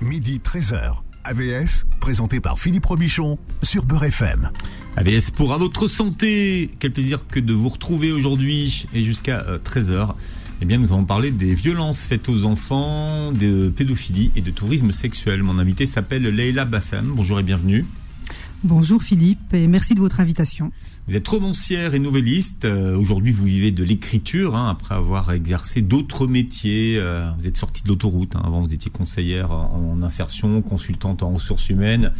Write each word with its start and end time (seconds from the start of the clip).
midi 0.00 0.40
13h. 0.42 0.92
AVS, 1.24 1.84
présenté 2.00 2.40
par 2.40 2.58
Philippe 2.58 2.86
Robichon 2.86 3.38
sur 3.62 3.84
Beurre 3.84 4.04
FM. 4.04 4.50
AVS 4.96 5.30
pour 5.30 5.52
à 5.52 5.58
votre 5.58 5.88
santé. 5.88 6.70
Quel 6.78 6.92
plaisir 6.92 7.26
que 7.26 7.40
de 7.40 7.52
vous 7.52 7.68
retrouver 7.68 8.10
aujourd'hui 8.10 8.86
et 8.94 9.04
jusqu'à 9.04 9.44
13h. 9.64 10.14
Eh 10.62 10.64
bien, 10.64 10.78
nous 10.78 10.92
allons 10.92 11.04
parler 11.04 11.30
des 11.30 11.54
violences 11.54 12.00
faites 12.00 12.28
aux 12.28 12.44
enfants, 12.44 13.32
de 13.32 13.68
pédophilie 13.68 14.30
et 14.36 14.40
de 14.40 14.50
tourisme 14.50 14.92
sexuel. 14.92 15.42
Mon 15.42 15.58
invité 15.58 15.86
s'appelle 15.86 16.22
Leila 16.22 16.64
Bassam. 16.64 17.12
Bonjour 17.14 17.38
et 17.38 17.42
bienvenue. 17.42 17.84
Bonjour 18.62 19.02
Philippe 19.02 19.54
et 19.54 19.66
merci 19.68 19.94
de 19.94 20.00
votre 20.00 20.20
invitation. 20.20 20.70
Vous 21.10 21.16
êtes 21.16 21.26
romancière 21.26 21.96
et 21.96 21.98
nouvelliste. 21.98 22.64
Euh, 22.66 22.96
Aujourd'hui, 22.96 23.32
vous 23.32 23.42
vivez 23.42 23.72
de 23.72 23.82
l'écriture 23.82 24.54
hein, 24.54 24.70
après 24.70 24.94
avoir 24.94 25.32
exercé 25.32 25.82
d'autres 25.82 26.28
métiers. 26.28 26.98
Euh, 26.98 27.28
vous 27.36 27.48
êtes 27.48 27.56
sortie 27.56 27.82
de 27.82 27.88
l'autoroute. 27.88 28.36
Hein. 28.36 28.42
Avant, 28.44 28.60
vous 28.60 28.72
étiez 28.72 28.92
conseillère 28.92 29.50
en, 29.50 30.00
insertion, 30.04 30.62
consultante 30.62 31.24
en 31.24 31.32
ressources 31.32 31.68
humaines, 31.68 32.12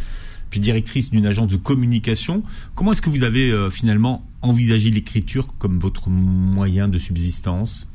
puis 0.49 0.59
directrice 0.59 1.09
d'une 1.09 1.25
agence 1.25 1.47
de 1.47 1.55
communication. 1.55 2.43
Comment 2.75 2.91
est-ce 2.91 3.01
que 3.01 3.09
vous 3.09 3.23
avez 3.23 3.49
euh, 3.49 3.69
finalement 3.69 4.27
envisagé 4.41 4.89
l'écriture 4.89 5.47
comme 5.57 5.79
votre 5.79 6.09
moyen 6.09 6.89
de 6.89 6.99
subsistance? 6.99 7.87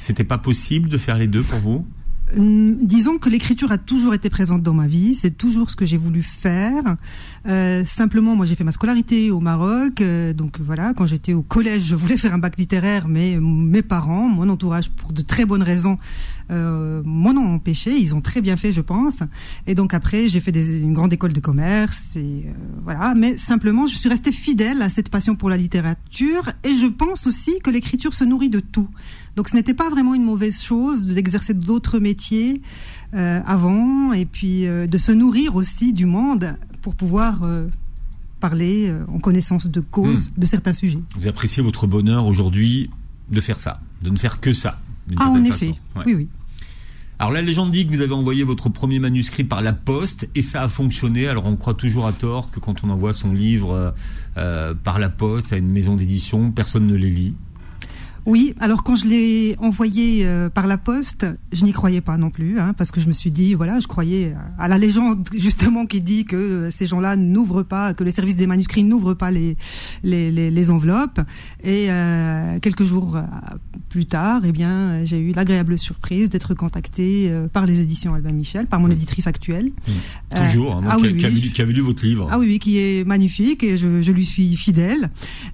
C'était 0.00 0.22
pas 0.22 0.36
possible 0.36 0.90
de 0.90 0.98
faire 0.98 1.16
les 1.16 1.28
deux 1.28 1.42
pour 1.42 1.60
vous? 1.60 1.86
Disons 2.36 3.18
que 3.18 3.28
l'écriture 3.28 3.72
a 3.72 3.78
toujours 3.78 4.14
été 4.14 4.30
présente 4.30 4.62
dans 4.62 4.74
ma 4.74 4.86
vie, 4.86 5.14
c'est 5.14 5.36
toujours 5.36 5.70
ce 5.70 5.76
que 5.76 5.84
j'ai 5.84 5.96
voulu 5.96 6.22
faire. 6.22 6.96
Euh, 7.46 7.84
simplement, 7.84 8.36
moi 8.36 8.46
j'ai 8.46 8.54
fait 8.54 8.64
ma 8.64 8.72
scolarité 8.72 9.30
au 9.30 9.40
Maroc, 9.40 10.00
euh, 10.00 10.32
donc 10.32 10.60
voilà, 10.60 10.94
quand 10.94 11.06
j'étais 11.06 11.32
au 11.32 11.42
collège, 11.42 11.84
je 11.86 11.94
voulais 11.94 12.16
faire 12.16 12.34
un 12.34 12.38
bac 12.38 12.56
littéraire, 12.56 13.08
mais 13.08 13.38
mes 13.40 13.82
parents, 13.82 14.28
mon 14.28 14.48
entourage, 14.48 14.90
pour 14.90 15.12
de 15.12 15.22
très 15.22 15.44
bonnes 15.44 15.62
raisons, 15.62 15.98
euh, 16.50 17.02
m'en 17.04 17.30
ont 17.30 17.54
empêché. 17.54 17.96
Ils 17.96 18.14
ont 18.14 18.20
très 18.20 18.40
bien 18.40 18.56
fait, 18.56 18.72
je 18.72 18.80
pense. 18.80 19.18
Et 19.66 19.74
donc 19.74 19.94
après, 19.94 20.28
j'ai 20.28 20.40
fait 20.40 20.52
des, 20.52 20.80
une 20.80 20.92
grande 20.92 21.12
école 21.12 21.32
de 21.32 21.40
commerce, 21.40 22.16
et 22.16 22.44
euh, 22.46 22.52
voilà. 22.84 23.14
Mais 23.14 23.38
simplement, 23.38 23.86
je 23.86 23.96
suis 23.96 24.08
restée 24.08 24.32
fidèle 24.32 24.82
à 24.82 24.88
cette 24.88 25.08
passion 25.08 25.34
pour 25.34 25.50
la 25.50 25.56
littérature, 25.56 26.50
et 26.64 26.74
je 26.74 26.86
pense 26.86 27.26
aussi 27.26 27.58
que 27.62 27.70
l'écriture 27.70 28.12
se 28.12 28.24
nourrit 28.24 28.50
de 28.50 28.60
tout. 28.60 28.88
Donc 29.36 29.48
ce 29.48 29.56
n'était 29.56 29.74
pas 29.74 29.88
vraiment 29.88 30.14
une 30.14 30.24
mauvaise 30.24 30.60
chose 30.62 31.04
d'exercer 31.04 31.54
d'autres 31.54 31.98
métiers 31.98 32.60
euh, 33.14 33.40
avant 33.46 34.12
et 34.12 34.26
puis 34.26 34.66
euh, 34.66 34.86
de 34.86 34.98
se 34.98 35.12
nourrir 35.12 35.56
aussi 35.56 35.92
du 35.92 36.04
monde 36.06 36.56
pour 36.82 36.94
pouvoir 36.94 37.42
euh, 37.44 37.66
parler 38.40 38.92
en 39.08 39.18
connaissance 39.20 39.66
de 39.68 39.80
cause 39.80 40.28
Hmm. 40.30 40.40
de 40.40 40.46
certains 40.46 40.72
sujets. 40.72 40.98
Vous 41.18 41.28
appréciez 41.28 41.62
votre 41.62 41.86
bonheur 41.86 42.26
aujourd'hui 42.26 42.90
de 43.30 43.40
faire 43.40 43.58
ça, 43.60 43.80
de 44.02 44.10
ne 44.10 44.16
faire 44.16 44.40
que 44.40 44.52
ça. 44.52 44.80
Ah, 45.16 45.28
en 45.30 45.42
effet. 45.44 45.74
Ouais. 45.96 46.02
Oui, 46.06 46.14
oui. 46.14 46.28
Alors 47.18 47.32
la 47.32 47.40
légende 47.42 47.70
dit 47.70 47.86
que 47.86 47.92
vous 47.92 48.00
avez 48.00 48.14
envoyé 48.14 48.42
votre 48.42 48.68
premier 48.68 48.98
manuscrit 48.98 49.44
par 49.44 49.62
la 49.62 49.72
poste 49.72 50.28
et 50.34 50.42
ça 50.42 50.62
a 50.62 50.68
fonctionné. 50.68 51.28
Alors 51.28 51.46
on 51.46 51.54
croit 51.56 51.74
toujours 51.74 52.06
à 52.06 52.12
tort 52.12 52.50
que 52.50 52.58
quand 52.58 52.82
on 52.82 52.90
envoie 52.90 53.14
son 53.14 53.32
livre 53.32 53.94
euh, 54.36 54.74
par 54.74 54.98
la 54.98 55.08
poste 55.08 55.52
à 55.52 55.56
une 55.56 55.68
maison 55.68 55.94
d'édition, 55.94 56.50
personne 56.50 56.86
ne 56.88 56.96
les 56.96 57.10
lit. 57.10 57.34
Oui, 58.26 58.54
alors 58.60 58.82
quand 58.82 58.94
je 58.94 59.06
l'ai 59.06 59.56
envoyé 59.58 60.24
euh, 60.24 60.48
par 60.48 60.66
la 60.66 60.78
poste, 60.78 61.26
je 61.52 61.64
n'y 61.64 61.72
croyais 61.72 62.00
pas 62.00 62.16
non 62.16 62.30
plus, 62.30 62.58
hein, 62.58 62.72
parce 62.76 62.90
que 62.90 63.00
je 63.00 63.08
me 63.08 63.12
suis 63.12 63.30
dit, 63.30 63.54
voilà, 63.54 63.80
je 63.80 63.86
croyais 63.86 64.34
à 64.58 64.68
la 64.68 64.78
légende 64.78 65.28
justement 65.34 65.86
qui 65.86 66.00
dit 66.00 66.24
que 66.24 66.36
euh, 66.36 66.70
ces 66.70 66.86
gens-là 66.86 67.16
n'ouvrent 67.16 67.62
pas, 67.62 67.94
que 67.94 68.04
les 68.04 68.10
services 68.10 68.36
des 68.36 68.46
manuscrits 68.46 68.84
n'ouvrent 68.84 69.14
pas 69.14 69.30
les, 69.30 69.56
les, 70.04 70.30
les, 70.30 70.50
les 70.50 70.70
enveloppes. 70.70 71.20
Et 71.64 71.86
euh, 71.90 72.58
quelques 72.60 72.84
jours 72.84 73.16
euh, 73.16 73.22
plus 73.88 74.06
tard, 74.06 74.42
eh 74.44 74.52
bien, 74.52 75.04
j'ai 75.04 75.18
eu 75.18 75.32
l'agréable 75.32 75.78
surprise 75.78 76.30
d'être 76.30 76.54
contactée 76.54 77.28
euh, 77.30 77.48
par 77.48 77.66
les 77.66 77.80
éditions 77.80 78.14
Albin 78.14 78.32
Michel, 78.32 78.66
par 78.66 78.80
mon 78.80 78.90
éditrice 78.90 79.26
actuelle. 79.26 79.70
Euh, 80.34 80.44
Toujours, 80.44 80.76
hein, 80.76 80.80
donc, 80.82 80.90
ah 80.92 80.96
qui, 80.96 81.02
oui, 81.02 81.16
qui 81.16 81.26
a 81.26 81.52
qui 81.52 81.62
a 81.62 81.64
vu 81.64 81.80
votre 81.80 82.04
livre. 82.04 82.28
Ah 82.30 82.38
oui, 82.38 82.46
oui, 82.46 82.58
qui 82.58 82.78
est 82.78 83.04
magnifique 83.06 83.62
et 83.62 83.76
je, 83.76 84.00
je 84.00 84.12
lui 84.12 84.24
suis 84.24 84.56
fidèle. 84.56 85.10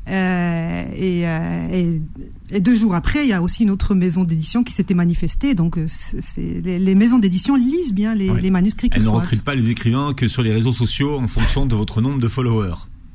Euh, 0.08 0.84
et, 0.96 1.26
euh, 1.26 1.68
et, 1.72 2.02
et 2.50 2.60
deux 2.60 2.74
jours 2.76 2.94
après, 2.94 3.24
il 3.24 3.28
y 3.28 3.32
a 3.32 3.42
aussi 3.42 3.62
une 3.62 3.70
autre 3.70 3.94
maison 3.94 4.24
d'édition 4.24 4.64
qui 4.64 4.72
s'était 4.72 4.94
manifestée. 4.94 5.54
Donc, 5.54 5.78
euh, 5.78 5.84
c'est, 5.86 6.60
les, 6.62 6.78
les 6.78 6.94
maisons 6.94 7.18
d'édition 7.18 7.56
lisent 7.56 7.92
bien 7.92 8.14
les, 8.14 8.30
Oui. 8.30 8.40
les 8.40 8.50
manuscrits 8.50 8.88
Elle 8.90 8.98
qu'ils 8.98 9.02
ne 9.02 9.08
reçoivent. 9.08 9.22
recrute 9.24 9.42
pas 9.42 9.54
les 9.54 9.70
écrivains 9.70 10.14
que 10.14 10.28
sur 10.28 10.42
les 10.42 10.52
réseaux 10.52 10.72
sociaux 10.72 11.18
en 11.18 11.28
fonction 11.28 11.66
de 11.66 11.74
votre 11.74 12.00
nombre 12.00 12.20
de 12.20 12.28
followers. 12.28 12.74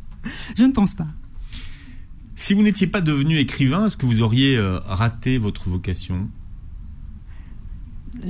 Je 0.58 0.64
ne 0.64 0.72
pense 0.72 0.94
pas. 0.94 1.08
Si 2.36 2.54
vous 2.54 2.64
n'étiez 2.64 2.88
pas 2.88 3.02
devenu 3.02 3.38
écrivain, 3.38 3.86
est-ce 3.88 3.96
que 3.98 4.06
vous 4.06 4.22
auriez 4.22 4.58
euh, 4.58 4.80
raté 4.86 5.38
votre 5.38 5.70
vocation? 5.70 6.28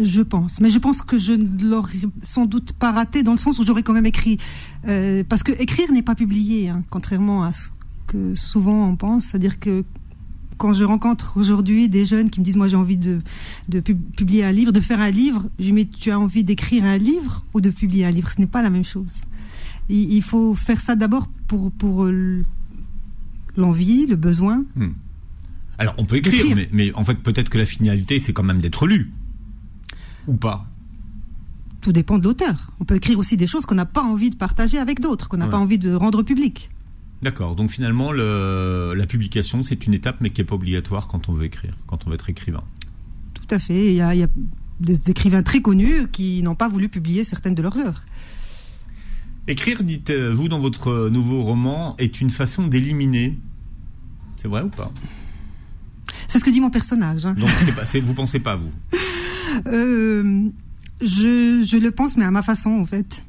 Je 0.01 0.21
pense. 0.21 0.61
Mais 0.61 0.69
je 0.69 0.79
pense 0.79 1.01
que 1.01 1.17
je 1.17 1.33
ne 1.33 1.69
l'aurais 1.69 1.97
sans 2.21 2.45
doute 2.45 2.71
pas 2.73 2.91
raté 2.91 3.21
dans 3.21 3.33
le 3.33 3.37
sens 3.37 3.59
où 3.59 3.65
j'aurais 3.65 3.83
quand 3.83 3.93
même 3.93 4.05
écrit. 4.05 4.37
Euh, 4.87 5.23
parce 5.27 5.43
que 5.43 5.51
écrire 5.61 5.91
n'est 5.91 6.01
pas 6.01 6.15
publié, 6.15 6.69
hein, 6.69 6.83
contrairement 6.89 7.43
à 7.43 7.51
ce 7.51 7.67
que 8.07 8.33
souvent 8.35 8.87
on 8.89 8.95
pense. 8.95 9.25
C'est-à-dire 9.25 9.59
que 9.59 9.83
quand 10.57 10.73
je 10.73 10.83
rencontre 10.83 11.37
aujourd'hui 11.37 11.89
des 11.89 12.05
jeunes 12.05 12.29
qui 12.29 12.39
me 12.39 12.45
disent 12.45 12.57
moi 12.57 12.67
j'ai 12.67 12.75
envie 12.75 12.97
de, 12.97 13.19
de 13.69 13.79
pub- 13.79 14.01
publier 14.15 14.43
un 14.43 14.51
livre, 14.51 14.71
de 14.71 14.79
faire 14.79 14.99
un 15.01 15.11
livre, 15.11 15.45
je 15.59 15.65
dis 15.65 15.73
mais 15.73 15.85
tu 15.85 16.11
as 16.11 16.19
envie 16.19 16.43
d'écrire 16.43 16.83
un 16.85 16.97
livre 16.97 17.45
ou 17.53 17.61
de 17.61 17.69
publier 17.69 18.05
un 18.05 18.11
livre? 18.11 18.29
Ce 18.31 18.39
n'est 18.39 18.47
pas 18.47 18.61
la 18.61 18.69
même 18.69 18.83
chose. 18.85 19.21
Il, 19.89 20.13
il 20.13 20.21
faut 20.21 20.55
faire 20.55 20.79
ça 20.81 20.95
d'abord 20.95 21.27
pour, 21.47 21.71
pour 21.71 22.05
euh, 22.05 22.41
l'envie, 23.57 24.05
le 24.07 24.15
besoin. 24.15 24.63
Alors 25.77 25.95
on 25.97 26.05
peut 26.05 26.17
écrire, 26.17 26.35
Écrire. 26.45 26.55
mais, 26.55 26.69
mais 26.71 26.93
en 26.93 27.03
fait 27.03 27.15
peut-être 27.15 27.49
que 27.49 27.57
la 27.57 27.65
finalité 27.65 28.19
c'est 28.19 28.33
quand 28.33 28.43
même 28.43 28.61
d'être 28.61 28.87
lu. 28.87 29.11
Ou 30.27 30.33
pas 30.35 30.65
Tout 31.81 31.91
dépend 31.91 32.17
de 32.17 32.23
l'auteur. 32.23 32.71
On 32.79 32.85
peut 32.85 32.95
écrire 32.95 33.19
aussi 33.19 33.35
des 33.37 33.47
choses 33.47 33.65
qu'on 33.65 33.75
n'a 33.75 33.85
pas 33.85 34.03
envie 34.03 34.29
de 34.29 34.35
partager 34.37 34.77
avec 34.77 34.99
d'autres, 35.01 35.27
qu'on 35.27 35.37
n'a 35.37 35.45
Ouais. 35.45 35.51
pas 35.51 35.57
envie 35.57 35.77
de 35.79 35.93
rendre 35.93 36.23
public. 36.23 36.69
D'accord, 37.23 37.55
donc 37.55 37.71
finalement 37.71 38.11
le, 38.11 38.93
la 38.95 39.05
publication 39.07 39.63
c'est 39.63 39.87
une 39.87 39.93
étape 39.93 40.17
mais 40.19 40.29
qui 40.29 40.41
n'est 40.41 40.45
pas 40.45 40.55
obligatoire 40.55 41.07
quand 41.07 41.29
on 41.29 41.33
veut 41.33 41.45
écrire, 41.45 41.73
quand 41.87 42.05
on 42.05 42.09
veut 42.09 42.15
être 42.15 42.29
écrivain. 42.29 42.63
Tout 43.33 43.47
à 43.49 43.59
fait. 43.59 43.87
Il 43.91 43.95
y 43.95 44.01
a, 44.01 44.13
il 44.13 44.19
y 44.19 44.23
a 44.23 44.27
des 44.81 45.09
écrivains 45.09 45.41
très 45.41 45.61
connus 45.61 46.07
qui 46.11 46.43
n'ont 46.43 46.55
pas 46.55 46.67
voulu 46.67 46.89
publier 46.89 47.23
certaines 47.23 47.55
de 47.55 47.61
leurs 47.61 47.77
œuvres. 47.79 48.01
Écrire, 49.47 49.83
dites-vous 49.83 50.47
dans 50.49 50.59
votre 50.59 51.09
nouveau 51.09 51.43
roman, 51.43 51.95
est 51.97 52.19
une 52.21 52.29
façon 52.29 52.67
d'éliminer. 52.67 53.37
C'est 54.35 54.47
vrai 54.47 54.61
ou 54.63 54.69
pas? 54.69 54.91
C'est 56.27 56.39
ce 56.39 56.43
que 56.43 56.49
dit 56.49 56.61
mon 56.61 56.69
personnage. 56.69 57.25
hein. 57.25 57.35
Donc 57.35 57.49
pas, 57.75 57.83
vous 58.03 58.13
pensez 58.13 58.39
pas 58.39 58.55
vous? 58.55 58.71
Euh, 59.67 60.49
je, 61.01 61.65
je 61.65 61.77
le 61.77 61.91
pense, 61.91 62.17
mais 62.17 62.25
à 62.25 62.31
ma 62.31 62.41
façon, 62.43 62.71
en 62.71 62.85
fait. 62.85 63.23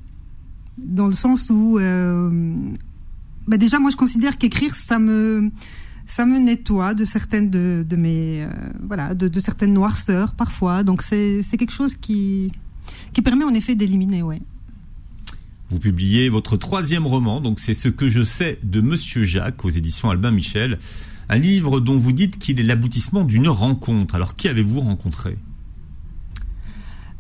Dans 0.79 1.07
le 1.07 1.13
sens 1.13 1.51
où, 1.51 1.79
euh, 1.79 2.31
bah 3.47 3.57
déjà, 3.57 3.79
moi, 3.79 3.91
je 3.91 3.97
considère 3.97 4.39
qu'écrire, 4.39 4.75
ça 4.75 4.99
me, 4.99 5.51
ça 6.07 6.27
me 6.27 6.39
nettoie 6.39 6.95
de 6.95 7.05
certaines 7.05 7.51
de, 7.51 7.85
de 7.89 7.97
mes, 7.97 8.43
euh, 8.43 8.49
voilà, 8.83 9.15
de, 9.15 9.29
de 9.29 9.41
certaines 9.41 9.73
noirceurs 9.73 10.35
parfois. 10.35 10.83
Donc, 10.83 11.03
c'est, 11.03 11.43
quelque 11.59 11.73
chose 11.73 11.95
qui, 11.95 12.53
qui 13.13 13.23
permet 13.23 13.45
en 13.45 13.55
effet 13.55 13.75
d'éliminer, 13.75 14.23
ouais. 14.23 14.41
Vous 15.71 15.79
publiez 15.79 16.29
votre 16.29 16.57
troisième 16.57 17.07
roman, 17.07 17.41
donc 17.41 17.59
c'est 17.59 17.75
ce 17.75 17.89
que 17.89 18.09
je 18.09 18.23
sais 18.23 18.59
de 18.63 18.81
Monsieur 18.81 19.25
Jacques 19.25 19.65
aux 19.65 19.71
éditions 19.71 20.11
Albin 20.11 20.31
Michel, 20.31 20.79
un 21.31 21.39
livre 21.39 21.81
dont 21.81 21.99
vous 21.99 22.13
dites 22.13 22.39
qu'il 22.39 22.61
est 22.61 22.65
l'aboutissement 22.65 23.25
d'une 23.25 23.49
rencontre. 23.49 24.15
Alors 24.15 24.37
qui 24.37 24.49
avez-vous 24.49 24.81
rencontré? 24.81 25.39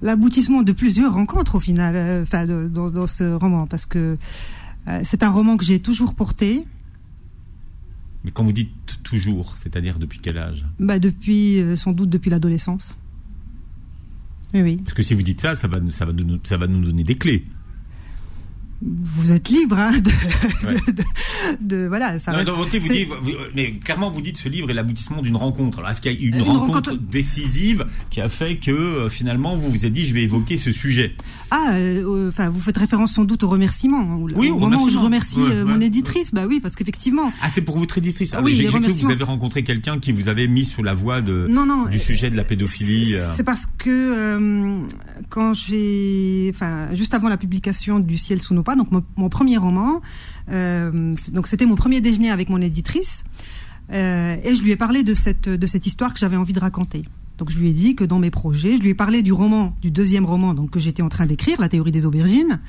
L'aboutissement 0.02 0.62
de 0.62 0.72
plusieurs 0.72 1.14
rencontres 1.14 1.54
au 1.54 1.60
final, 1.60 1.96
euh, 1.96 2.22
enfin 2.22 2.46
dans, 2.46 2.90
dans 2.90 3.06
ce 3.06 3.32
roman, 3.32 3.66
parce 3.66 3.86
que 3.86 4.18
c'est 5.04 5.22
un 5.22 5.30
roman 5.30 5.56
que 5.56 5.64
j'ai 5.64 5.80
toujours 5.80 6.14
porté, 6.14 6.66
Mais 8.24 8.30
quand 8.30 8.42
vous 8.42 8.52
dites 8.52 9.02
toujours, 9.02 9.56
c'est-à-dire 9.56 9.98
depuis 9.98 10.18
quel 10.18 10.38
âge? 10.38 10.64
Bah, 10.80 10.98
depuis 10.98 11.60
euh, 11.60 11.76
sans 11.76 11.92
doute 11.92 12.10
depuis 12.10 12.30
l'adolescence. 12.30 12.96
Oui, 14.54 14.62
oui. 14.62 14.76
Parce 14.78 14.94
que 14.94 15.02
si 15.02 15.14
vous 15.14 15.22
dites 15.22 15.40
ça, 15.40 15.54
ça 15.54 15.68
va, 15.68 15.78
ça 15.90 16.06
va 16.56 16.66
nous 16.66 16.80
donner 16.84 17.04
des 17.04 17.16
clés. 17.16 17.44
Vous 19.16 19.32
êtes 19.32 19.48
libre 19.48 19.78
hein, 19.78 19.92
de, 19.98 20.10
Ouais. 20.66 20.75
de, 20.88 20.92
de- 20.92 21.02
de- 21.82 21.86
voilà. 21.88 22.19
Ça 22.19 22.32
Non, 22.32 22.38
mais 22.38 22.44
reste- 22.44 22.50
dans 22.52 22.56
votre 22.58 22.72
livre, 22.72 22.86
vous 22.86 22.92
c'est- 22.92 22.98
dites, 23.04 23.08
vous- 23.22 23.44
mais 23.54 23.72
clairement, 23.78 24.10
vous 24.10 24.20
dites 24.20 24.36
ce 24.36 24.48
livre 24.48 24.70
est 24.70 24.75
l'aboutissement 24.75 25.22
d'une 25.22 25.36
rencontre. 25.36 25.78
Alors, 25.78 25.90
est-ce 25.90 26.00
qu'il 26.02 26.12
y 26.12 26.16
a 26.16 26.20
eu 26.20 26.28
une, 26.28 26.34
Une 26.36 26.42
rencontre, 26.42 26.90
rencontre- 26.90 26.98
décisive 27.10 27.86
qui 28.10 28.20
a 28.20 28.28
fait 28.28 28.56
que 28.56 28.70
euh, 28.70 29.08
finalement 29.08 29.56
vous 29.56 29.70
vous 29.70 29.84
êtes 29.86 29.92
dit 29.92 30.04
je 30.04 30.12
vais 30.12 30.22
évoquer 30.25 30.56
ce 30.56 30.70
sujet? 30.72 31.14
Ah, 31.50 31.70
euh, 31.75 32.02
euh, 32.04 32.28
enfin, 32.28 32.50
vous 32.50 32.60
faites 32.60 32.76
référence 32.76 33.12
sans 33.14 33.25
doute 33.25 33.42
au 33.42 33.48
remerciement. 33.48 34.16
Au, 34.16 34.28
Oui, 34.34 34.50
au 34.50 34.56
au 34.56 34.58
moment 34.58 34.82
où 34.82 34.88
je 34.90 34.98
remercie 34.98 35.38
Ouais, 35.38 35.50
euh, 35.50 35.64
ouais. 35.64 35.72
mon 35.75 35.80
éditrice, 35.80 36.32
bah 36.34 36.44
oui, 36.48 36.60
parce 36.60 36.75
qu'effectivement. 36.76 37.32
Ah, 37.42 37.48
c'est 37.50 37.62
pour 37.62 37.78
votre 37.78 37.96
éditrice. 37.98 38.34
Ah, 38.34 38.42
Oui, 38.42 38.54
j'ai 38.54 38.66
cru 38.66 38.80
que 38.80 38.90
vous 38.90 39.10
avez 39.10 39.25
rencontré 39.25 39.62
quelqu'un 39.64 39.98
qui 39.98 40.12
vous 40.12 40.28
avait 40.28 40.46
mis 40.48 40.64
sur 40.64 40.82
la 40.82 40.94
voie 40.94 41.20
de, 41.22 41.46
Non, 41.50 41.64
non. 41.64 41.87
du 41.87 41.98
sujet 41.98 42.28
de 42.30 42.37
la 42.37 42.44
pédophilie. 42.44 43.14
C'est 43.37 43.44
parce 43.44 43.66
que 43.78 44.80
quand 45.30 45.54
j'ai, 45.54 46.50
enfin, 46.54 46.88
juste 46.92 47.14
avant 47.14 47.28
la 47.28 47.37
publication 47.37 47.98
du 48.00 48.19
Ciel 48.19 48.42
sous 48.42 48.54
nos 48.54 48.62
pas, 48.62 48.74
donc 48.76 48.91
mon, 48.91 49.03
mon 49.17 49.29
premier 49.29 49.56
roman, 49.56 50.00
euh, 50.50 51.15
donc 51.32 51.47
c'était 51.47 51.67
mon 51.67 51.75
premier 51.75 52.00
déjeuner 52.00 52.31
avec 52.31 52.49
mon 52.49 52.61
éditrice, 52.61 53.25
euh, 53.93 54.37
et 54.43 54.55
je 54.55 54.62
lui 54.62 54.71
ai 54.71 54.76
parlé 54.76 55.03
de 55.03 55.15
cette 55.15 55.49
de 55.49 55.67
cette 55.67 55.87
histoire 55.87 56.12
que 56.12 56.19
j'avais 56.19 56.37
envie 56.37 56.53
de 56.53 56.61
raconter. 56.61 57.05
Donc 57.38 57.50
je 57.50 57.59
lui 57.59 57.69
ai 57.69 57.73
dit 57.73 57.97
que 57.97 58.05
dans 58.05 58.19
mes 58.19 58.31
projets, 58.31 58.76
je 58.76 58.82
lui 58.82 58.91
ai 58.91 58.94
parlé 58.94 59.23
du 59.23 59.32
roman, 59.32 59.76
du 59.82 59.91
deuxième 59.91 60.25
roman 60.25 60.55
donc 60.55 60.71
que 60.71 60.79
j'étais 60.79 61.03
en 61.03 61.09
train 61.09 61.26
d'écrire, 61.26 61.61
La 61.61 61.69
théorie 61.69 61.93
des 61.93 62.06
aubergines. 62.06 62.61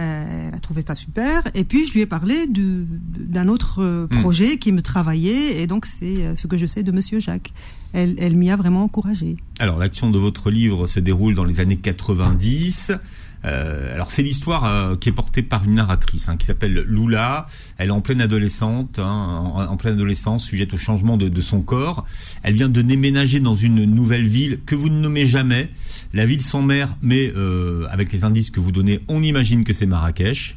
Euh, 0.00 0.48
elle 0.48 0.54
a 0.54 0.60
trouvé 0.60 0.84
ça 0.86 0.94
super. 0.94 1.42
Et 1.54 1.64
puis 1.64 1.84
je 1.84 1.92
lui 1.92 2.02
ai 2.02 2.06
parlé 2.06 2.46
d'un 2.46 3.48
autre 3.48 3.82
hmm. 3.82 4.20
projet 4.20 4.56
qui 4.58 4.70
me 4.70 4.80
travaillait. 4.80 5.60
Et 5.60 5.66
donc 5.66 5.86
c'est 5.86 6.36
ce 6.36 6.46
que 6.46 6.56
je 6.56 6.66
sais 6.66 6.82
de 6.82 6.92
Monsieur 6.92 7.20
Jacques. 7.20 7.52
Elle, 7.92 8.14
elle 8.18 8.36
m'y 8.36 8.50
a 8.50 8.56
vraiment 8.56 8.84
encouragé. 8.84 9.36
Alors 9.58 9.78
l'action 9.78 10.10
de 10.10 10.18
votre 10.18 10.50
livre 10.50 10.86
se 10.86 11.00
déroule 11.00 11.34
dans 11.34 11.44
les 11.44 11.60
années 11.60 11.76
90. 11.76 12.92
Euh, 13.44 13.94
alors 13.94 14.10
c'est 14.10 14.22
l'histoire 14.22 14.64
euh, 14.64 14.96
qui 14.96 15.08
est 15.08 15.12
portée 15.12 15.42
par 15.42 15.64
une 15.64 15.74
narratrice 15.74 16.28
hein, 16.28 16.36
qui 16.36 16.46
s'appelle 16.46 16.84
Lula. 16.88 17.46
Elle 17.76 17.88
est 17.88 17.92
en 17.92 18.00
pleine 18.00 18.20
adolescente, 18.20 18.98
hein, 18.98 19.52
en, 19.54 19.76
pleine 19.76 19.94
adolescence, 19.94 20.44
sujette 20.44 20.72
au 20.74 20.78
changement 20.78 21.16
de, 21.16 21.40
son 21.40 21.62
corps. 21.62 22.04
Elle 22.42 22.54
vient 22.54 22.68
de 22.68 22.82
déménager 22.82 23.40
dans 23.40 23.54
une 23.54 23.84
nouvelle 23.84 24.26
ville 24.26 24.60
que 24.66 24.74
vous 24.74 24.88
ne 24.88 25.00
nommez 25.00 25.26
jamais, 25.26 25.70
la 26.12 26.26
ville 26.26 26.40
sans 26.40 26.62
mère, 26.62 26.96
mais 27.00 27.32
euh, 27.36 27.86
avec 27.90 28.12
les 28.12 28.24
indices 28.24 28.50
que 28.50 28.60
vous 28.60 28.72
donnez, 28.72 29.00
on 29.08 29.22
imagine 29.22 29.64
que 29.64 29.72
c'est 29.72 29.86
Marrakech. 29.86 30.56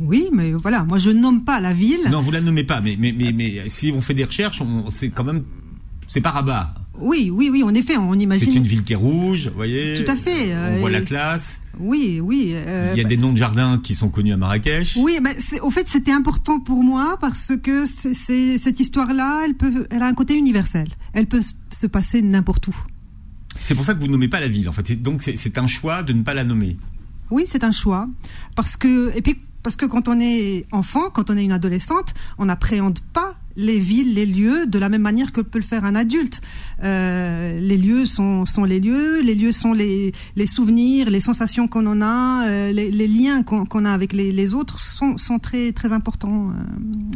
Oui, 0.00 0.30
mais 0.32 0.52
voilà, 0.52 0.84
moi 0.84 0.96
je 0.96 1.10
nomme 1.10 1.44
pas 1.44 1.60
la 1.60 1.74
ville. 1.74 2.08
Non, 2.10 2.22
vous 2.22 2.30
la 2.30 2.40
nommez 2.40 2.64
pas, 2.64 2.80
mais 2.80 2.96
mais 2.98 3.12
mais, 3.12 3.32
mais 3.32 3.68
si 3.68 3.92
on 3.94 4.00
fait 4.00 4.14
des 4.14 4.24
recherches, 4.24 4.62
c'est 4.90 5.10
quand 5.10 5.24
même 5.24 5.44
c'est 6.06 6.22
pas 6.22 6.30
Rabat. 6.30 6.74
Oui, 7.00 7.30
oui, 7.32 7.48
oui, 7.50 7.62
en 7.62 7.74
effet, 7.74 7.96
on 7.96 8.14
imagine. 8.14 8.52
C'est 8.52 8.58
une 8.58 8.66
ville 8.66 8.82
qui 8.82 8.92
est 8.92 8.96
rouge, 8.96 9.48
vous 9.48 9.54
voyez. 9.56 10.02
Tout 10.04 10.10
à 10.10 10.16
fait. 10.16 10.54
On 10.54 10.76
voit 10.78 10.90
la 10.90 11.00
classe. 11.00 11.60
Oui, 11.80 12.20
oui. 12.20 12.52
Euh, 12.54 12.92
Il 12.96 13.02
y 13.02 13.04
a 13.04 13.08
des 13.08 13.16
noms 13.16 13.32
de 13.32 13.36
jardins 13.38 13.78
qui 13.78 13.94
sont 13.94 14.08
connus 14.08 14.32
à 14.32 14.36
Marrakech. 14.36 14.96
Oui, 14.96 15.18
mais 15.22 15.36
au 15.62 15.70
fait, 15.70 15.88
c'était 15.88 16.12
important 16.12 16.58
pour 16.58 16.82
moi 16.82 17.16
parce 17.20 17.52
que 17.62 17.84
cette 17.86 18.80
histoire-là, 18.80 19.42
elle 19.44 19.54
peut, 19.54 19.86
elle 19.90 20.02
a 20.02 20.06
un 20.06 20.14
côté 20.14 20.34
universel. 20.34 20.88
Elle 21.12 21.26
peut 21.26 21.42
se 21.70 21.86
passer 21.86 22.20
n'importe 22.22 22.68
où. 22.68 22.76
C'est 23.62 23.74
pour 23.74 23.84
ça 23.84 23.94
que 23.94 24.00
vous 24.00 24.06
ne 24.06 24.12
nommez 24.12 24.28
pas 24.28 24.40
la 24.40 24.48
ville, 24.48 24.68
en 24.68 24.72
fait. 24.72 25.00
Donc 25.00 25.22
c'est 25.22 25.58
un 25.58 25.66
choix 25.66 26.02
de 26.02 26.12
ne 26.12 26.22
pas 26.22 26.34
la 26.34 26.44
nommer. 26.44 26.76
Oui, 27.30 27.44
c'est 27.46 27.62
un 27.64 27.72
choix 27.72 28.08
parce 28.56 28.76
que 28.76 29.14
et 29.14 29.20
puis 29.20 29.38
parce 29.68 29.76
que 29.76 29.84
quand 29.84 30.08
on 30.08 30.18
est 30.18 30.64
enfant, 30.72 31.10
quand 31.10 31.28
on 31.28 31.36
est 31.36 31.44
une 31.44 31.52
adolescente, 31.52 32.14
on 32.38 32.46
n'appréhende 32.46 33.00
pas 33.12 33.34
les 33.54 33.78
villes, 33.78 34.14
les 34.14 34.24
lieux, 34.24 34.64
de 34.64 34.78
la 34.78 34.88
même 34.88 35.02
manière 35.02 35.30
que 35.30 35.42
peut 35.42 35.58
le 35.58 35.64
faire 35.64 35.84
un 35.84 35.94
adulte. 35.94 36.40
Euh, 36.82 37.60
les 37.60 37.76
lieux 37.76 38.06
sont, 38.06 38.46
sont 38.46 38.64
les 38.64 38.80
lieux, 38.80 39.20
les 39.20 39.34
lieux 39.34 39.52
sont 39.52 39.74
les, 39.74 40.12
les 40.36 40.46
souvenirs, 40.46 41.10
les 41.10 41.20
sensations 41.20 41.68
qu'on 41.68 41.84
en 41.84 42.00
a, 42.00 42.46
euh, 42.48 42.72
les, 42.72 43.08
liens 43.08 43.42
qu'on 43.42 43.84
a 43.84 43.92
avec 43.92 44.14
les, 44.14 44.54
autres 44.54 44.78
sont, 44.80 45.38
très, 45.38 45.72
très 45.72 45.92
importants 45.92 46.48
euh, 46.48 46.52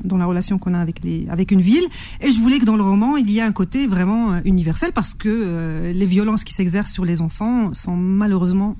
dans 0.04 0.18
la 0.18 0.26
relation 0.26 0.58
qu'on 0.58 0.74
a 0.74 0.78
avec, 0.78 1.00
avec 1.30 1.52
une 1.52 1.62
ville. 1.62 1.86
Et 2.20 2.32
je 2.32 2.38
voulais 2.38 2.58
que 2.58 2.66
dans 2.66 2.76
le 2.76 2.84
roman, 2.84 3.16
il 3.16 3.30
y 3.30 3.38
ait 3.38 3.40
un 3.40 3.52
côté 3.52 3.86
vraiment 3.86 4.42
universel 4.44 4.92
parce 4.92 5.14
que 5.14 5.90
les 5.90 6.06
violences 6.06 6.44
qui 6.44 6.52
s'exercent 6.52 6.92
sur 6.92 7.06
les 7.06 7.22
enfants 7.22 7.72
sont 7.72 7.96
malheureusement 7.96 8.76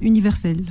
universelles. 0.00 0.64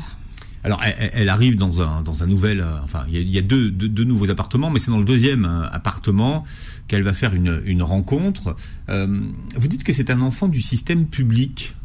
Alors, 0.63 0.81
elle, 0.83 1.27
arrive 1.27 1.57
dans 1.57 1.81
un, 1.81 2.01
dans 2.01 2.23
un 2.23 2.25
nouvel. 2.25 2.61
Euh, 2.61 2.81
enfin, 2.83 3.05
il 3.09 3.29
y 3.29 3.37
a, 3.37 3.41
deux, 3.41 3.69
deux, 3.69 4.03
nouveaux 4.05 4.29
appartements, 4.29 4.69
mais 4.69 4.79
c'est 4.79 4.91
dans 4.91 4.99
le 4.99 5.05
deuxième 5.05 5.45
euh, 5.45 5.67
appartement 5.69 6.45
qu'elle 6.87 7.03
va 7.03 7.13
faire 7.13 7.33
une, 7.33 7.61
une 7.65 7.83
rencontre. 7.83 8.55
Euh, 8.89 9.19
vous 9.55 9.67
dites 9.67 9.83
que 9.83 9.91
c'est 9.91 10.09
un 10.09 10.21
enfant 10.21 10.47
du 10.47 10.61
système 10.61 11.05
public. 11.07 11.75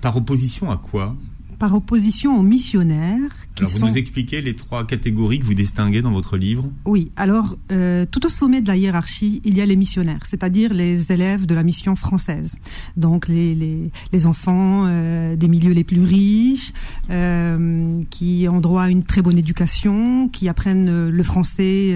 par 0.00 0.16
opposition 0.16 0.70
à 0.70 0.76
quoi? 0.76 1.16
Par 1.60 1.74
opposition 1.74 2.40
aux 2.40 2.42
missionnaires. 2.42 3.30
Qui 3.54 3.64
alors 3.64 3.76
vous 3.76 3.86
nous 3.88 3.98
expliquez 3.98 4.40
les 4.40 4.56
trois 4.56 4.86
catégories 4.86 5.40
que 5.40 5.44
vous 5.44 5.54
distinguez 5.54 6.00
dans 6.00 6.10
votre 6.10 6.38
livre 6.38 6.64
Oui, 6.86 7.12
alors 7.16 7.54
euh, 7.70 8.06
tout 8.10 8.24
au 8.24 8.30
sommet 8.30 8.62
de 8.62 8.68
la 8.68 8.76
hiérarchie, 8.76 9.42
il 9.44 9.58
y 9.58 9.60
a 9.60 9.66
les 9.66 9.76
missionnaires, 9.76 10.24
c'est-à-dire 10.26 10.72
les 10.72 11.12
élèves 11.12 11.44
de 11.44 11.54
la 11.54 11.62
mission 11.62 11.96
française. 11.96 12.54
Donc 12.96 13.28
les, 13.28 13.54
les, 13.54 13.90
les 14.10 14.26
enfants 14.26 14.84
euh, 14.86 15.36
des 15.36 15.48
milieux 15.48 15.72
les 15.72 15.84
plus 15.84 16.02
riches, 16.02 16.72
euh, 17.10 18.00
qui 18.08 18.46
ont 18.50 18.60
droit 18.60 18.84
à 18.84 18.88
une 18.88 19.04
très 19.04 19.20
bonne 19.20 19.36
éducation, 19.36 20.30
qui 20.30 20.48
apprennent 20.48 21.10
le 21.10 21.22
français 21.22 21.94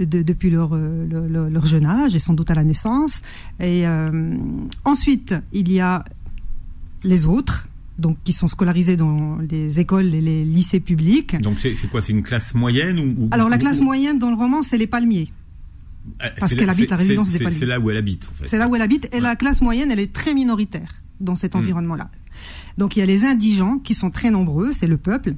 de, 0.00 0.22
depuis 0.22 0.50
leur, 0.50 0.74
leur, 0.74 1.48
leur, 1.48 1.66
jeune 1.66 1.86
âge 1.86 2.16
et 2.16 2.18
sans 2.18 2.34
doute 2.34 2.50
à 2.50 2.54
la 2.54 2.64
naissance. 2.64 3.20
Et 3.60 3.84
ensuite, 4.84 5.36
il 5.52 5.70
y 5.70 5.78
a 5.78 6.04
les 7.04 7.26
autres 7.26 7.67
donc 7.98 8.16
qui 8.24 8.32
sont 8.32 8.48
scolarisés 8.48 8.96
dans 8.96 9.38
les 9.38 9.80
écoles 9.80 10.14
et 10.14 10.20
les 10.20 10.44
lycées 10.44 10.80
publics. 10.80 11.40
Donc 11.40 11.58
c'est 11.58 11.74
quoi 11.90 12.00
C'est 12.00 12.12
une 12.12 12.22
classe 12.22 12.54
moyenne 12.54 12.98
ou, 13.00 13.28
Alors 13.32 13.48
la 13.48 13.58
classe 13.58 13.80
moyenne 13.80 14.18
dans 14.18 14.30
le 14.30 14.36
roman, 14.36 14.62
c'est 14.62 14.78
les 14.78 14.86
palmiers. 14.86 15.32
Euh, 16.22 16.28
parce 16.38 16.54
qu'elle 16.54 16.70
habite 16.70 16.90
la 16.90 16.96
résidence 16.96 17.30
des 17.30 17.38
palmiers. 17.38 17.58
C'est 17.58 17.66
là 17.66 17.80
où 17.80 17.90
elle 17.90 17.96
habite, 17.96 18.28
en 18.30 18.34
fait. 18.34 18.48
C'est 18.48 18.58
là 18.58 18.68
où 18.68 18.76
elle 18.76 18.82
habite. 18.82 19.08
Et 19.12 19.20
la 19.20 19.36
classe 19.36 19.60
moyenne, 19.60 19.90
elle 19.90 20.00
est 20.00 20.12
très 20.12 20.32
minoritaire 20.32 21.02
dans 21.20 21.34
cet 21.34 21.54
hmm. 21.54 21.58
environnement-là. 21.58 22.10
Donc 22.78 22.96
il 22.96 23.00
y 23.00 23.02
a 23.02 23.06
les 23.06 23.24
indigents 23.24 23.78
qui 23.78 23.94
sont 23.94 24.10
très 24.10 24.30
nombreux, 24.30 24.70
c'est 24.72 24.86
le 24.86 24.96
peuple. 24.96 25.34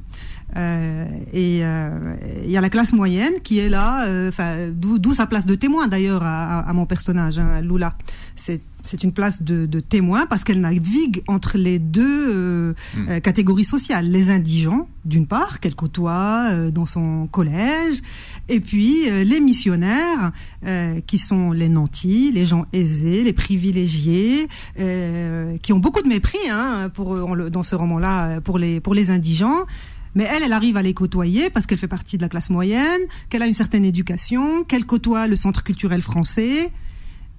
Euh, 0.56 1.06
et 1.32 1.60
euh, 1.62 2.16
il 2.44 2.50
y 2.50 2.56
a 2.56 2.60
la 2.60 2.70
classe 2.70 2.92
moyenne 2.92 3.34
qui 3.42 3.58
est 3.58 3.68
là, 3.68 4.06
euh, 4.06 4.72
d'où 4.72 5.12
sa 5.12 5.26
place 5.26 5.46
de 5.46 5.54
témoin 5.54 5.88
d'ailleurs 5.88 6.22
à, 6.22 6.60
à, 6.60 6.72
mon 6.72 6.86
personnage, 6.86 7.38
hein, 7.38 7.60
Lula. 7.60 7.94
C'est 8.36 9.04
une 9.04 9.12
place 9.12 9.42
de, 9.42 9.66
de 9.66 9.80
témoin 9.80 10.26
parce 10.26 10.42
qu'elle 10.42 10.60
navigue 10.60 11.22
entre 11.28 11.58
les 11.58 11.78
deux 11.78 12.32
euh, 12.34 12.74
hmm. 12.96 13.20
catégories 13.20 13.64
sociales. 13.64 14.10
Les 14.10 14.30
indigents, 14.30 14.88
d'une 15.04 15.26
part, 15.26 15.60
qu'elle 15.60 15.74
côtoie 15.74 16.50
dans 16.70 16.86
son 16.86 17.26
collège, 17.26 18.00
et 18.48 18.60
puis 18.60 19.10
les 19.10 19.40
missionnaires, 19.40 20.32
qui 21.06 21.18
sont 21.18 21.52
les 21.52 21.68
nantis, 21.68 22.32
les 22.32 22.46
gens 22.46 22.64
aisés, 22.72 23.22
les 23.22 23.34
privilégiés, 23.34 24.48
qui 25.62 25.72
ont 25.74 25.78
beaucoup 25.78 26.02
de 26.02 26.08
mépris 26.08 26.38
hein, 26.50 26.90
pour, 26.94 27.36
dans 27.50 27.62
ce 27.62 27.76
roman-là 27.76 28.40
pour 28.40 28.58
les, 28.58 28.80
pour 28.80 28.94
les 28.94 29.10
indigents. 29.10 29.66
Mais 30.14 30.24
elle, 30.24 30.42
elle 30.42 30.52
arrive 30.52 30.76
à 30.76 30.82
les 30.82 30.94
côtoyer 30.94 31.50
parce 31.50 31.66
qu'elle 31.66 31.78
fait 31.78 31.88
partie 31.88 32.16
de 32.16 32.22
la 32.22 32.28
classe 32.28 32.50
moyenne, 32.50 33.00
qu'elle 33.28 33.42
a 33.42 33.46
une 33.46 33.54
certaine 33.54 33.84
éducation, 33.84 34.64
qu'elle 34.64 34.84
côtoie 34.84 35.26
le 35.26 35.36
centre 35.36 35.62
culturel 35.62 36.02
français 36.02 36.70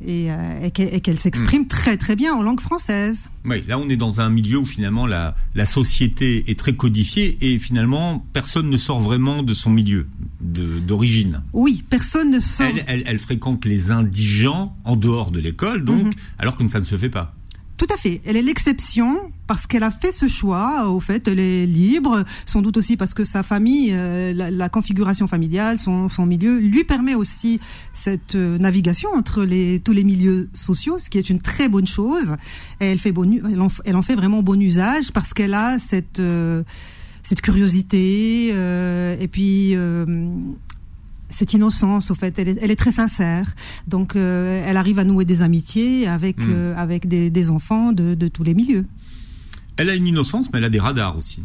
et, 0.06 0.32
euh, 0.32 0.70
qu'elle 0.70 1.20
s'exprime 1.20 1.64
hmm. 1.64 1.68
très 1.68 1.98
très 1.98 2.16
bien 2.16 2.34
en 2.34 2.42
langue 2.42 2.60
française. 2.60 3.30
Oui, 3.46 3.64
là 3.68 3.78
on 3.78 3.90
est 3.90 3.98
dans 3.98 4.20
un 4.22 4.30
milieu 4.30 4.58
où 4.58 4.66
finalement 4.66 5.06
la, 5.06 5.36
la 5.56 5.66
société 5.66 6.50
est 6.50 6.58
très 6.58 6.74
codifiée 6.74 7.38
et 7.42 7.60
finalement 7.60 8.26
personne 8.34 8.70
ne 8.70 8.78
sort 8.78 9.00
vraiment 9.00 9.44
de 9.44 9.54
son 9.54 9.70
milieu 9.70 10.08
d'origine. 10.42 11.44
Oui, 11.54 11.84
personne 11.90 12.32
ne 12.32 12.40
sort. 12.40 12.68
Elle, 12.88 13.04
elle, 13.06 13.20
fréquente 13.20 13.66
les 13.66 13.92
indigents 13.92 14.76
en 14.86 14.96
dehors 14.96 15.30
de 15.30 15.40
l'école, 15.40 15.84
donc, 15.84 16.06
mhm. 16.06 16.12
alors 16.40 16.56
que 16.56 16.68
ça 16.68 16.80
ne 16.80 16.86
se 16.86 16.98
fait 16.98 17.10
pas. 17.10 17.36
Tout 17.82 17.92
à 17.92 17.98
fait. 17.98 18.22
Elle 18.26 18.38
est 18.38 18.44
l'exception 18.44 19.32
parce 19.48 19.66
qu'elle 19.66 19.82
a 19.82 19.90
fait 19.90 20.12
ce 20.12 20.28
choix. 20.28 20.88
Au 20.88 21.00
fait, 21.00 21.28
elle 21.28 21.40
est 21.40 21.66
libre, 21.66 22.24
sans 22.46 22.62
doute 22.62 22.78
aussi 22.78 22.96
parce 22.96 23.16
que 23.16 23.24
sa 23.24 23.42
famille, 23.42 23.90
euh, 23.92 24.34
la, 24.36 24.70
configuration 24.70 25.26
familiale, 25.26 25.80
son, 25.80 26.08
milieu, 26.28 26.60
lui 26.60 26.84
permet 26.84 27.16
aussi 27.16 27.60
cette 27.96 28.36
euh, 28.36 28.60
navigation 28.60 29.10
entre 29.16 29.48
tous 29.80 29.94
les 29.94 30.04
milieux 30.04 30.48
sociaux, 30.54 31.00
ce 31.00 31.10
qui 31.10 31.18
est 31.18 31.32
une 31.32 31.42
très 31.42 31.70
bonne 31.70 31.88
chose. 31.88 32.36
Elle, 32.80 33.00
en, 33.60 34.02
fait 34.04 34.16
vraiment 34.16 34.44
bon 34.44 34.62
usage 34.62 35.12
parce 35.12 35.34
qu'elle 35.34 35.56
a 35.56 35.80
cette... 35.80 36.20
Euh, 36.20 36.62
cette 37.24 37.42
curiosité 37.42 38.48
et 38.48 39.28
puis 39.28 39.76
cette 41.32 41.54
innocence, 41.54 42.12
au 42.12 42.16
fait, 42.16 42.38
elle 42.38 42.72
est, 42.72 42.76
très 42.76 42.92
sincère. 42.92 43.56
Donc, 43.88 44.16
euh, 44.16 44.64
elle 44.68 44.78
arrive 44.78 45.00
à 45.00 45.04
nouer 45.04 45.26
des 45.26 45.42
amitiés 45.42 46.08
avec, 46.08 46.38
hmm. 46.38 46.50
euh, 46.50 46.76
avec 46.78 47.08
des, 47.08 47.50
enfants 47.50 47.92
de, 47.92 48.28
tous 48.28 48.44
les 48.44 48.54
milieux. 48.54 48.86
Elle 49.78 49.90
a 49.90 49.96
une 49.96 50.06
innocence, 50.06 50.52
mais 50.52 50.60
elle 50.60 50.66
a 50.66 50.70
des 50.70 50.80
radars 50.80 51.18
aussi. 51.18 51.42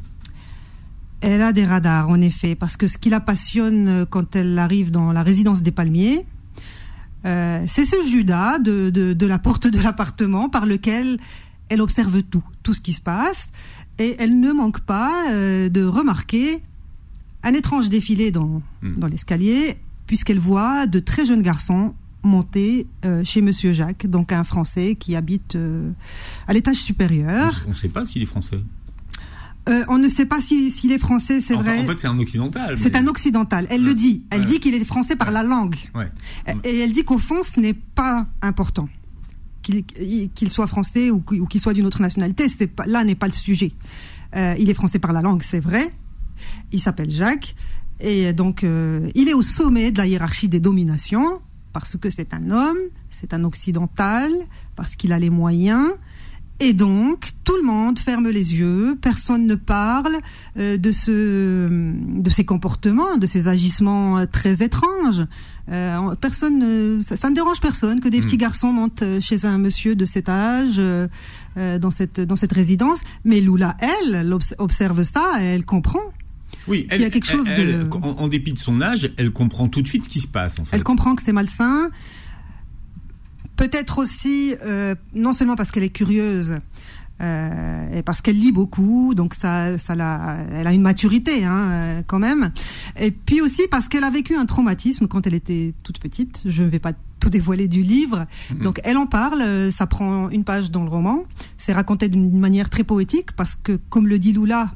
Elle 1.20 1.40
a 1.40 1.52
des 1.52 1.64
radars, 1.64 2.10
en 2.10 2.20
effet, 2.20 2.54
parce 2.54 2.76
que 2.76 2.86
ce 2.86 2.98
qui 2.98 3.08
la 3.08 3.20
passionne 3.20 3.88
euh, 3.88 4.04
quand 4.04 4.36
elle 4.36 4.58
arrive 4.58 4.90
dans 4.90 5.12
la 5.12 5.22
résidence 5.22 5.62
des 5.62 5.72
palmiers, 5.72 6.26
c'est 7.66 7.84
ce 7.84 7.96
Judas 8.08 8.60
de, 8.60 8.88
de, 8.90 9.26
la 9.26 9.40
porte 9.40 9.66
de 9.66 9.80
l'appartement 9.80 10.48
par 10.48 10.64
lequel 10.64 11.18
elle 11.68 11.82
observe 11.82 12.22
tout, 12.22 12.44
tout 12.62 12.72
ce 12.72 12.80
qui 12.80 12.92
se 12.92 13.00
passe, 13.00 13.50
et 13.98 14.14
elle 14.20 14.38
ne 14.38 14.52
manque 14.52 14.78
pas 14.78 15.24
de 15.32 15.84
remarquer 15.84 16.62
un 17.46 17.54
étrange 17.54 17.88
défilé 17.88 18.32
dans, 18.32 18.60
hmm. 18.82 18.96
dans 18.98 19.06
l'escalier, 19.06 19.78
puisqu'elle 20.06 20.40
voit 20.40 20.86
de 20.86 20.98
très 20.98 21.24
jeunes 21.24 21.42
garçons 21.42 21.94
monter 22.24 22.88
euh, 23.04 23.22
chez 23.24 23.40
Monsieur 23.40 23.72
Jacques, 23.72 24.06
donc 24.06 24.32
un 24.32 24.42
Français 24.42 24.96
qui 24.98 25.14
habite 25.14 25.54
euh, 25.54 25.92
à 26.48 26.52
l'étage 26.52 26.76
supérieur. 26.76 27.64
On 27.66 27.70
ne 27.70 27.74
sait 27.74 27.88
pas 27.88 28.04
s'il 28.04 28.22
est 28.22 28.26
français. 28.26 28.58
Euh, 29.68 29.84
on 29.88 29.98
ne 29.98 30.08
sait 30.08 30.26
pas 30.26 30.40
s'il 30.40 30.92
est 30.92 30.98
français, 30.98 31.40
c'est 31.40 31.54
vrai. 31.54 31.80
En 31.80 31.86
fait, 31.86 32.00
c'est 32.00 32.08
un 32.08 32.18
occidental. 32.18 32.76
C'est 32.76 32.96
un 32.96 33.06
occidental. 33.06 33.66
Elle 33.70 33.84
le 33.84 33.94
dit. 33.94 34.22
Elle 34.30 34.44
dit 34.44 34.58
qu'il 34.60 34.74
est 34.74 34.84
français 34.84 35.16
par 35.16 35.30
la 35.30 35.42
langue. 35.42 35.76
Et 36.64 36.80
elle 36.80 36.92
dit 36.92 37.04
qu'au 37.04 37.18
fond, 37.18 37.42
ce 37.42 37.60
n'est 37.60 37.74
pas 37.74 38.26
important 38.42 38.88
qu'il 39.62 40.50
soit 40.50 40.68
français 40.68 41.10
ou 41.10 41.20
qu'il 41.20 41.60
soit 41.60 41.72
d'une 41.72 41.86
autre 41.86 42.00
nationalité. 42.00 42.46
Pas, 42.68 42.86
là 42.86 43.02
n'est 43.02 43.16
pas 43.16 43.26
le 43.26 43.32
sujet. 43.32 43.72
il 44.34 44.70
est 44.70 44.74
français 44.74 45.00
par 45.00 45.12
la 45.12 45.22
langue, 45.22 45.42
c'est 45.42 45.58
vrai. 45.60 45.92
Il 46.72 46.80
s'appelle 46.80 47.10
Jacques. 47.10 47.54
Et 48.00 48.32
donc, 48.32 48.62
euh, 48.62 49.08
il 49.14 49.28
est 49.28 49.34
au 49.34 49.42
sommet 49.42 49.90
de 49.90 49.98
la 49.98 50.06
hiérarchie 50.06 50.48
des 50.48 50.60
dominations 50.60 51.40
parce 51.72 51.96
que 51.96 52.08
c'est 52.10 52.32
un 52.34 52.50
homme, 52.50 52.76
c'est 53.10 53.34
un 53.34 53.44
occidental, 53.44 54.30
parce 54.76 54.96
qu'il 54.96 55.12
a 55.12 55.18
les 55.18 55.30
moyens. 55.30 55.88
Et 56.58 56.72
donc, 56.72 57.32
tout 57.44 57.54
le 57.56 57.62
monde 57.66 57.98
ferme 57.98 58.28
les 58.30 58.54
yeux, 58.54 58.96
personne 59.02 59.46
ne 59.46 59.56
parle 59.56 60.16
euh, 60.56 60.78
de, 60.78 60.90
ce, 60.90 61.68
de 61.68 62.30
ces 62.30 62.46
comportements, 62.46 63.18
de 63.18 63.26
ces 63.26 63.46
agissements 63.46 64.16
euh, 64.18 64.24
très 64.24 64.62
étranges. 64.62 65.26
Euh, 65.70 66.14
personne, 66.18 66.58
ne- 66.58 66.98
ça, 67.00 67.16
ça 67.16 67.28
ne 67.28 67.34
dérange 67.34 67.60
personne 67.60 68.00
que 68.00 68.08
des 68.08 68.20
petits 68.22 68.38
garçons 68.38 68.72
montent 68.72 69.04
chez 69.20 69.44
un 69.44 69.58
monsieur 69.58 69.94
de 69.96 70.06
cet 70.06 70.30
âge, 70.30 70.80
dans, 71.56 71.90
cette, 71.90 72.20
dans 72.22 72.36
cette 72.36 72.52
résidence. 72.52 73.00
Mais 73.24 73.40
Lula, 73.42 73.76
elle, 73.80 74.14
elle 74.14 74.32
obs- 74.32 74.54
observe 74.56 75.02
ça, 75.02 75.32
elle 75.40 75.64
comprend. 75.66 76.00
Oui, 76.68 76.86
Qu'il 76.88 77.00
y 77.00 77.04
a 77.04 77.10
quelque 77.10 77.26
chose 77.26 77.46
elle- 77.48 77.88
de- 77.88 77.94
en, 77.94 78.16
en 78.22 78.28
dépit 78.28 78.52
de 78.52 78.58
son 78.58 78.80
âge, 78.80 79.12
elle 79.16 79.30
comprend 79.30 79.68
tout 79.68 79.82
de 79.82 79.86
suite 79.88 80.04
ce 80.04 80.08
qui 80.08 80.20
se 80.20 80.26
passe. 80.26 80.58
En 80.58 80.64
fait. 80.64 80.76
Elle 80.76 80.84
comprend 80.84 81.14
que 81.14 81.22
c'est 81.22 81.32
malsain. 81.32 81.90
Peut-être 83.56 83.98
aussi, 83.98 84.54
euh, 84.62 84.94
non 85.14 85.32
seulement 85.32 85.56
parce 85.56 85.70
qu'elle 85.70 85.82
est 85.84 85.88
curieuse, 85.88 86.58
euh, 87.22 87.98
et 87.98 88.02
parce 88.02 88.20
qu'elle 88.20 88.38
lit 88.38 88.52
beaucoup, 88.52 89.14
donc 89.14 89.32
ça, 89.32 89.78
ça 89.78 89.94
l'a, 89.94 90.36
elle 90.52 90.66
a 90.66 90.72
une 90.74 90.82
maturité 90.82 91.44
hein, 91.44 91.68
euh, 91.70 92.02
quand 92.06 92.18
même. 92.18 92.52
Et 93.00 93.10
puis 93.10 93.40
aussi 93.40 93.62
parce 93.70 93.88
qu'elle 93.88 94.04
a 94.04 94.10
vécu 94.10 94.36
un 94.36 94.44
traumatisme 94.44 95.06
quand 95.08 95.26
elle 95.26 95.32
était 95.32 95.72
toute 95.82 95.98
petite. 95.98 96.42
Je 96.44 96.64
ne 96.64 96.68
vais 96.68 96.78
pas 96.78 96.92
tout 97.20 97.30
dévoiler 97.30 97.66
du 97.68 97.82
livre. 97.82 98.26
Donc 98.62 98.80
elle 98.84 98.96
en 98.96 99.06
parle, 99.06 99.40
euh, 99.42 99.70
ça 99.70 99.86
prend 99.86 100.28
une 100.30 100.44
page 100.44 100.70
dans 100.70 100.82
le 100.84 100.90
roman. 100.90 101.24
C'est 101.58 101.72
raconté 101.72 102.08
d'une 102.08 102.38
manière 102.38 102.68
très 102.70 102.84
poétique 102.84 103.32
parce 103.32 103.56
que, 103.62 103.78
comme 103.88 104.06
le 104.06 104.18
dit 104.18 104.32
Lula, 104.32 104.70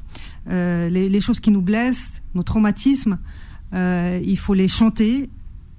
euh, 0.48 0.88
les, 0.88 1.08
les 1.08 1.20
choses 1.20 1.40
qui 1.40 1.50
nous 1.50 1.62
blessent, 1.62 2.22
nos 2.34 2.42
traumatismes, 2.42 3.18
euh, 3.74 4.20
il 4.24 4.38
faut 4.38 4.54
les 4.54 4.68
chanter. 4.68 5.30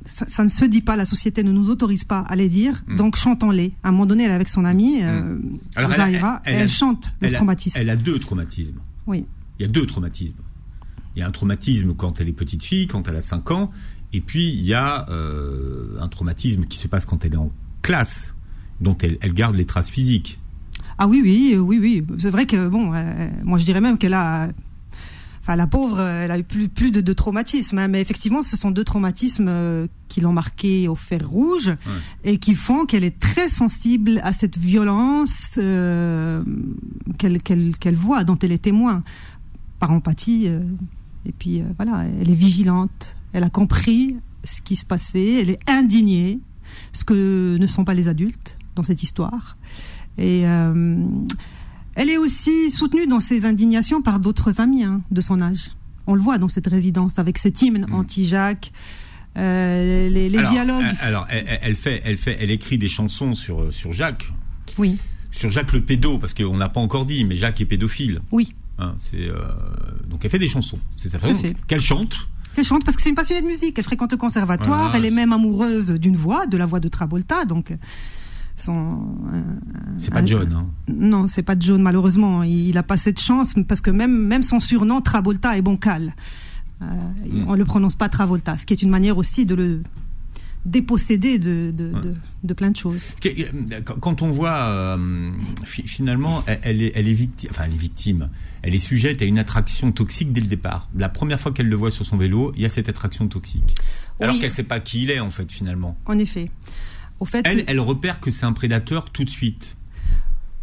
Ça, 0.06 0.26
ça 0.28 0.44
ne 0.44 0.50
se 0.50 0.66
dit 0.66 0.82
pas, 0.82 0.96
la 0.96 1.06
société 1.06 1.44
ne 1.44 1.52
nous 1.52 1.70
autorise 1.70 2.04
pas 2.04 2.22
à 2.22 2.36
les 2.36 2.50
dire, 2.50 2.84
Mm. 2.88 2.96
donc 2.96 3.16
chantons-les. 3.18 3.74
À 3.84 3.90
un 3.90 3.92
moment 3.92 4.08
donné, 4.08 4.24
elle 4.24 4.32
est 4.32 4.34
avec 4.34 4.50
son 4.50 4.66
amie, 4.66 5.00
euh, 5.04 5.38
Alors, 5.76 5.94
elle 5.94 6.02
a- 6.02 6.06
Zahira, 6.06 6.42
elle- 6.46 6.52
et 6.54 6.56
elle 6.56 6.62
elle, 6.62 6.66
a- 6.66 6.72
chante 6.72 7.12
le 7.22 7.28
a- 7.28 7.32
traumatisme. 7.34 7.78
Elle 7.80 7.90
a 7.90 7.96
deux 7.96 8.18
traumatismes. 8.18 8.80
Oui. 9.06 9.26
Il 9.60 9.62
y 9.64 9.66
a 9.66 9.68
deux 9.68 9.86
traumatismes. 9.86 10.38
Il 11.16 11.20
y 11.20 11.22
a 11.24 11.28
un 11.28 11.32
traumatisme 11.32 11.94
quand 11.94 12.20
elle 12.20 12.30
est 12.30 12.34
petite 12.34 12.64
fille, 12.64 12.88
quand 12.88 13.08
elle 13.08 13.16
a 13.18 13.22
5 13.22 13.52
ans, 13.52 13.70
et 14.14 14.22
puis 14.22 14.50
il 14.50 14.66
y 14.66 14.74
a 14.74 15.08
euh, 15.10 15.98
un 16.00 16.08
traumatisme 16.08 16.66
qui 16.66 16.78
se 16.78 16.88
passe 16.88 17.06
quand 17.06 17.24
elle 17.26 17.34
est 17.34 17.38
en 17.38 17.52
classe, 17.82 18.34
dont 18.82 18.98
elle, 19.02 19.18
elle 19.22 19.34
garde 19.34 19.56
les 19.56 19.66
traces 19.66 19.90
physiques. 19.90 20.40
Ah 20.98 21.08
oui, 21.08 21.22
oui, 21.24 21.56
oui, 21.58 21.80
oui. 21.80 22.06
C'est 22.20 22.30
vrai 22.30 22.46
que, 22.46 22.68
bon, 22.68 22.94
euh, 22.94 23.30
moi 23.44 23.58
je 23.58 23.66
dirais 23.66 23.82
même 23.82 23.98
qu'elle 23.98 24.14
a. 24.14 24.50
Enfin, 25.44 25.56
la 25.56 25.66
pauvre, 25.66 26.00
elle 26.00 26.30
a 26.30 26.38
eu 26.38 26.44
plus, 26.44 26.70
plus 26.70 26.92
de, 26.92 27.02
de 27.02 27.14
traumatismes. 27.14 27.80
hein, 27.80 27.88
mais 27.88 28.00
effectivement, 28.00 28.44
ce 28.44 28.56
sont 28.56 28.70
deux 28.70 28.84
traumatismes 28.84 29.48
euh, 29.48 29.88
qui 30.08 30.22
l'ont 30.22 30.34
marquée 30.34 30.88
au 30.88 30.94
fer 30.94 31.28
rouge 31.28 31.76
et 32.24 32.38
qui 32.38 32.54
font 32.54 32.86
qu'elle 32.86 33.04
est 33.04 33.20
très 33.20 33.50
sensible 33.50 34.22
à 34.24 34.34
cette 34.34 34.60
violence 34.60 35.56
euh, 35.58 36.44
qu'elle 37.18 37.96
voit, 37.96 38.24
dont 38.24 38.38
elle 38.38 38.52
est 38.52 38.62
témoin, 38.62 39.04
par 39.80 39.90
empathie. 39.92 40.46
et 41.26 41.32
puis, 41.32 41.64
voilà, 41.78 42.06
elle 42.20 42.30
est 42.30 42.36
vigilante. 42.36 43.16
Elle 43.34 43.44
a 43.44 43.50
compris 43.50 44.16
ce 44.44 44.62
qui 44.62 44.76
se 44.76 44.86
passait. 44.86 45.42
Elle 45.42 45.50
est 45.52 45.60
indignée, 45.70 46.40
ce 46.94 47.04
que 47.04 47.58
ne 47.60 47.66
sont 47.68 47.84
pas 47.86 47.94
les 47.94 48.08
adultes 48.08 48.58
dans 48.76 48.84
cette 48.84 49.04
histoire. 49.04 49.58
Et 50.18 50.44
euh, 50.46 51.06
elle 51.96 52.10
est 52.10 52.18
aussi 52.18 52.72
soutenue 52.72 53.08
dans 53.08 53.20
ses 53.20 53.46
indignations 53.46 54.02
par 54.02 54.20
d'autres 54.20 54.60
amis 54.60 54.84
hein, 54.84 55.02
de 55.12 55.22
son 55.22 55.42
âge. 55.42 55.72
On 56.08 56.16
le 56.16 56.22
voit 56.22 56.38
dans 56.38 56.48
cette 56.48 56.68
résidence 56.68 57.20
avec 57.20 57.38
cet 57.38 57.62
hymne 57.62 57.86
Mm. 57.90 57.94
anti-Jacques, 57.94 58.72
euh, 59.38 60.10
les, 60.10 60.28
les 60.30 60.38
alors, 60.40 60.52
dialogues. 60.52 60.84
euh, 60.86 60.92
Alors, 61.08 61.28
elle, 61.30 61.76
fait, 61.76 62.02
elle 62.04 62.18
fait, 62.18 62.38
elle 62.42 62.52
écrit 62.52 62.78
des 62.78 62.90
chansons 62.90 63.34
sur 63.36 63.74
sur 63.74 63.94
Jacques, 63.94 64.32
oui, 64.78 64.98
sur 65.32 65.50
Jacques 65.50 65.72
le 65.72 65.82
pédo, 65.82 66.18
parce 66.18 66.34
qu'on 66.34 66.58
n'a 66.58 66.68
pas 66.68 66.82
encore 66.82 67.06
dit, 67.06 67.24
mais 67.24 67.38
Jacques 67.38 67.62
est 67.62 67.66
pédophile. 67.66 68.20
oui. 68.32 68.54
Hein, 68.80 68.96
c'est 69.00 69.28
euh, 69.30 69.46
donc 70.10 70.26
elle 70.26 70.32
fait 70.32 70.40
des 70.40 70.48
chansons. 70.50 70.80
C'est 70.98 71.10
sa 71.10 71.20
façon 71.20 71.36
qu'elle 71.68 71.80
chante. 71.82 72.28
Elle 72.58 72.64
chante 72.64 72.84
parce 72.84 72.98
que 72.98 73.04
c'est 73.04 73.10
une 73.10 73.16
passionnée 73.16 73.42
de 73.42 73.48
musique. 73.48 73.78
Elle 73.78 73.86
fréquente 73.86 74.12
le 74.12 74.18
conservatoire. 74.18 74.90
Voilà. 74.90 74.98
Elle 74.98 75.06
est 75.06 75.16
même 75.16 75.34
amoureuse 75.34 75.88
d'une 75.88 76.16
voix, 76.16 76.46
de 76.48 76.58
la 76.58 76.66
voix 76.66 76.80
de 76.80 76.88
Travolta. 76.88 77.46
Donc, 77.46 77.72
euh, 77.72 77.76
C'est 79.98 80.12
pas 80.14 80.26
John. 80.26 80.52
Hein. 80.54 80.68
Non, 80.88 81.28
c'est 81.28 81.44
pas 81.44 81.56
John 81.58 81.82
malheureusement. 81.82 82.44
Il, 82.44 82.70
il 82.70 82.78
a 82.78 82.84
pas 82.84 82.98
cette 82.98 83.20
chance 83.20 83.54
parce 83.68 83.82
que 83.82 83.92
même 83.92 84.16
même 84.16 84.44
son 84.44 84.60
surnom 84.60 85.02
Travolta 85.02 85.58
est 85.58 85.62
bancal. 85.62 86.14
Euh, 86.82 86.86
Mm. 87.32 87.46
On 87.48 87.54
le 87.56 87.66
prononce 87.66 87.96
pas 87.96 88.10
Travolta, 88.10 88.58
ce 88.58 88.66
qui 88.66 88.74
est 88.74 88.82
une 88.82 88.90
manière 88.90 89.18
aussi 89.18 89.46
de 89.46 89.56
le 89.56 89.84
déposséder 90.66 91.40
de 91.40 91.72
de, 91.72 91.92
Ouais. 91.94 92.02
de, 92.02 92.16
de 92.44 92.54
plein 92.54 92.72
de 92.72 92.76
choses. 92.78 93.02
Quand- 94.00 94.22
on 94.22 94.30
voit 94.32 94.62
euh, 94.64 95.32
fi- 95.66 95.88
finalement, 95.88 96.44
elle- 96.64 96.82
est, 96.82 96.92
elle 96.96 97.08
est 97.08 97.14
victime, 97.14 97.50
enfin 97.52 97.64
elle 97.66 97.74
est 97.74 97.78
victime. 97.78 98.30
Elle 98.62 98.76
est 98.76 98.80
sujette 98.80 99.22
à 99.22 99.26
une 99.26 99.40
attraction 99.40 99.92
toxique 99.92 100.32
dès 100.34 100.42
le 100.42 100.48
départ. 100.48 100.90
La 100.96 101.10
première 101.10 101.40
fois 101.40 101.52
qu'elle 101.52 101.68
le 101.70 101.76
voit 101.76 101.90
sur 101.92 102.06
son 102.06 102.18
vélo, 102.18 102.52
il 102.56 102.62
y 102.62 102.66
a 102.66 102.70
cette 102.70 102.90
attraction 102.90 103.28
toxique. 103.28 103.76
Alors 104.20 104.36
Oui. 104.36 104.42
qu'elle 104.42 104.52
sait 104.52 104.64
pas 104.64 104.80
qui 104.80 105.04
il 105.04 105.12
est 105.12 105.20
en 105.20 105.32
fait 105.32 105.52
finalement. 105.52 105.98
En 106.06 106.18
effet. 106.20 106.52
Au 107.20 107.26
fait, 107.26 107.46
Elle, 107.48 107.64
elle 107.68 107.80
repère 107.80 108.20
que 108.20 108.30
c'est 108.32 108.46
un 108.46 108.54
prédateur 108.54 109.10
tout 109.12 109.24
de 109.24 109.30
suite. 109.30 109.76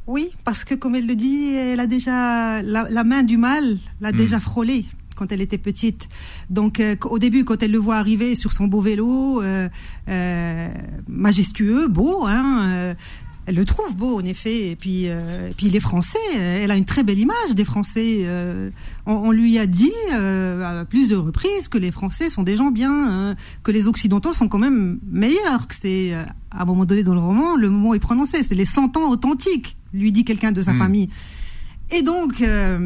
oui, 0.07 0.31
parce 0.45 0.65
que 0.65 0.75
comme 0.75 0.95
elle 0.95 1.07
le 1.07 1.15
dit, 1.17 1.55
elle 1.55 1.81
a 1.81 1.87
déjà 1.87 2.63
la, 2.63 2.89
la 2.89 3.05
main 3.05 3.23
du 3.23 3.37
mal 3.37 3.79
l'a 4.01 4.11
Mm. 4.13 4.17
déjà 4.17 4.41
frôlé 4.41 4.87
quand 5.19 5.33
elle 5.33 5.41
était 5.43 5.59
petite. 5.59 6.09
Donc 6.49 6.79
euh, 6.81 6.95
au 7.11 7.19
début, 7.19 7.45
quand 7.45 7.63
elle 7.63 7.73
le 7.73 7.79
voit 7.79 7.97
arriver 7.97 8.35
sur 8.35 8.53
son 8.53 8.67
beau 8.69 8.81
vélo, 8.81 9.43
euh, 9.43 9.69
euh, 10.09 10.69
majestueux, 11.09 11.89
beau, 11.89 12.25
hein, 12.27 12.95
elle 13.47 13.55
le 13.55 13.65
trouve 13.65 13.97
beau 13.97 14.19
en 14.21 14.25
effet. 14.25 14.71
Et 14.71 14.77
puis, 14.77 15.05
et 15.05 15.55
puis 15.57 15.71
les 15.71 15.81
Français, 15.81 16.19
euh, 16.37 16.61
elle 16.63 16.71
a 16.71 16.77
une 16.77 16.85
très 16.85 17.03
belle 17.03 17.19
image 17.19 17.55
des 17.55 17.65
Français. 17.65 18.27
on, 19.07 19.13
on 19.15 19.31
lui 19.31 19.59
a 19.59 19.67
dit 19.67 19.93
à 20.13 20.85
plusieurs 20.89 21.25
reprises 21.25 21.69
que 21.69 21.79
les 21.79 21.91
Français 21.91 22.31
sont 22.31 22.43
des 22.43 22.57
gens 22.57 22.71
bien, 22.71 22.93
hein, 22.93 23.37
que 23.63 23.73
les 23.73 23.89
Occidentaux 23.89 24.33
sont 24.35 24.49
quand 24.49 24.59
même 24.59 24.99
meilleurs. 25.11 25.67
Que 25.67 25.75
c'est 25.81 26.13
à 26.51 26.63
un 26.63 26.65
moment 26.65 26.85
donné 26.85 27.03
dans 27.03 27.15
le 27.15 27.21
roman, 27.21 27.57
le 27.57 27.71
mot 27.71 27.95
est 27.95 27.99
prononcé, 28.01 28.43
c'est 28.43 28.55
les 28.55 28.65
100 28.67 28.97
ans 28.97 29.11
authentiques, 29.11 29.77
lui 29.95 30.13
dit 30.13 30.25
quelqu'un 30.25 30.53
de 30.53 30.63
sa 30.63 30.73
Mm. 30.73 30.79
famille. 30.79 31.09
Et 31.91 32.03
donc, 32.03 32.43
euh, 32.43 32.77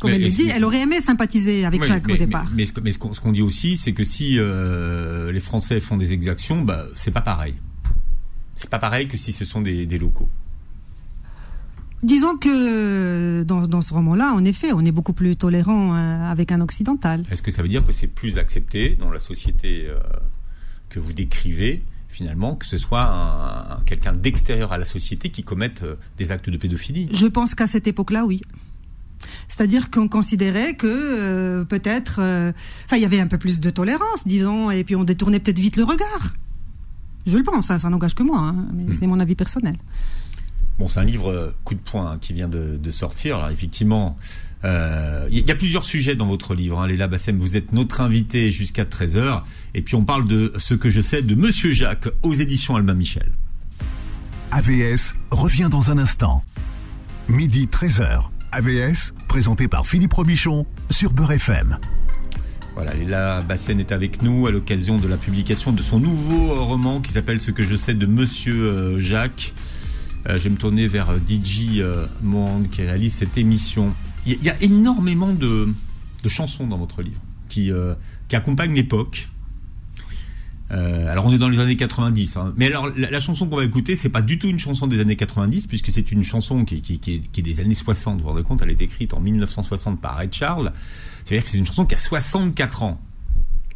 comme 0.00 0.10
Mais- 0.10 0.16
elle 0.16 0.22
le 0.24 0.28
dit, 0.30 0.48
elle 0.48 0.64
aurait 0.64 0.82
aimé 0.82 1.00
sympathiser 1.00 1.64
avec 1.64 1.82
Oui, 1.82 1.88
Jacques 1.88 2.06
mais, 2.06 2.12
au 2.14 2.16
départ. 2.16 2.46
Mais, 2.54 2.66
mais 2.82 2.92
ce 2.92 2.98
qu'on 2.98 3.32
dit 3.32 3.42
aussi, 3.42 3.76
c'est 3.76 3.92
que 3.92 4.04
si 4.04 4.38
euh, 4.38 5.32
les 5.32 5.40
Français 5.40 5.80
font 5.80 5.96
des 5.96 6.12
exactions, 6.12 6.62
bah, 6.62 6.84
c'est 6.94 7.10
pas 7.10 7.20
pareil. 7.20 7.54
C'est 8.54 8.70
pas 8.70 8.78
pareil 8.78 9.08
que 9.08 9.16
si 9.16 9.32
ce 9.32 9.44
sont 9.44 9.60
des, 9.60 9.86
des 9.86 9.98
locaux. 9.98 10.28
Disons 12.04 12.36
que 12.36 13.42
dans, 13.42 13.66
dans 13.66 13.82
ce 13.82 13.92
roman-là, 13.92 14.32
en 14.32 14.44
effet, 14.44 14.72
on 14.72 14.84
est 14.84 14.92
beaucoup 14.92 15.12
plus 15.12 15.34
tolérant 15.34 15.96
euh, 15.96 16.30
avec 16.30 16.52
un 16.52 16.60
occidental. 16.60 17.24
Est-ce 17.30 17.42
que 17.42 17.50
ça 17.50 17.60
veut 17.62 17.68
dire 17.68 17.82
que 17.82 17.92
c'est 17.92 18.06
plus 18.06 18.38
accepté 18.38 18.96
dans 19.00 19.10
la 19.10 19.18
société 19.18 19.86
euh, 19.88 19.98
que 20.90 21.00
vous 21.00 21.12
décrivez, 21.12 21.82
finalement, 22.08 22.56
que 22.56 22.66
ce 22.66 22.78
soit 22.78 23.04
un, 23.04 23.76
un- 23.76 23.80
quelqu'un 23.84 24.12
d'extérieur 24.12 24.72
à 24.72 24.78
la 24.78 24.84
société 24.84 25.30
qui 25.30 25.42
commette 25.42 25.82
euh, 25.82 25.96
des 26.16 26.32
actes 26.32 26.50
de 26.50 26.56
pédophilie 26.56 27.08
Je 27.12 27.26
pense 27.26 27.54
qu'à 27.54 27.66
cette 27.66 27.86
époque-là, 27.86 28.24
oui. 28.24 28.40
C'est-à-dire 29.48 29.90
qu'on 29.90 30.08
considérait 30.08 30.74
que 30.74 30.86
euh, 30.86 31.64
peut-être, 31.64 32.18
euh, 32.20 32.52
enfin, 32.86 32.96
il 32.96 33.02
y 33.02 33.06
avait 33.06 33.20
un 33.20 33.26
peu 33.26 33.36
plus 33.38 33.60
de 33.60 33.70
tolérance, 33.70 34.26
disons, 34.26 34.70
et 34.70 34.84
puis 34.84 34.94
on 34.96 35.04
détournait 35.04 35.40
peut-être 35.40 35.58
vite 35.58 35.76
le 35.76 35.84
regard. 35.84 36.34
Je 37.26 37.36
le 37.36 37.42
pense, 37.42 37.70
hein, 37.70 37.78
ça 37.78 37.90
n'engage 37.90 38.14
que 38.14 38.22
moi, 38.22 38.38
hein, 38.38 38.66
mais 38.72 38.84
Hmm. 38.84 38.92
c'est 38.94 39.06
mon 39.06 39.20
avis 39.20 39.34
personnel. 39.34 39.74
Bon, 40.78 40.86
c'est 40.86 41.00
un 41.00 41.04
livre 41.04 41.30
euh, 41.30 41.50
coup 41.64 41.74
de 41.74 41.80
poing 41.80 42.12
hein, 42.12 42.18
qui 42.20 42.32
vient 42.32 42.48
de, 42.48 42.76
de 42.76 42.90
sortir. 42.90 43.36
Alors 43.36 43.50
effectivement, 43.50 44.16
euh, 44.64 45.26
il 45.30 45.46
y 45.46 45.50
a 45.50 45.54
plusieurs 45.54 45.84
sujets 45.84 46.14
dans 46.14 46.26
votre 46.26 46.54
livre. 46.54 46.80
Hein. 46.80 46.86
Léla 46.86 47.08
Bassem, 47.08 47.38
vous 47.38 47.56
êtes 47.56 47.72
notre 47.72 48.00
invité 48.00 48.50
jusqu'à 48.50 48.84
13h. 48.84 49.42
Et 49.74 49.82
puis 49.82 49.94
on 49.94 50.04
parle 50.04 50.26
de 50.26 50.52
ce 50.58 50.74
que 50.74 50.90
je 50.90 51.00
sais 51.00 51.22
de 51.22 51.34
Monsieur 51.34 51.72
Jacques 51.72 52.08
aux 52.22 52.34
éditions 52.34 52.76
Albin 52.76 52.94
Michel. 52.94 53.32
AVS 54.50 55.14
revient 55.30 55.68
dans 55.70 55.90
un 55.90 55.98
instant. 55.98 56.42
Midi 57.28 57.68
13h. 57.70 58.28
AVS, 58.50 59.12
présenté 59.28 59.68
par 59.68 59.86
Philippe 59.86 60.14
Robichon 60.14 60.64
sur 60.90 61.12
Beurre 61.12 61.32
FM. 61.32 61.78
Voilà, 62.74 62.94
Léla 62.94 63.42
Bassène 63.42 63.80
est 63.80 63.92
avec 63.92 64.22
nous 64.22 64.46
à 64.46 64.50
l'occasion 64.50 64.96
de 64.96 65.06
la 65.06 65.16
publication 65.16 65.72
de 65.72 65.82
son 65.82 66.00
nouveau 66.00 66.64
roman 66.64 67.00
qui 67.00 67.12
s'appelle 67.12 67.40
Ce 67.40 67.50
que 67.50 67.64
je 67.64 67.74
sais 67.74 67.92
de 67.92 68.06
Monsieur 68.06 68.54
euh, 68.54 68.98
Jacques. 68.98 69.52
Euh, 70.26 70.34
je 70.34 70.44
vais 70.44 70.50
me 70.50 70.56
tourner 70.56 70.88
vers 70.88 71.10
euh, 71.10 71.18
DJ 71.18 71.78
euh, 71.78 72.06
Mohand 72.22 72.68
qui 72.70 72.82
réalise 72.82 73.14
cette 73.14 73.38
émission. 73.38 73.94
Il 74.26 74.42
y, 74.42 74.50
a- 74.50 74.62
énormément 74.62 75.32
de, 75.32 75.68
chansons 76.26 76.66
dans 76.66 76.76
votre 76.76 77.00
livre 77.00 77.20
qui, 77.48 77.70
qui 78.28 78.36
accompagnent 78.36 78.74
l'époque. 78.74 79.30
Alors 80.68 81.24
on 81.24 81.32
est 81.32 81.38
dans 81.38 81.48
les 81.48 81.60
années 81.60 81.78
90, 81.78 82.36
hein. 82.36 82.52
mais 82.58 82.66
alors 82.66 82.92
la, 82.94 83.20
chanson 83.20 83.46
qu'on 83.46 83.56
va 83.56 83.64
écouter, 83.64 83.96
c'est 83.96 84.10
pas 84.10 84.20
du 84.20 84.38
tout 84.38 84.48
une 84.48 84.58
chanson 84.58 84.86
des 84.86 85.00
années 85.00 85.16
90 85.16 85.66
puisque 85.66 85.90
c'est 85.90 86.12
une 86.12 86.22
chanson 86.22 86.66
qui, 86.66 87.00
est, 87.06 87.40
des 87.40 87.60
années 87.60 87.72
60. 87.72 88.18
Vous 88.18 88.22
vous 88.22 88.28
rendez 88.28 88.42
compte, 88.42 88.60
elle 88.60 88.68
est 88.68 88.82
écrite 88.82 89.14
en 89.14 89.20
1960 89.20 89.98
par 89.98 90.16
Ray 90.16 90.28
Charles. 90.30 90.72
C'est-à-dire 91.24 91.44
que 91.44 91.50
c'est 91.50 91.56
une 91.56 91.64
chanson 91.64 91.86
qui 91.86 91.94
a 91.94 91.98
64 91.98 92.82
ans. 92.82 93.00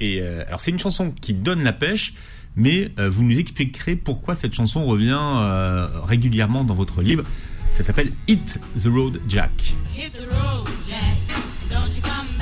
Et 0.00 0.20
alors 0.20 0.61
c'est 0.61 0.70
une 0.70 0.78
chanson 0.78 1.14
qui 1.18 1.32
donne 1.32 1.62
la 1.62 1.72
pêche, 1.72 2.12
mais 2.56 2.92
vous 2.99 3.23
nous 3.23 3.38
expliquerez 3.38 3.97
pourquoi 3.97 4.35
cette 4.35 4.54
chanson 4.54 4.87
revient 4.87 5.18
régulièrement 6.06 6.64
dans 6.64 6.75
votre 6.75 7.02
livre. 7.02 7.25
Ça 7.71 7.82
s'appelle 7.82 8.12
Hit 8.28 8.61
the 8.75 8.88
Road 8.88 9.21
Jack. 9.28 9.75
Hit 9.97 10.12
the 10.12 10.26
road, 10.30 10.68
Jack. 10.87 11.16
Don't 11.71 11.97
you 11.97 12.02
come 12.02 12.26
back 12.37 12.41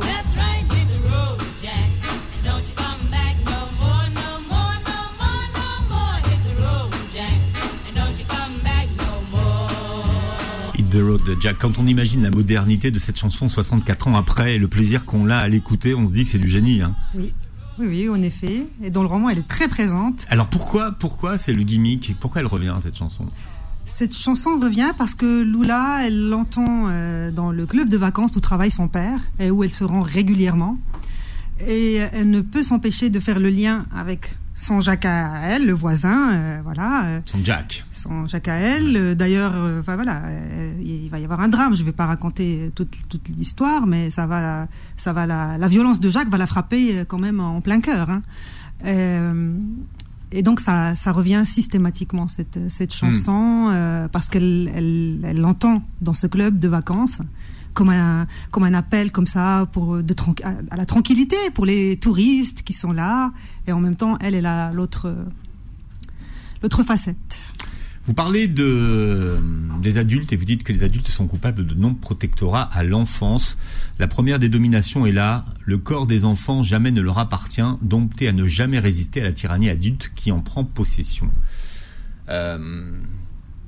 Jack. 11.39 11.57
Quand 11.59 11.79
on 11.79 11.87
imagine 11.87 12.23
la 12.23 12.31
modernité 12.31 12.91
de 12.91 12.99
cette 12.99 13.17
chanson 13.17 13.49
64 13.49 14.07
ans 14.07 14.15
après 14.15 14.55
et 14.55 14.57
le 14.57 14.67
plaisir 14.67 15.05
qu'on 15.05 15.29
a 15.29 15.37
à 15.37 15.47
l'écouter, 15.47 15.93
on 15.93 16.07
se 16.07 16.13
dit 16.13 16.23
que 16.23 16.29
c'est 16.29 16.39
du 16.39 16.47
génie. 16.47 16.81
Hein. 16.81 16.95
Oui. 17.15 17.33
Oui, 17.79 17.87
oui, 17.87 18.09
en 18.09 18.21
effet. 18.21 18.65
Et 18.83 18.89
dans 18.89 19.01
le 19.01 19.07
roman, 19.07 19.29
elle 19.29 19.39
est 19.39 19.47
très 19.47 19.67
présente. 19.67 20.25
Alors 20.29 20.47
pourquoi, 20.47 20.91
pourquoi 20.91 21.37
c'est 21.37 21.53
le 21.53 21.63
gimmick? 21.63 22.15
Pourquoi 22.19 22.41
elle 22.41 22.47
revient 22.47 22.75
cette 22.81 22.97
chanson? 22.97 23.25
Cette 23.85 24.15
chanson 24.15 24.59
revient 24.59 24.91
parce 24.97 25.15
que 25.15 25.41
Lula, 25.41 25.99
elle 26.05 26.29
l'entend 26.29 26.87
euh, 26.89 27.31
dans 27.31 27.51
le 27.51 27.65
club 27.65 27.89
de 27.89 27.97
vacances 27.97 28.31
où 28.35 28.39
travaille 28.39 28.71
son 28.71 28.87
père 28.87 29.19
et 29.39 29.51
où 29.51 29.63
elle 29.63 29.71
se 29.71 29.83
rend 29.83 30.01
régulièrement. 30.01 30.77
Et 31.67 31.95
elle 31.95 32.29
ne 32.29 32.41
peut 32.41 32.63
s'empêcher 32.63 33.09
de 33.09 33.19
faire 33.19 33.39
le 33.39 33.49
lien 33.49 33.85
avec 33.95 34.35
son 34.53 34.81
Jacques 34.81 35.05
à 35.05 35.39
elle, 35.47 35.65
le 35.65 35.73
voisin, 35.73 36.33
euh, 36.33 36.59
voilà. 36.63 37.05
Euh, 37.05 37.19
son 37.25 37.43
Jack. 37.43 37.85
Son 37.93 38.27
Jacques 38.27 38.47
à 38.47 38.55
elle. 38.55 38.97
Euh, 38.97 39.15
d'ailleurs, 39.15 39.53
enfin 39.79 39.95
voilà, 39.95 40.23
il 40.83 41.09
va 41.09 41.19
y 41.19 41.23
avoir 41.23 41.39
un 41.41 41.47
drame. 41.47 41.73
Je 41.75 41.81
ne 41.81 41.85
vais 41.85 41.91
pas 41.91 42.05
raconter 42.05 42.71
toute, 42.75 42.95
toute 43.09 43.29
l'histoire, 43.29 43.87
mais 43.87 44.11
ça 44.11 44.27
va, 44.27 44.67
ça 44.97 45.13
va 45.13 45.25
la, 45.25 45.57
la, 45.57 45.67
violence 45.67 45.99
de 45.99 46.09
Jacques 46.09 46.29
va 46.29 46.37
la 46.37 46.47
frapper 46.47 47.03
quand 47.07 47.19
même 47.19 47.39
en 47.39 47.61
plein 47.61 47.81
cœur. 47.81 48.09
Hein. 48.09 48.21
et 50.31 50.43
donc 50.43 50.59
ça, 50.59 50.95
ça 50.95 51.11
revient 51.11 51.43
systématiquement 51.45 52.27
cette, 52.27 52.59
cette 52.67 52.93
chanson 52.93 53.69
hmm. 53.69 54.09
parce 54.11 54.29
qu'elle 54.29 54.71
elle, 54.75 55.19
elle 55.23 55.39
l'entend 55.39 55.83
dans 56.01 56.13
ce 56.13 56.27
club 56.27 56.59
de 56.59 56.67
vacances 56.67 57.21
comme 57.73 57.89
un, 57.89 58.73
appel 58.73 59.11
comme 59.11 59.27
ça 59.27 59.67
pour 59.71 60.01
de 60.01 60.15
à 60.43 60.75
la 60.75 60.85
tranquillité 60.85 61.37
pour 61.53 61.65
les 61.65 61.97
touristes 61.97 62.63
qui 62.63 62.73
sont 62.73 62.91
là. 62.91 63.31
Et 63.67 63.71
en 63.71 63.79
même 63.79 63.95
temps, 63.95 64.17
elle, 64.21 64.35
est 64.35 64.43
l'autre, 64.73 65.13
facette. 66.85 67.41
Vous 68.05 68.13
parlez 68.13 68.47
de, 68.47 69.37
des 69.79 69.97
adultes 69.97 70.33
et 70.33 70.35
vous 70.35 70.45
dites 70.45 70.63
que 70.63 70.73
les 70.73 70.83
adultes 70.83 71.07
sont 71.07 71.27
coupables 71.27 71.65
de 71.67 71.75
non-protectorat 71.75 72.63
à 72.63 72.83
l'enfance. 72.83 73.57
La 73.99 74.07
première 74.07 74.39
des 74.39 74.49
dominations 74.49 75.05
est 75.05 75.11
là. 75.11 75.45
Le 75.63 75.77
corps 75.77 76.07
des 76.07 76.25
enfants 76.25 76.63
jamais 76.63 76.91
ne 76.91 77.01
leur 77.01 77.19
appartient, 77.19 77.61
dompté 77.81 78.27
à 78.27 78.31
ne 78.31 78.47
jamais 78.47 78.79
résister 78.79 79.21
à 79.21 79.25
la 79.25 79.33
tyrannie 79.33 79.69
adulte 79.69 80.11
qui 80.15 80.31
en 80.31 80.39
prend 80.41 80.63
possession. 80.63 81.29
Euh, 82.29 82.99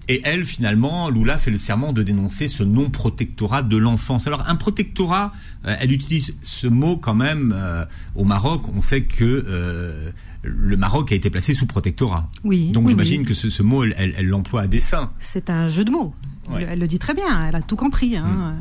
et 0.10 0.22
elle, 0.26 0.44
finalement, 0.44 1.10
Lula 1.10 1.38
fait 1.38 1.52
le 1.52 1.58
serment 1.58 1.94
de 1.94 2.04
dénoncer 2.04 2.48
ce 2.48 2.63
non-protectorat 2.63 3.62
de 3.62 3.78
l'enfance. 3.78 4.28
Alors, 4.28 4.44
un 4.50 4.56
protectorat, 4.56 5.32
euh, 5.66 5.76
elle 5.80 5.92
utilise 5.92 6.36
ce 6.42 6.68
mot 6.68 6.98
quand 6.98 7.16
même 7.16 7.54
euh, 7.56 7.86
au 8.16 8.26
Maroc. 8.26 8.63
On 8.76 8.82
sait 8.82 9.04
que 9.04 9.24
euh, 9.48 10.12
le 10.44 10.76
Maroc 10.76 11.12
a 11.13 11.16
été 11.16 11.30
placé 11.30 11.54
sous 11.54 11.66
protectorat. 11.66 12.30
Oui. 12.44 12.72
Donc, 12.72 12.89
j'imagine 12.89 13.26
que 13.26 13.34
ce, 13.34 13.63
mot, 13.63 13.84
elle 13.86 14.28
l'emploie 14.28 14.63
à 14.63 14.68
dessein. 14.68 15.12
C'est 15.20 15.50
un 15.50 15.70
jeu 15.70 15.86
de 15.86 15.92
mots. 15.92 16.13
Elle, 16.54 16.80
le 16.80 16.88
dit 16.88 17.00
très 17.00 17.13
bien. 17.13 17.48
Elle 17.48 17.56
a 17.56 17.62
tout 17.62 17.78
compris. 17.78 18.18
Hein. 18.18 18.56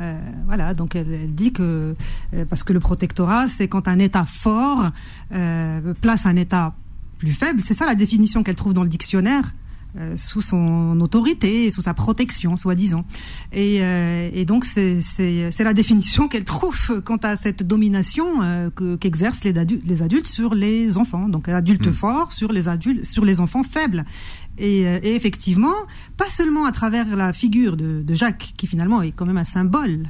Mm. 0.00 0.04
voilà, 0.46 0.74
donc 0.74 0.96
elle, 0.96 1.32
dit 1.32 1.52
que 1.52 1.94
parce 2.50 2.64
que 2.64 2.72
le 2.72 2.80
protectorat, 2.80 3.46
c'est 3.46 3.68
quand 3.68 3.86
un 3.86 4.00
État 4.00 4.24
fort 4.24 4.90
place 6.00 6.26
un 6.26 6.34
État 6.34 6.74
plus 7.18 7.32
faible. 7.32 7.60
C'est 7.60 7.74
ça 7.74 7.86
la 7.86 7.94
définition 7.94 8.42
qu'elle 8.42 8.56
trouve 8.56 8.74
dans 8.74 8.82
le 8.82 8.88
dictionnaire. 8.88 9.54
Euh, 9.98 10.18
sous 10.18 10.42
son 10.42 11.00
autorité, 11.00 11.70
sous 11.70 11.80
sa 11.80 11.94
protection, 11.94 12.56
soi-disant. 12.56 13.06
Et, 13.52 13.78
euh, 13.80 14.28
et, 14.30 14.44
donc 14.44 14.66
c'est 14.66 15.00
la 15.58 15.72
définition 15.72 16.28
qu'elle 16.28 16.44
trouve 16.44 17.00
quant 17.02 17.16
à 17.16 17.34
cette 17.34 17.62
domination 17.62 18.42
euh, 18.42 18.68
qu'exercent 19.00 19.44
les, 19.44 19.56
adultes, 19.56 19.82
les 19.86 20.02
adultes 20.02 20.26
sur 20.26 20.54
les 20.54 20.98
enfants. 20.98 21.30
Donc 21.30 21.48
adultes 21.48 21.86
hmm. 21.86 21.94
forts 21.94 22.32
sur 22.32 22.52
les 22.52 22.68
adultes, 22.68 23.06
sur 23.06 23.24
les 23.24 23.40
enfants 23.40 23.62
faibles. 23.62 24.04
Et, 24.58 24.80
et, 24.80 25.14
effectivement, 25.14 25.74
pas 26.18 26.28
seulement 26.28 26.66
à 26.66 26.72
travers 26.72 27.16
la 27.16 27.32
figure 27.32 27.78
de, 27.78 28.02
de 28.02 28.14
Jacques, 28.14 28.52
qui 28.58 28.66
finalement 28.66 29.00
est 29.00 29.12
quand 29.12 29.26
même 29.26 29.38
un 29.38 29.44
symbole, 29.44 30.08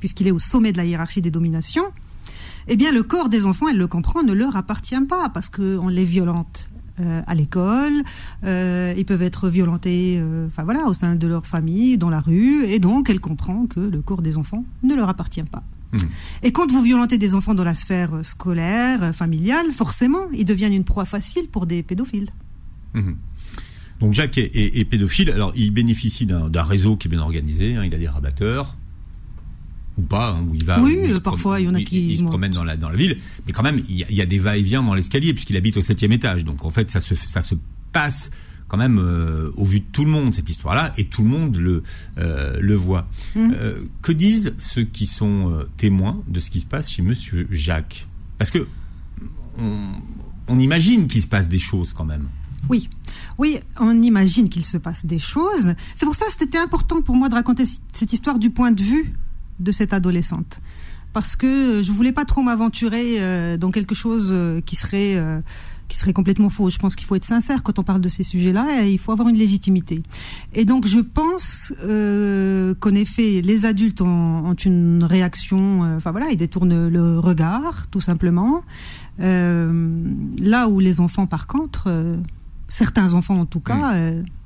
puisqu'il 0.00 0.26
est 0.26 0.32
au 0.32 0.40
sommet 0.40 0.72
de 0.72 0.78
la 0.78 0.84
hiérarchie 0.84 1.20
des 1.20 1.30
dominations, 1.30 1.86
eh 2.66 2.76
bien, 2.76 2.92
le 2.92 3.02
corps 3.02 3.28
des 3.28 3.46
enfants, 3.46 3.68
elle 3.68 3.78
le 3.78 3.88
comprend, 3.88 4.22
ne 4.22 4.32
leur 4.32 4.56
appartient 4.56 5.00
pas 5.08 5.28
parce 5.28 5.48
qu'on 5.48 5.88
les 5.88 6.04
violente. 6.04 6.70
Euh, 7.00 7.22
à 7.26 7.34
l'école, 7.34 8.02
euh, 8.44 8.92
ils 8.96 9.06
peuvent 9.06 9.22
être 9.22 9.48
violentés, 9.48 10.18
euh, 10.20 10.46
enfin 10.48 10.64
voilà, 10.64 10.86
au 10.86 10.92
sein 10.92 11.14
de 11.14 11.26
leur 11.26 11.46
famille, 11.46 11.96
dans 11.96 12.10
la 12.10 12.20
rue, 12.20 12.64
et 12.64 12.78
donc 12.78 13.08
elle 13.08 13.20
comprend 13.20 13.66
que 13.66 13.80
le 13.80 14.02
corps 14.02 14.22
des 14.22 14.36
enfants 14.36 14.64
ne 14.82 14.94
leur 14.94 15.08
appartient 15.08 15.42
pas. 15.42 15.62
Hmm. 15.92 16.06
Et 16.42 16.52
quand 16.52 16.70
vous 16.70 16.82
violentez 16.82 17.16
des 17.16 17.34
enfants 17.34 17.54
dans 17.54 17.64
la 17.64 17.74
sphère 17.74 18.10
scolaire, 18.22 19.14
familiale, 19.14 19.72
forcément, 19.72 20.26
ils 20.32 20.44
deviennent 20.44 20.74
une 20.74 20.84
proie 20.84 21.04
facile 21.06 21.48
pour 21.48 21.66
des 21.66 21.82
pédophiles. 21.82 22.28
Hmm. 22.94 23.14
Donc 24.00 24.12
Jacques 24.14 24.38
est, 24.38 24.88
pédophile. 24.88 25.30
Alors 25.30 25.52
il 25.56 25.70
bénéficie 25.72 26.26
d'un 26.26 26.62
réseau 26.62 26.96
qui 26.96 27.08
est 27.08 27.10
bien 27.10 27.20
organisé. 27.20 27.76
Hein. 27.76 27.84
il 27.84 27.94
a 27.94 27.98
des 27.98 28.08
rabatteurs, 28.08 28.76
ou 29.98 30.02
pas, 30.02 30.30
hein, 30.30 30.44
où 30.48 30.54
il 30.54 30.64
va. 30.64 30.80
Oui, 30.80 31.12
parfois 31.22 31.60
il 31.60 31.66
y 31.66 31.68
en 31.68 31.74
a 31.74 31.82
qui. 31.82 32.12
Il, 32.12 32.18
se 32.18 32.24
promène 32.24 32.52
dans 32.52 32.64
la, 32.64 32.76
dans 32.76 32.88
la 32.88 32.96
ville, 32.96 33.18
mais 33.46 33.52
quand 33.52 33.62
même, 33.62 33.82
il 33.88 33.96
y 33.96 34.22
a, 34.22 34.26
des 34.26 34.38
va-et-vient 34.38 34.82
dans 34.82 34.94
l'escalier, 34.94 35.32
puisqu'il 35.32 35.56
habite 35.56 35.76
au 35.76 35.82
septième 35.82 36.12
étage. 36.12 36.44
Donc 36.44 36.64
en 36.64 36.70
fait, 36.70 36.90
ça 36.90 37.00
se, 37.00 37.14
ça 37.14 37.42
se 37.42 37.54
passe 37.92 38.30
quand 38.68 38.76
même 38.76 38.98
euh, 38.98 39.50
au 39.56 39.64
vu 39.64 39.80
de 39.80 39.84
tout 39.90 40.04
le 40.04 40.10
monde 40.10 40.32
cette 40.32 40.48
histoire-là 40.48 40.92
et 40.96 41.06
tout 41.06 41.22
le 41.22 41.28
monde 41.28 41.56
le 41.56 41.82
euh, 42.18 42.58
le 42.60 42.74
voit. 42.74 43.08
Mmh. 43.34 43.50
Euh, 43.52 43.84
que 44.00 44.12
disent 44.12 44.54
ceux 44.58 44.84
qui 44.84 45.06
sont 45.06 45.64
témoins 45.76 46.22
de 46.28 46.40
ce 46.40 46.50
qui 46.50 46.60
se 46.60 46.66
passe 46.66 46.88
chez 46.88 47.02
Monsieur 47.02 47.48
Jacques? 47.50 48.06
Parce 48.38 48.50
que 48.50 48.66
on, 49.58 49.76
on 50.46 50.58
imagine 50.58 51.08
qu'il 51.08 51.20
se 51.20 51.26
passe 51.26 51.48
des 51.48 51.58
choses 51.58 51.92
quand 51.92 52.04
même. 52.04 52.28
Oui, 52.68 52.88
oui, 53.38 53.58
on 53.78 54.02
imagine 54.02 54.48
qu'il 54.48 54.64
se 54.64 54.76
passe 54.76 55.06
des 55.06 55.18
choses. 55.18 55.74
C'est 55.94 56.06
pour 56.06 56.14
ça 56.14 56.26
que 56.26 56.32
c'était 56.38 56.58
important 56.58 57.02
pour 57.02 57.16
moi 57.16 57.28
de 57.28 57.34
raconter 57.34 57.64
cette 57.92 58.12
histoire 58.12 58.38
du 58.38 58.50
point 58.50 58.70
de 58.70 58.82
vue 58.82 59.14
de 59.60 59.72
cette 59.72 59.92
adolescente. 59.92 60.60
Parce 61.12 61.34
que 61.36 61.82
je 61.82 61.92
voulais 61.92 62.12
pas 62.12 62.24
trop 62.24 62.42
m'aventurer 62.42 63.16
euh, 63.18 63.56
dans 63.56 63.70
quelque 63.70 63.94
chose 63.94 64.30
euh, 64.32 64.60
qui 64.60 64.76
serait 64.76 65.16
euh, 65.16 65.40
qui 65.88 65.96
serait 65.96 66.12
complètement 66.12 66.50
faux. 66.50 66.70
Je 66.70 66.78
pense 66.78 66.94
qu'il 66.94 67.06
faut 67.06 67.16
être 67.16 67.24
sincère 67.24 67.64
quand 67.64 67.80
on 67.80 67.82
parle 67.82 68.00
de 68.00 68.08
ces 68.08 68.22
sujets-là 68.22 68.84
et 68.84 68.92
il 68.92 68.98
faut 68.98 69.10
avoir 69.10 69.28
une 69.28 69.36
légitimité. 69.36 70.04
Et 70.54 70.64
donc 70.64 70.86
je 70.86 71.00
pense 71.00 71.72
qu'en 71.78 72.94
effet, 72.94 73.40
les 73.42 73.66
adultes 73.66 74.00
ont, 74.00 74.54
une 74.54 75.02
réaction, 75.02 75.96
enfin 75.96 76.12
voilà, 76.12 76.30
ils 76.30 76.36
détournent 76.36 76.86
le 76.86 77.18
regard, 77.18 77.88
tout 77.88 78.00
simplement. 78.00 78.62
là 79.18 80.68
où 80.68 80.78
les 80.78 81.00
enfants, 81.00 81.26
par 81.26 81.48
contre, 81.48 81.88
certains 82.68 83.12
enfants 83.12 83.40
en 83.40 83.46
tout 83.46 83.58
cas, 83.58 83.96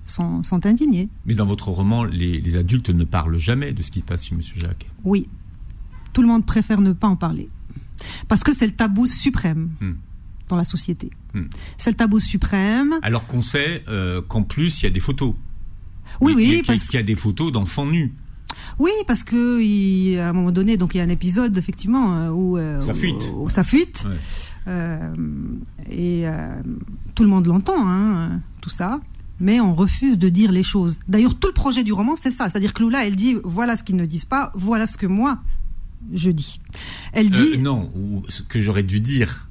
sont, 0.05 0.43
sont 0.43 0.67
indignés. 0.67 1.09
Mais 1.27 1.35
dans 1.35 1.47
votre 1.47 1.69
roman, 1.69 2.05
les, 2.05 2.41
les 2.41 2.57
adultes 2.57 2.91
ne 2.91 3.05
parlent 3.05 3.39
jamais 3.39 3.73
de 3.73 3.83
ce 3.83 3.91
qui 3.91 4.01
se 4.01 4.05
passe 4.05 4.25
chez 4.25 4.35
Monsieur 4.35 4.59
Jacques. 4.61 4.89
Oui, 5.05 5.29
tout 6.13 6.23
le 6.23 6.29
monde 6.29 6.45
préfère 6.47 6.81
ne 6.81 6.93
pas 6.93 7.09
en 7.09 7.17
parler. 7.17 7.49
Parce 8.29 8.43
que 8.45 8.53
c'est 8.55 8.67
le 8.67 8.73
tabou 8.75 9.07
suprême 9.07 9.71
Hmm. 9.81 9.93
dans 10.49 10.57
la 10.57 10.65
société. 10.65 11.11
Hmm. 11.33 11.45
C'est 11.79 11.91
le 11.91 11.97
tabou 11.97 12.19
suprême. 12.21 12.95
Alors 13.03 13.27
qu'on 13.27 13.41
sait 13.43 13.83
euh, 13.89 14.21
qu'en 14.23 14.43
plus, 14.43 14.81
il 14.81 14.85
y 14.85 14.87
a 14.87 14.91
des 14.91 15.01
photos. 15.01 15.35
Oui, 16.21 16.35
Il 16.37 16.41
y 16.41 16.45
a- 16.45 16.49
oui, 16.59 16.63
parce, 16.67 16.85
qu'il 16.87 16.97
y 16.97 17.03
a 17.03 17.03
des 17.05 17.15
photos 17.17 17.51
d'enfants 17.53 17.87
nus. 17.87 18.13
oui, 18.79 18.91
parce 19.07 19.25
que 19.25 19.61
il- 19.63 20.19
à 20.19 20.29
un 20.29 20.33
moment 20.33 20.53
donné, 20.53 20.77
donc 20.77 20.95
il 20.95 20.99
y 20.99 21.01
a 21.01 21.05
un 21.05 21.09
épisode 21.09 21.57
effectivement 21.57 22.15
euh, 22.17 22.31
où, 22.31 22.57
euh, 22.59 22.81
Ça 22.83 22.93
où- 22.93 22.97
fuite. 22.97 23.31
où 23.37 23.49
ça 23.49 23.65
fuite. 23.65 24.05
Ouais. 24.07 24.17
Euh, 24.69 25.15
et 25.91 26.27
euh, 26.29 26.63
tout 27.15 27.23
le 27.23 27.29
monde 27.29 27.47
l'entend, 27.47 27.77
hein, 27.79 28.41
tout 28.61 28.71
ça. 28.71 29.01
Mais 29.45 29.61
on 29.61 29.75
refuse 29.75 30.17
de 30.19 30.29
dire 30.31 30.51
les 30.53 30.63
choses. 30.63 30.99
D'ailleurs, 31.07 31.35
tout 31.39 31.49
le 31.49 31.53
projet 31.55 31.85
du 31.85 31.93
roman, 31.93 32.15
c'est 32.17 32.31
ça. 32.31 32.49
C'est-à-dire 32.49 32.73
que 32.73 32.83
Lula, 32.83 33.07
elle 33.07 33.15
dit 33.15 33.37
voilà 33.45 33.77
ce 33.77 33.83
qu'ils 33.85 33.97
ne 33.97 34.07
disent 34.07 34.25
pas, 34.25 34.51
voilà 34.55 34.87
ce 34.87 34.97
que 34.97 35.07
moi 35.07 35.39
je 36.13 36.31
dis. 36.31 36.61
Elle 37.13 37.29
dit 37.31 37.53
Euh, 37.57 37.61
non, 37.61 37.91
ou 37.95 38.23
ce 38.29 38.43
que 38.43 38.59
j'aurais 38.61 38.83
dû 38.83 39.01
dire. 39.01 39.49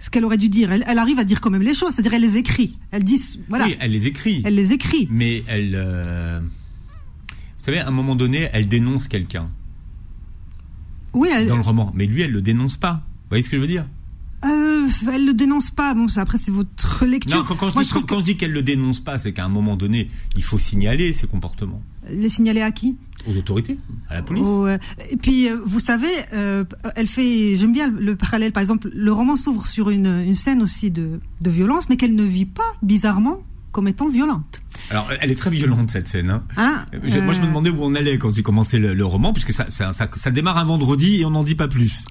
ce 0.00 0.10
qu'elle 0.10 0.24
aurait 0.24 0.36
dû 0.36 0.48
dire. 0.48 0.70
Elle, 0.72 0.84
elle 0.86 0.98
arrive 0.98 1.18
à 1.18 1.24
dire 1.24 1.40
quand 1.40 1.50
même 1.50 1.62
les 1.62 1.74
choses, 1.74 1.92
c'est-à-dire 1.94 2.14
elle 2.14 2.22
les 2.22 2.36
écrit. 2.36 2.78
Elle 2.92 3.02
dit 3.04 3.20
voilà, 3.48 3.66
Oui, 3.66 3.76
elle 3.80 3.90
les 3.90 4.06
écrit. 4.06 4.42
elle 4.44 4.54
les 4.54 4.72
écrit. 4.72 5.08
Mais 5.10 5.42
elle. 5.48 5.72
euh, 5.74 6.40
Vous 6.40 7.64
savez, 7.64 7.78
à 7.80 7.88
un 7.88 7.90
moment 7.90 8.14
donné, 8.14 8.48
elle 8.52 8.68
dénonce 8.68 9.08
quelqu'un 9.08 9.50
Oui, 11.12 11.28
elle, 11.32 11.48
dans 11.48 11.56
le 11.56 11.62
roman. 11.62 11.90
Mais 11.94 12.06
lui, 12.06 12.22
elle 12.22 12.30
le 12.32 12.42
dénonce 12.42 12.76
pas. 12.76 12.94
Vous 12.94 13.28
voyez 13.30 13.42
ce 13.42 13.50
que 13.50 13.56
je 13.56 13.60
veux 13.62 13.66
dire? 13.66 13.84
Elle 15.12 15.26
le 15.26 15.34
dénonce 15.34 15.70
pas. 15.70 15.94
Bon, 15.94 16.08
ça, 16.08 16.22
après 16.22 16.38
c'est 16.38 16.50
votre 16.52 17.04
lecture. 17.04 17.36
Non, 17.36 17.44
quand, 17.44 17.56
quand 17.56 17.68
je 17.70 17.74
Moi, 17.74 17.82
dis, 17.82 17.90
je 17.94 17.98
quand 17.98 18.18
je 18.20 18.24
dis 18.24 18.36
qu'elle 18.36 18.52
le 18.52 18.62
dénonce 18.62 19.00
pas, 19.00 19.18
c'est 19.18 19.32
qu'à 19.32 19.44
un 19.44 19.48
moment 19.48 19.76
donné, 19.76 20.08
il 20.36 20.42
faut 20.42 20.58
signaler 20.58 21.12
ses 21.12 21.26
comportements 21.26 21.82
les 22.10 22.30
signaler 22.30 22.62
à 22.62 22.70
qui? 22.70 22.96
Aux 23.28 23.36
autorités, 23.36 23.76
à 24.08 24.14
la 24.14 24.22
police. 24.22 24.46
Euh, 24.48 24.78
et 25.10 25.18
puis, 25.18 25.46
euh, 25.50 25.58
vous 25.66 25.78
savez, 25.80 26.08
euh, 26.32 26.64
elle 26.96 27.06
fait. 27.06 27.54
J'aime 27.58 27.72
bien 27.72 27.90
le 27.90 28.16
parallèle. 28.16 28.50
Par 28.52 28.62
exemple, 28.62 28.88
le 28.94 29.12
roman 29.12 29.36
s'ouvre 29.36 29.66
sur 29.66 29.90
une, 29.90 30.06
une 30.06 30.32
scène 30.34 30.62
aussi 30.62 30.90
de, 30.90 31.20
de 31.42 31.50
violence, 31.50 31.90
mais 31.90 31.98
qu'elle 31.98 32.14
ne 32.14 32.22
vit 32.22 32.46
pas 32.46 32.62
bizarrement 32.82 33.42
comme 33.72 33.88
étant 33.88 34.08
violente. 34.08 34.62
Alors, 34.88 35.06
elle 35.20 35.30
est 35.30 35.34
très 35.34 35.50
violente 35.50 35.90
cette 35.90 36.08
scène. 36.08 36.30
Hein. 36.30 36.42
Hein? 36.56 36.86
Je- 37.04 37.18
Moi, 37.20 37.34
je 37.34 37.40
me 37.42 37.46
demandais 37.46 37.68
où 37.68 37.76
on 37.80 37.94
allait 37.94 38.16
quand 38.16 38.32
j'ai 38.34 38.42
commencé 38.42 38.78
le, 38.78 38.94
le 38.94 39.04
roman, 39.04 39.34
puisque 39.34 39.52
ça, 39.52 39.66
ça, 39.68 39.92
ça, 39.92 40.08
ça 40.16 40.30
démarre 40.30 40.56
un 40.56 40.64
vendredi 40.64 41.20
et 41.20 41.26
on 41.26 41.30
n'en 41.30 41.44
dit 41.44 41.56
pas 41.56 41.68
plus. 41.68 42.06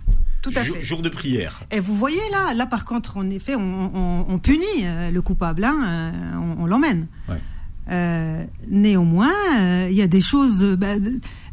Tout 0.51 0.57
à 0.59 0.63
Jour- 0.63 0.77
fait. 0.77 0.83
Jour 0.83 1.01
de 1.01 1.09
prière. 1.09 1.63
Et 1.71 1.79
vous 1.79 1.95
voyez 1.95 2.19
là, 2.31 2.53
là 2.53 2.65
par 2.65 2.85
contre, 2.85 3.17
en 3.17 3.29
effet, 3.29 3.55
on, 3.55 3.91
on- 3.93 4.25
on 4.29 4.39
punit 4.39 4.63
euh, 4.83 5.11
le 5.11 5.21
coupable, 5.21 5.63
hein, 5.63 5.77
euh, 5.83 6.11
on, 6.37 6.63
on 6.63 6.65
l'emmène. 6.65 7.07
Ouais. 7.29 7.41
Euh, 7.89 8.43
néanmoins, 8.69 9.31
euh, 9.59 9.87
il 9.89 9.95
y 9.95 10.01
a 10.01 10.07
des 10.07 10.19
choses. 10.19 10.61
bah, 10.77 10.95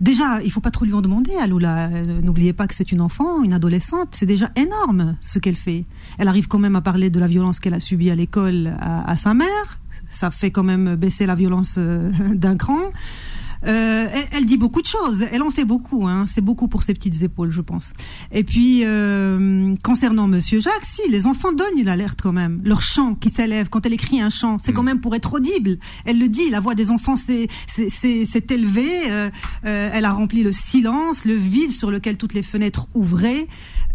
déjà, 0.01 0.43
il 0.43 0.51
faut 0.51 0.61
pas 0.61 0.73
trop 0.73 0.85
lui 0.85 0.93
en 0.93 1.01
demander 1.01 1.31
à 1.37 1.47
Lula. 1.47 1.87
Euh, 1.93 2.21
N'oubliez 2.23 2.53
pas 2.53 2.67
que 2.67 2.75
c'est 2.75 2.91
une 2.91 3.01
enfant, 3.01 3.45
une 3.45 3.53
adolescente. 3.53 4.09
C'est 4.13 4.27
déjà 4.27 4.51
énorme 4.57 5.17
ce 5.21 5.39
qu'elle 5.39 5.55
fait. 5.55 5.85
Elle 6.19 6.27
arrive 6.27 6.49
quand 6.49 6.59
même 6.59 6.75
à 6.75 6.81
parler 6.81 7.09
de 7.09 7.21
la 7.21 7.29
violence 7.29 7.61
qu'elle 7.61 7.75
a 7.75 7.79
subie 7.81 8.11
à 8.11 8.17
l'école 8.17 8.75
à, 8.81 9.09
à 9.09 9.17
sa 9.17 9.33
mère. 9.33 9.79
Ça 10.11 10.33
fait 10.33 10.51
quand 10.51 10.65
même 10.65 10.97
baisser 10.97 11.25
la 11.25 11.37
violence 11.37 11.79
d'un 12.35 12.57
cran. 12.57 12.81
Euh, 13.67 14.07
elle, 14.13 14.25
elle 14.33 14.45
dit 14.47 14.57
beaucoup 14.57 14.83
de 14.83 14.87
choses. 14.87 15.25
Elle 15.33 15.43
en 15.43 15.51
fait 15.51 15.65
beaucoup. 15.65 16.07
Hein. 16.07 16.27
C'est 16.29 16.41
beaucoup 16.41 16.69
pour 16.69 16.83
ses 16.83 16.93
petites 16.95 17.23
épaules, 17.23 17.51
je 17.51 17.61
pense. 17.61 17.93
Et 18.33 18.45
puis, 18.45 18.83
euh, 18.85 19.75
concernant 19.83 20.27
Monsieur 20.29 20.61
Jacques, 20.61 20.85
si, 20.85 21.03
les 21.11 21.27
enfants 21.27 21.53
donnent 21.53 21.79
une 21.79 21.89
alerte 21.89 22.21
quand 22.23 22.33
même. 22.33 22.61
Leur 22.65 22.83
chant 22.83 23.15
qui 23.15 23.31
s'élève, 23.31 23.69
quand 23.69 23.87
elle 23.87 23.93
écrit 23.95 24.21
un 24.21 24.31
chant, 24.31 24.59
c'est 24.59 24.73
Mm. 24.73 24.75
quand 24.75 24.83
même 24.83 25.01
pour 25.01 25.15
être 25.15 25.35
audible. 25.35 25.79
Elle 26.05 26.19
le 26.19 26.29
dit, 26.29 26.51
la 26.51 26.61
voix 26.61 26.75
des 26.75 26.91
enfants 26.91 27.17
s'est 27.17 27.49
élevée. 28.51 29.11
euh, 29.11 29.31
elle 29.65 30.05
a 30.05 30.13
rempli 30.13 30.43
le 30.43 30.53
silence, 30.53 31.25
le 31.25 31.35
vide 31.35 31.71
sur 31.73 31.91
lequel 31.91 32.17
toutes 32.17 32.35
les 32.35 32.43
fenêtres 32.43 32.87
ouvraient. 32.95 33.47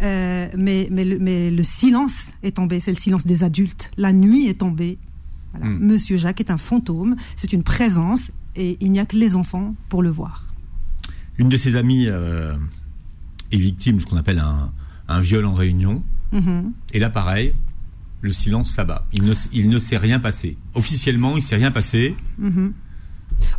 Mais, 0.01 0.87
mais, 0.91 1.05
le, 1.05 1.19
mais 1.19 1.51
le 1.51 1.63
silence 1.63 2.25
est 2.43 2.55
tombé, 2.55 2.79
c'est 2.79 2.91
le 2.91 2.97
silence 2.97 3.25
des 3.25 3.43
adultes. 3.43 3.91
La 3.97 4.13
nuit 4.13 4.47
est 4.47 4.59
tombée. 4.59 4.97
Voilà. 5.53 5.67
Mm. 5.67 5.79
Monsieur 5.79 6.17
Jacques 6.17 6.39
est 6.39 6.51
un 6.51 6.57
fantôme, 6.57 7.15
c'est 7.35 7.53
une 7.53 7.63
présence, 7.63 8.31
et 8.59 8.77
il 8.81 8.91
n'y 8.91 8.99
a 8.99 9.05
que 9.05 9.15
les 9.15 9.35
enfants 9.35 9.73
pour 9.87 10.03
le 10.03 10.09
voir. 10.09 10.43
Une 11.37 11.49
de 11.49 11.57
ses 11.57 11.77
amies 11.77 12.07
euh, 12.07 12.55
est 13.51 13.57
victime 13.57 13.95
de 13.95 14.01
ce 14.01 14.05
qu'on 14.05 14.17
appelle 14.17 14.39
un, 14.39 14.71
un 15.07 15.19
viol 15.21 15.45
en 15.45 15.53
réunion. 15.53 16.03
Mhm. 16.33 16.73
Et 16.93 16.99
là, 16.99 17.09
pareil, 17.09 17.53
le 18.21 18.33
silence 18.33 18.71
s'abat. 18.71 19.07
Il 19.13 19.23
ne, 19.23 19.33
il 19.53 19.69
ne 19.69 19.79
s'est 19.79 19.97
rien 19.97 20.19
passé. 20.19 20.57
Officiellement, 20.75 21.31
il 21.31 21.37
ne 21.37 21.41
s'est 21.41 21.55
rien 21.55 21.71
passé. 21.71 22.15
Mhm. 22.37 22.73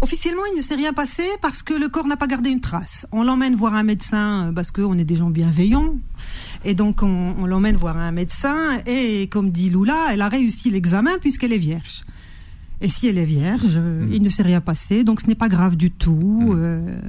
Officiellement, 0.02 0.42
il 0.52 0.56
ne 0.58 0.62
s'est 0.62 0.74
rien 0.74 0.92
passé 0.92 1.22
parce 1.40 1.62
que 1.62 1.72
le 1.72 1.88
corps 1.88 2.06
n'a 2.06 2.18
pas 2.18 2.26
gardé 2.26 2.50
une 2.50 2.60
trace. 2.60 3.06
On 3.12 3.22
l'emmène 3.22 3.54
voir 3.54 3.74
un 3.74 3.82
médecin 3.82 4.48
euh, 4.48 4.52
parce 4.52 4.70
qu'on 4.70 4.98
est 4.98 5.04
des 5.04 5.16
gens 5.16 5.30
bienveillants. 5.30 5.96
Et 6.66 6.74
donc, 6.74 7.02
on, 7.02 7.34
on 7.38 7.46
l'emmène 7.46 7.76
voir 7.76 7.96
un 7.96 8.12
médecin. 8.12 8.78
Et 8.84 9.26
comme 9.28 9.50
dit 9.50 9.70
Lula, 9.70 10.08
elle 10.12 10.20
a 10.20 10.28
réussi 10.28 10.70
l'examen 10.70 11.12
puisqu'elle 11.18 11.54
est 11.54 11.58
vierge. 11.58 12.04
Et 12.80 12.88
si 12.88 13.08
elle 13.08 13.18
est 13.18 13.24
vierge, 13.26 13.74
euh, 13.76 14.06
Mm. 14.06 14.12
il 14.14 14.22
ne 14.22 14.28
s'est 14.28 14.42
rien 14.42 14.60
passé. 14.60 15.04
Donc, 15.04 15.20
ce 15.20 15.26
n'est 15.26 15.34
pas 15.34 15.48
grave 15.48 15.76
du 15.76 15.90
tout. 15.90 16.14
Mm. 16.54 16.54
euh, 16.56 17.00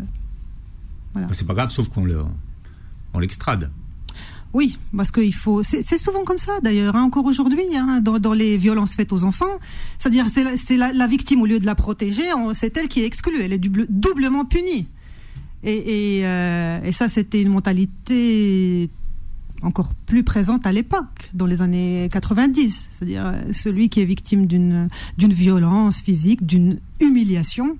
C'est 1.32 1.48
pas 1.48 1.54
grave, 1.54 1.70
sauf 1.72 1.90
qu'on 1.90 2.06
le- 2.06 2.24
on 3.14 3.20
l'extrade. 3.20 3.70
Oui, 4.54 4.78
parce 4.96 5.12
qu'il 5.12 5.34
faut. 5.34 5.64
C'est 5.64 5.98
souvent 5.98 6.26
comme 6.26 6.38
ça 6.38 6.60
d'ailleurs, 6.62 6.96
hein, 6.98 7.04
encore 7.04 7.24
aujourd'hui, 7.26 7.64
hein, 7.74 8.02
dans, 8.02 8.20
dans 8.20 8.34
les 8.34 8.58
violences 8.58 8.96
faites 8.96 9.14
aux 9.14 9.24
enfants. 9.24 9.60
C'est-à-dire, 9.98 10.28
c'est 10.30 10.44
la, 10.44 10.58
c'est 10.58 10.76
la, 10.76 10.92
la 10.92 11.08
victime 11.08 11.42
au 11.42 11.46
lieu 11.46 11.58
de 11.60 11.66
la 11.66 11.76
protéger, 11.76 12.24
c'est 12.54 12.76
elle 12.76 12.90
qui 12.90 13.02
est 13.02 13.06
exclue, 13.06 13.42
elle 13.42 13.54
est 13.54 13.58
double- 13.58 13.88
doublement 13.90 14.44
punie. 14.44 14.88
Et, 15.64 16.18
et, 16.20 16.26
euh, 16.26 16.82
et 16.84 16.92
ça, 16.92 17.08
c'était 17.08 17.42
une 17.42 17.50
mentalité 17.50 18.90
encore 19.62 19.94
plus 20.06 20.24
présente 20.24 20.66
à 20.66 20.72
l'époque, 20.72 21.30
dans 21.34 21.46
les 21.46 21.62
années 21.62 22.10
90. 22.12 22.90
C'est-à-dire, 22.92 23.26
euh, 23.26 23.54
celui 23.54 23.90
qui 23.90 24.02
est 24.02 24.06
victime 24.06 24.46
d'une 24.48 24.90
violence 25.18 26.02
physique, 26.02 26.46
d'une 26.46 26.80
humiliation, 27.00 27.78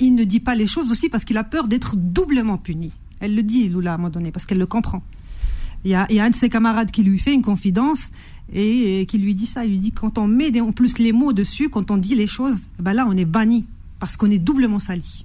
il 0.00 0.14
ne 0.14 0.24
dit 0.24 0.40
pas 0.40 0.54
les 0.54 0.66
choses 0.66 0.90
aussi 0.90 1.08
parce 1.08 1.24
qu'il 1.24 1.36
a 1.36 1.44
peur 1.44 1.68
d'être 1.68 1.96
doublement 1.96 2.58
puni. 2.58 2.92
Elle 3.20 3.34
le 3.34 3.42
dit, 3.42 3.68
Lula, 3.68 3.92
à 3.92 3.94
un 3.94 3.98
moment 3.98 4.10
donné, 4.10 4.32
parce 4.32 4.46
qu'elle 4.46 4.58
le 4.58 4.66
comprend. 4.66 5.02
Il 5.84 5.90
y, 5.90 5.94
a, 5.94 6.06
il 6.10 6.16
y 6.16 6.20
a 6.20 6.24
un 6.24 6.30
de 6.30 6.34
ses 6.36 6.48
camarades 6.48 6.90
qui 6.90 7.02
lui 7.02 7.18
fait 7.18 7.34
une 7.34 7.42
confidence 7.42 8.10
et, 8.52 9.04
qui 9.06 9.18
lui 9.18 9.34
dit 9.34 9.46
ça. 9.46 9.64
Il 9.64 9.72
lui 9.72 9.78
dit 9.78 9.92
quand 9.92 10.18
on 10.18 10.28
met 10.28 10.60
en 10.60 10.72
plus 10.72 10.98
les 10.98 11.12
mots 11.12 11.32
dessus, 11.32 11.68
quand 11.68 11.90
on 11.90 11.96
dit 11.96 12.14
les 12.14 12.26
choses, 12.26 12.68
ben 12.78 12.92
là 12.92 13.06
on 13.08 13.16
est 13.16 13.24
banni 13.24 13.64
parce 13.98 14.16
qu'on 14.16 14.30
est 14.30 14.38
doublement 14.38 14.78
sali. 14.78 15.24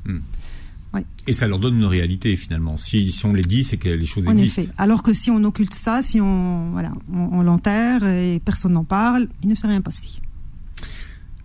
Et 1.27 1.33
ça 1.33 1.47
leur 1.47 1.59
donne 1.59 1.75
une 1.75 1.85
réalité, 1.85 2.35
finalement. 2.37 2.77
Si, 2.77 3.11
si 3.11 3.25
on 3.25 3.33
les 3.33 3.43
dit, 3.43 3.63
c'est 3.63 3.77
que 3.77 3.89
les 3.89 4.05
choses 4.05 4.27
En 4.27 4.31
existent. 4.31 4.61
effet. 4.61 4.71
Alors 4.77 5.03
que 5.03 5.13
si 5.13 5.29
on 5.31 5.43
occulte 5.43 5.73
ça, 5.73 6.01
si 6.01 6.19
on 6.21 6.71
voilà, 6.71 6.93
on, 7.13 7.39
on 7.39 7.41
l'enterre 7.43 8.05
et 8.05 8.39
personne 8.43 8.73
n'en 8.73 8.83
parle, 8.85 9.27
il 9.43 9.49
ne 9.49 9.55
s'est 9.55 9.67
rien 9.67 9.81
passé. 9.81 10.07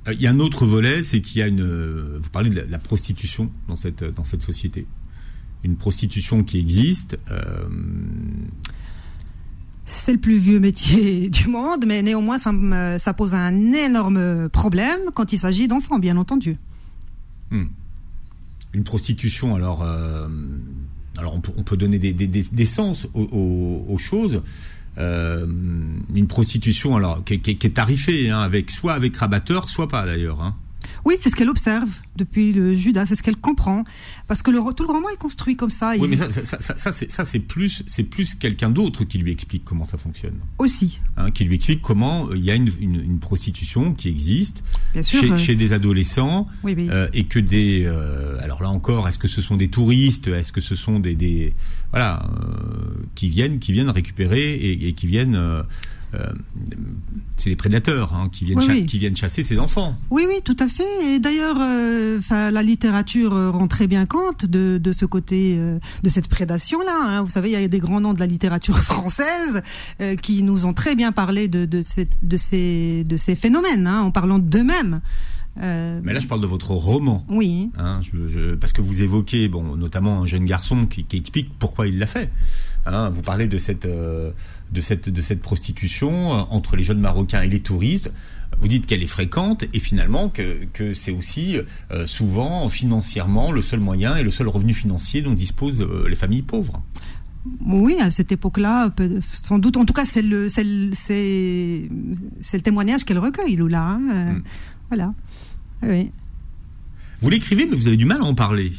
Euh, 0.09 0.13
Il 0.15 0.21
y 0.23 0.27
a 0.27 0.31
un 0.31 0.41
autre 0.41 0.67
volet, 0.67 1.03
c'est 1.03 1.21
qu'il 1.21 1.39
y 1.39 1.43
a 1.43 1.49
une. 1.49 1.61
euh, 1.63 2.19
Vous 2.21 2.31
parlez 2.31 2.51
de 2.51 2.57
la, 2.57 2.67
la 2.67 2.79
prostitution 2.79 3.51
dans 3.69 3.77
cette, 3.77 4.03
dans 4.05 4.25
cette 4.25 4.43
société. 4.43 4.87
Une 5.65 5.77
prostitution 5.77 6.43
qui 6.45 6.59
existe. 6.59 7.19
euh, 7.31 7.65
C'est 9.85 10.13
le 10.13 10.19
plus 10.19 10.39
vieux 10.39 10.61
métier 10.61 11.29
du 11.39 11.49
monde, 11.49 11.85
mais 11.87 12.03
néanmoins 12.03 12.39
ça, 12.39 12.53
ça 12.99 13.13
pose 13.15 13.35
un 13.35 13.73
énorme 13.73 14.49
problème 14.49 15.01
quand 15.15 15.33
il 15.33 15.39
s'agit 15.39 15.69
d'enfants, 15.69 15.99
bien 15.99 16.17
entendu. 16.17 16.57
hmm. 17.51 17.65
Une 18.75 18.85
prostitution, 18.85 19.55
alors. 19.55 19.83
euh, 19.83 20.29
alors 21.19 21.35
on 21.35 21.41
peut, 21.41 21.53
on 21.57 21.63
peut 21.63 21.77
donner 21.77 21.99
des, 21.99 22.13
des, 22.15 22.67
sens 22.67 23.07
aux, 23.15 23.97
choses. 23.99 24.43
Euh, 24.99 25.47
une 26.15 26.27
prostitution, 26.27 26.97
alors, 26.97 27.23
qui 27.25 27.35
est 27.35 27.75
tarifée, 27.75 28.31
hein, 28.31 28.41
avec, 28.41 28.71
soit 28.71 28.95
avec 28.95 29.17
rabatteur, 29.17 29.69
soit 29.69 29.89
pas 29.89 30.07
d'ailleurs. 30.07 30.41
hein. 30.41 30.57
Oui, 31.05 31.15
c'est 31.21 31.31
ce 31.31 31.37
qu'elle 31.37 31.49
observe 31.51 31.91
depuis 32.17 32.53
le 32.53 32.75
Judas, 32.75 33.07
c'est 33.07 33.17
ce 33.17 33.23
qu'elle 33.23 33.37
comprend, 33.37 33.85
parce 34.29 34.43
que 34.43 34.51
le, 34.51 34.59
tout 34.75 34.85
le 34.85 34.91
roman 34.93 35.09
est 35.11 35.17
construit 35.17 35.57
comme 35.57 35.71
ça. 35.71 35.93
Oui, 35.99 36.01
il- 36.05 36.09
mais 36.11 36.17
ça, 36.17 36.31
ça, 36.31 36.45
ça, 36.61 36.77
ça, 36.77 36.93
ça, 36.93 37.25
c'est- 37.25 37.39
plus, 37.41 37.83
c'est 37.87 38.05
plus 38.05 38.35
quelqu'un 38.37 38.71
d'autre 38.71 39.05
qui 39.05 39.19
lui 39.19 39.33
explique 39.33 39.65
comment 39.65 39.85
ça 39.85 39.99
fonctionne. 39.99 40.35
aussi, 40.59 41.01
hein, 41.17 41.31
qui 41.33 41.45
lui 41.45 41.57
explique 41.57 41.81
comment 41.83 42.29
euh, 42.29 42.37
il 42.37 42.45
y 42.45 42.51
a 42.51 42.55
une, 42.55 42.71
une, 42.81 43.01
une 43.01 43.19
prostitution 43.19 43.95
qui 43.95 44.09
existe 44.09 44.63
bien 44.93 45.03
sûr. 45.03 45.21
chez, 45.23 45.31
euh, 45.33 45.37
chez 45.39 45.57
des 45.57 45.73
adolescents 45.73 46.47
oui, 46.63 46.75
oui. 46.77 46.89
euh, 46.91 47.09
et 47.13 47.25
que 47.25 47.39
des 47.41 47.87
alors 48.41 48.63
là 48.63 48.71
encore 48.71 49.09
est-ce 49.09 49.19
que 49.19 49.29
ce 49.29 49.43
sont 49.43 49.57
des 49.57 49.69
touristes 49.69 50.29
est-ce 50.29 50.53
que 50.53 50.61
ce 50.61 50.77
sont 50.77 50.99
des, 51.01 51.15
des 51.15 51.53
voilà 51.91 52.25
qui 53.15 53.29
viennent 53.29 53.59
qui 53.59 53.73
viennent 53.73 53.91
récupérer 53.91 54.55
et, 54.55 54.89
et 54.89 54.93
qui 54.93 55.07
viennent 55.07 55.37
c'est 57.39 57.51
des 57.51 57.57
prédateurs 57.57 58.15
hein, 58.15 58.29
qui 58.31 58.45
viennent 58.45 58.59
Oui, 58.59 58.67
cha- 58.67 58.73
oui. 58.73 58.87
qui 58.87 58.99
viennent 58.99 59.17
chasser 59.17 59.43
ses 59.45 59.59
enfants. 59.59 59.97
Oui, 60.11 60.25
oui, 60.29 60.37
tout 60.45 60.57
à 60.61 60.69
fait. 60.69 61.15
Et 61.15 61.19
d'ailleurs, 61.19 61.57
euh, 61.61 62.21
la 62.31 62.63
littérature 62.63 63.35
euh, 63.35 63.51
rend 63.51 63.67
très 63.69 63.87
bien 63.87 64.07
compte 64.07 64.47
de, 64.47 64.79
de 64.83 64.93
ce 64.93 65.05
côté, 65.07 65.57
euh, 65.59 65.79
de 66.03 66.09
cette 66.09 66.29
prédation-là. 66.29 66.93
hein. 67.19 67.23
Vous 67.23 67.31
savez, 67.31 67.51
il 67.51 67.61
y 67.61 67.65
a 67.65 67.69
des 67.69 67.81
grands 67.81 68.01
noms 68.01 68.13
de 68.15 68.21
la 68.21 68.27
littérature 68.27 68.79
française 68.83 69.63
euh, 70.01 70.15
qui 70.17 70.43
nous 70.43 70.67
ont 70.67 70.73
très 70.75 70.95
bien 70.95 71.11
parlé 71.13 71.49
de, 71.49 71.65
de, 71.65 71.81
ces, 71.83 72.09
de, 72.23 72.37
ces, 72.37 73.05
de 73.05 73.17
ces 73.17 73.35
phénomènes, 73.35 73.87
hein, 73.87 74.03
en 74.03 74.11
parlant 74.11 74.39
d'eux-mêmes. 74.39 75.01
Euh, 75.61 76.01
Mais 76.03 76.15
là, 76.15 76.21
je 76.21 76.27
parle 76.29 76.41
de 76.41 76.47
votre 76.47 76.71
roman. 76.71 77.23
oui. 77.29 77.71
Hein, 77.77 78.01
je- 78.03 78.29
je- 78.29 78.55
parce 78.55 78.73
que 78.73 78.81
vous 78.81 79.03
évoquez, 79.03 79.49
bon, 79.49 79.77
notamment 79.77 80.23
un 80.23 80.27
jeune 80.27 80.47
garçon 80.47 80.87
qui, 80.87 81.05
qui 81.05 81.19
explique 81.19 81.51
pourquoi 81.59 81.87
il 81.89 81.99
l'a 81.99 82.07
fait. 82.07 82.31
Hein, 82.85 83.11
vous 83.11 83.23
parlez 83.23 83.47
de 83.47 83.59
cette, 83.59 83.85
euh, 83.87 84.31
de 84.73 84.81
cette, 84.81 85.09
de 85.09 85.23
cette 85.23 85.41
prostitution 85.41 86.33
euh, 86.33 86.43
entre 86.51 86.75
les 86.77 86.83
jeunes 86.83 86.99
Marocains 87.01 87.43
et 87.43 87.49
les 87.49 87.61
touristes. 87.61 88.13
Vous 88.61 88.69
dites 88.69 88.87
qu'elle 88.87 89.03
est 89.03 89.07
fréquente 89.07 89.65
et 89.73 89.79
finalement 89.79 90.29
que, 90.29 90.65
que 90.73 90.93
c'est 90.93 91.13
aussi 91.13 91.59
euh, 91.91 92.07
souvent 92.07 92.69
financièrement 92.69 93.53
le 93.53 93.63
seul 93.63 93.81
moyen 93.81 94.17
et 94.17 94.23
le 94.23 94.31
seul 94.31 94.49
revenu 94.49 94.75
financier 94.75 95.23
dont 95.23 95.33
disposent 95.33 95.87
les 96.09 96.17
familles 96.17 96.43
pauvres. 96.43 96.83
Oui, 97.65 97.97
à 98.01 98.11
cette 98.11 98.31
époque-là, 98.31 98.93
sans 99.23 99.59
doute. 99.59 99.77
En 99.77 99.85
tout 99.85 99.93
cas, 99.95 100.05
c'est 100.05 100.23
le, 100.23 100.49
c'est 100.49 100.63
le, 100.63 100.91
c'est, 100.93 101.89
c'est 102.41 102.57
le 102.57 102.63
témoignage 102.63 103.05
qu'elle 103.05 103.19
recueille, 103.19 103.57
Lula. 103.57 103.81
hein. 103.83 104.01
Euh, 104.13 104.33
Mm. 104.35 104.43
Voilà. 104.91 105.15
Oui. 105.85 106.11
Vous 107.21 107.31
l'écrivez, 107.31 107.67
mais 107.67 107.75
vous 107.75 107.87
avez 107.89 107.97
du 107.97 108.05
mal 108.05 108.21
à 108.21 108.25
en 108.25 108.35
parler. 108.35 108.71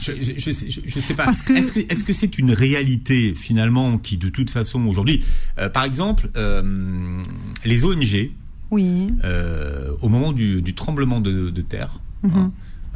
Je, 0.00 0.12
je 0.38 0.50
sais, 0.52 0.70
je- 0.70 0.80
je 0.84 1.00
sais 1.00 1.14
pas. 1.14 1.26
Que- 1.26 1.52
Est-ce 1.92 2.02
que 2.04 2.12
c'est 2.12 2.38
une 2.38 2.50
réalité 2.52 3.34
finalement 3.34 3.98
qui, 3.98 4.16
de 4.16 4.28
toute 4.28 4.50
façon, 4.50 4.84
aujourd'hui, 4.86 5.24
euh, 5.58 5.68
par 5.68 5.84
exemple, 5.84 6.28
euh, 6.36 7.22
les 7.64 7.84
ONG, 7.84 8.30
Oui. 8.70 9.06
euh, 9.24 9.90
au 10.02 10.08
moment 10.08 10.32
du, 10.32 10.60
du 10.62 10.74
tremblement 10.74 11.20
de, 11.20 11.50
de 11.50 11.60
terre 11.62 12.00
Mhm. 12.22 12.32
hein, 12.36 12.52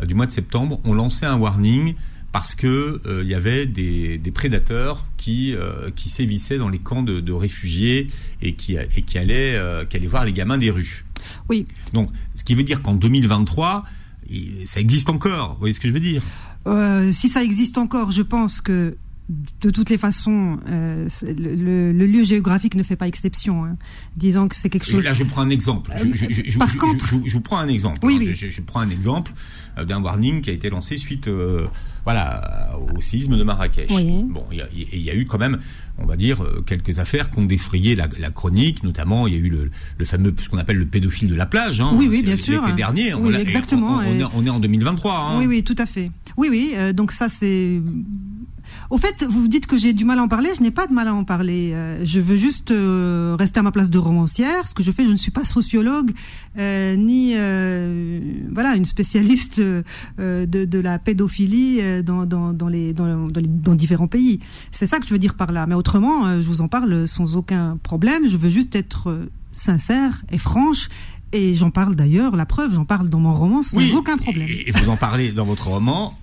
du 0.07 0.15
mois 0.15 0.27
de 0.27 0.33
septembre, 0.33 0.81
ont 0.85 0.95
lancé 0.95 1.27
un 1.27 1.37
warning 1.37 1.95
parce 2.33 2.55
que 2.55 3.01
il 3.23 3.29
y 3.29 3.35
avait 3.35 3.67
des, 3.67 4.17
des 4.19 4.31
prédateurs 4.31 5.07
qui 5.17 5.55
qui 5.97 6.09
sévissaient 6.09 6.59
dans 6.59 6.69
les 6.69 6.79
camps 6.79 7.03
de, 7.03 7.21
de 7.21 7.33
réfugiés 7.33 8.09
et 8.41 8.55
qui 8.55 8.77
et 8.77 9.03
qui 9.03 9.19
allaient 9.19 9.59
qui 9.89 9.97
allaient 9.97 10.07
voir 10.07 10.25
les 10.25 10.33
gamins 10.33 10.57
des 10.59 10.71
rues. 10.71 11.05
Oui. 11.49 11.67
Donc, 11.93 12.09
ce 12.35 12.43
qui 12.45 12.55
veut 12.55 12.63
dire 12.63 12.83
qu'en 12.83 12.95
2023, 12.95 13.85
il- 14.29 14.63
ça 14.67 14.81
existe 14.81 15.09
encore. 15.11 15.55
Vous 15.55 15.59
voyez 15.61 15.75
ce 15.75 15.81
que 15.81 15.89
je 15.89 15.93
veux 15.93 16.01
dire? 16.01 16.23
Euh, 16.67 17.13
si 17.13 17.29
ça 17.29 17.43
existe 17.43 17.79
encore, 17.79 18.11
je 18.11 18.23
pense 18.23 18.61
que 18.61 18.97
de 19.61 19.71
toutes 19.71 19.91
les 19.91 19.99
façons, 19.99 20.59
euh, 20.69 21.09
le, 21.23 21.55
le- 21.55 21.93
le 21.93 22.07
lieu 22.07 22.25
géographique 22.25 22.75
ne 22.75 22.83
fait 22.83 22.97
pas 22.97 23.07
exception. 23.07 23.65
Hein. 23.65 23.77
Disons 24.17 24.49
que 24.49 24.57
c'est 24.57 24.69
quelque 24.69 24.87
chose. 24.91 25.05
Là, 25.05 25.13
je 25.13 25.23
prends 25.25 25.43
un 25.43 25.51
exemple. 25.51 25.93
Je, 25.97 26.07
je- 26.13 26.27
je- 26.31 26.43
je- 26.51 26.59
Par 26.59 26.77
contre- 26.77 27.07
je, 27.25 27.33
vous 27.33 27.41
prends 27.41 27.59
un 27.59 27.69
exemple. 27.69 28.01
Oui, 28.03 28.15
hein. 28.17 28.19
oui. 28.21 28.35
Je, 28.35 28.61
prends 28.61 28.81
un 28.81 28.91
exemple 28.91 29.33
euh, 29.79 29.85
d'un 29.85 30.03
warning 30.03 30.41
qui 30.41 30.51
a 30.51 30.53
été 30.53 30.69
lancé 30.69 30.97
suite, 30.97 31.29
euh, 31.29 31.67
voilà, 32.05 32.73
au 32.97 33.01
séisme 33.01 33.37
de 33.37 33.45
Marrakech. 33.45 33.91
Oui. 33.91 34.25
Bon, 34.29 34.45
il 34.51 34.59
y, 34.59 34.63
a- 34.63 35.13
y 35.15 35.17
eu 35.21 35.25
quand 35.27 35.39
même, 35.39 35.59
on 35.99 36.07
va 36.07 36.17
dire, 36.17 36.43
quelques 36.67 36.99
affaires 36.99 37.31
qui 37.31 37.39
ont 37.39 37.45
défrayé 37.45 37.95
la, 37.95 38.09
la 38.19 38.31
chronique. 38.31 38.83
Notamment, 38.83 39.27
il 39.29 39.35
y 39.35 39.37
a 39.37 39.41
eu 39.41 39.49
le, 39.49 39.71
le 39.97 40.05
fameux, 40.05 40.35
ce 40.41 40.49
qu'on 40.49 40.59
appelle 40.59 40.79
le 40.79 40.87
pédophile 40.87 41.29
de 41.29 41.35
la 41.37 41.47
plage. 41.47 41.81
Hein. 41.81 41.93
Oui, 41.95 42.09
oui, 42.11 42.23
bien 42.25 42.37
sûr. 42.37 42.63
L'été 42.63 42.75
dernier. 42.77 43.15
Oui, 43.15 43.33
exactement. 43.37 43.99
On, 43.99 44.19
est, 44.19 44.25
on 44.35 44.45
est 44.47 44.51
en 44.51 44.59
2023. 44.59 45.15
Hein. 45.15 45.39
Oui, 45.39 45.47
oui, 45.47 45.63
tout 45.63 45.77
à 45.79 45.87
fait. 45.87 46.11
Oui, 46.37 46.49
oui. 46.51 46.73
euh, 46.75 46.93
donc 46.93 47.13
ça, 47.13 47.29
c'est. 47.29 47.81
Au 48.91 48.99
fait, 48.99 49.25
vous 49.29 49.49
dites 49.49 49.67
que 49.67 49.77
j'ai 49.77 49.93
du 49.93 50.05
mal 50.05 50.19
à 50.19 50.23
en 50.23 50.29
parler. 50.29 50.51
Je 50.57 50.63
n'ai 50.63 50.71
pas 50.71 50.87
de 50.87 50.93
mal 50.93 51.09
à 51.09 51.15
en 51.15 51.25
parler. 51.25 51.71
Euh, 51.75 52.05
je 52.05 52.21
veux 52.21 52.37
juste 52.37 52.71
euh, 52.71 53.37
rester 53.39 53.61
à 53.61 53.63
ma 53.63 53.71
place 53.73 53.91
de 53.91 53.99
romancière. 53.99 54.67
Ce 54.69 54.75
que 54.75 54.83
je 54.83 54.91
fais, 54.93 55.05
je 55.07 55.11
ne 55.11 55.17
suis 55.17 55.31
pas 55.31 55.45
sociologue 55.45 56.13
euh, 56.59 56.97
ni 56.97 57.33
euh, 57.37 58.21
voilà 58.53 58.75
une 58.77 58.85
spécialiste 58.85 59.59
euh, 59.61 59.83
de, 60.19 60.65
de 60.65 60.79
la 60.79 60.99
pédophilie 60.99 61.81
dans, 62.03 62.27
dans, 62.27 62.53
dans 62.53 62.69
les, 62.69 62.93
dans, 62.93 63.29
dans 63.29 63.41
les- 63.41 63.47
dans 63.49 63.75
différents 63.75 64.09
pays. 64.09 64.41
C'est 64.73 64.87
ça 64.87 64.99
que 64.99 65.07
je 65.07 65.13
veux 65.13 65.19
dire 65.19 65.35
par 65.35 65.53
là. 65.53 65.67
Mais 65.67 65.75
autrement, 65.75 66.41
je 66.41 66.47
vous 66.47 66.61
en 66.61 66.69
parle 66.69 67.07
sans 67.07 67.37
aucun 67.37 67.77
problème. 67.83 68.29
Je 68.29 68.37
veux 68.37 68.51
juste 68.51 68.75
être 68.75 69.29
sincère 69.53 70.23
et 70.31 70.39
franche. 70.39 70.89
Et 71.33 71.55
j'en 71.55 71.71
parle 71.71 71.95
d'ailleurs, 71.95 72.35
la 72.35 72.45
preuve, 72.45 72.75
j'en 72.75 72.85
parle 72.85 73.09
dans 73.09 73.21
mon 73.21 73.33
roman 73.33 73.63
sans 73.63 73.77
Oui, 73.77 73.93
aucun 73.97 74.17
problème. 74.17 74.49
Et 74.49 74.73
vous 74.73 74.91
en 74.91 74.97
parlez 74.97 75.31
dans 75.31 75.45
votre 75.45 75.69
roman 75.69 76.19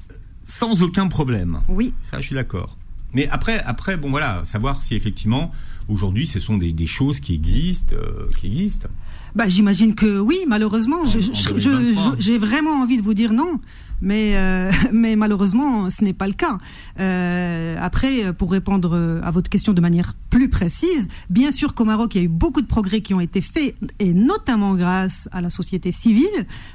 sans 0.47 0.81
aucun 0.81 1.07
problème. 1.07 1.59
Oui. 1.69 1.93
Ça, 2.01 2.19
je 2.19 2.25
suis 2.25 2.35
d'accord. 2.35 2.77
Mais 3.13 3.27
après, 3.29 3.59
après, 3.63 3.97
bon 3.97 4.09
voilà, 4.09 4.41
savoir 4.45 4.81
si 4.81 4.95
effectivement 4.95 5.51
aujourd'hui 5.87 6.27
ce 6.27 6.39
sont 6.39 6.57
des, 6.57 6.73
des 6.73 6.87
choses 6.87 7.19
qui 7.19 7.33
existent, 7.33 7.95
euh, 7.95 8.27
qui 8.37 8.47
existent. 8.47 8.89
Bah, 9.35 9.47
j'imagine 9.47 9.93
que 9.95 10.19
oui, 10.19 10.39
malheureusement. 10.47 11.01
En- 11.03 11.05
Je- 11.05 11.19
en 11.19 11.33
je- 11.33 11.57
je- 11.57 11.69
2023. 11.69 12.15
je- 12.17 12.21
J'ai 12.21 12.37
vraiment 12.37 12.71
envie 12.81 12.97
de 12.97 13.03
vous 13.03 13.13
dire 13.13 13.33
non, 13.33 13.59
mais, 14.01 14.35
euh, 14.35 14.69
mais 14.93 15.15
malheureusement, 15.15 15.89
ce 15.89 16.03
n'est 16.03 16.13
pas 16.13 16.27
le 16.27 16.33
cas. 16.33 16.57
Euh, 16.99 17.75
après, 17.79 18.33
pour 18.33 18.51
répondre 18.51 19.19
à 19.23 19.31
votre 19.31 19.49
question 19.49 19.73
de 19.73 19.81
manière 19.81 20.13
plus 20.29 20.49
précise, 20.49 21.07
bien 21.29 21.51
sûr 21.51 21.73
qu'au 21.75 21.85
Maroc, 21.85 22.15
il 22.15 22.17
y 22.17 22.21
a 22.21 22.23
eu 22.25 22.29
beaucoup 22.29 22.61
de 22.61 22.67
progrès 22.67 23.01
qui 23.01 23.13
ont 23.13 23.19
été 23.21 23.41
faits, 23.41 23.75
et 23.99 24.13
notamment 24.13 24.75
grâce 24.75 25.29
à 25.31 25.41
la 25.41 25.49
société 25.51 25.91
civile, 25.91 26.25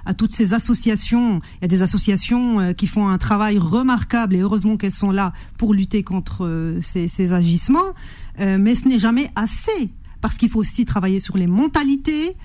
à 0.07 0.14
toutes 0.14 0.33
ces 0.33 0.55
associations. 0.55 1.40
Il 1.61 1.62
y 1.62 1.64
a 1.64 1.68
des 1.68 1.83
associations 1.83 2.73
qui 2.75 2.87
font 2.87 3.09
un 3.09 3.18
travail 3.18 3.59
remarquable, 3.59 4.37
et 4.37 4.40
heureusement 4.40 4.77
qu'elles 4.77 4.92
sont 4.92 5.11
là 5.11 5.33
pour 5.59 5.75
lutter 5.75 6.03
contre 6.05 6.22
euh, 6.41 6.81
ces, 6.83 7.09
ces 7.09 7.33
agissements. 7.33 7.93
Euh, 8.41 8.59
mais 8.59 8.75
ce 8.75 8.89
n'est 8.89 8.99
jamais 8.99 9.31
assez, 9.37 9.91
parce 10.21 10.37
qu'il 10.39 10.49
faut 10.49 10.61
aussi 10.61 10.85
travailler 10.85 11.19
sur 11.19 11.37
les 11.37 11.47
mentalités. 11.47 12.37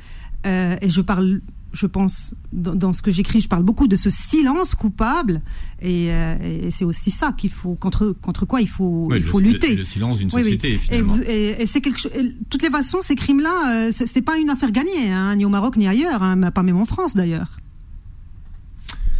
Euh, 0.45 0.75
et 0.81 0.89
je 0.89 1.01
parle, 1.01 1.41
je 1.73 1.85
pense, 1.87 2.33
dans, 2.53 2.75
dans 2.75 2.93
ce 2.93 3.01
que 3.01 3.11
j'écris, 3.11 3.41
je 3.41 3.47
parle 3.49 3.63
beaucoup 3.63 3.87
de 3.87 3.95
ce 3.95 4.09
silence 4.09 4.75
coupable. 4.75 5.41
Et, 5.81 6.07
euh, 6.11 6.65
et 6.67 6.71
c'est 6.71 6.85
aussi 6.85 7.11
ça 7.11 7.31
qu'il 7.37 7.49
faut 7.51 7.75
contre 7.75 8.15
contre 8.21 8.45
quoi 8.45 8.61
il 8.61 8.69
faut 8.69 9.07
Ouais, 9.09 9.17
il 9.17 9.23
faut 9.23 9.39
le- 9.39 9.47
lutter. 9.49 9.75
Le, 9.75 9.83
silence 9.83 10.17
d'une 10.19 10.29
Oui, 10.29 10.35
oui. 10.37 10.43
société 10.43 10.73
Et, 10.73 10.77
finalement. 10.77 11.17
et- 11.27 11.55
et 11.61 11.65
c'est 11.65 11.81
quelque 11.81 11.99
chose. 11.99 12.11
toutes 12.49 12.61
les 12.63 12.69
façons, 12.69 12.99
ces 13.01 13.15
crimes-là, 13.15 13.87
euh, 13.87 13.91
c'est 13.93 14.21
pas 14.21 14.37
une 14.37 14.49
affaire 14.49 14.71
gagnée, 14.71 15.11
hein, 15.11 15.35
ni 15.35 15.45
au 15.45 15.49
Maroc 15.49 15.75
ni 15.77 15.87
ailleurs, 15.87 16.23
hein, 16.23 16.39
pas 16.51 16.63
même 16.63 16.77
en 16.77 16.85
France 16.85 17.15
d'ailleurs. 17.15 17.57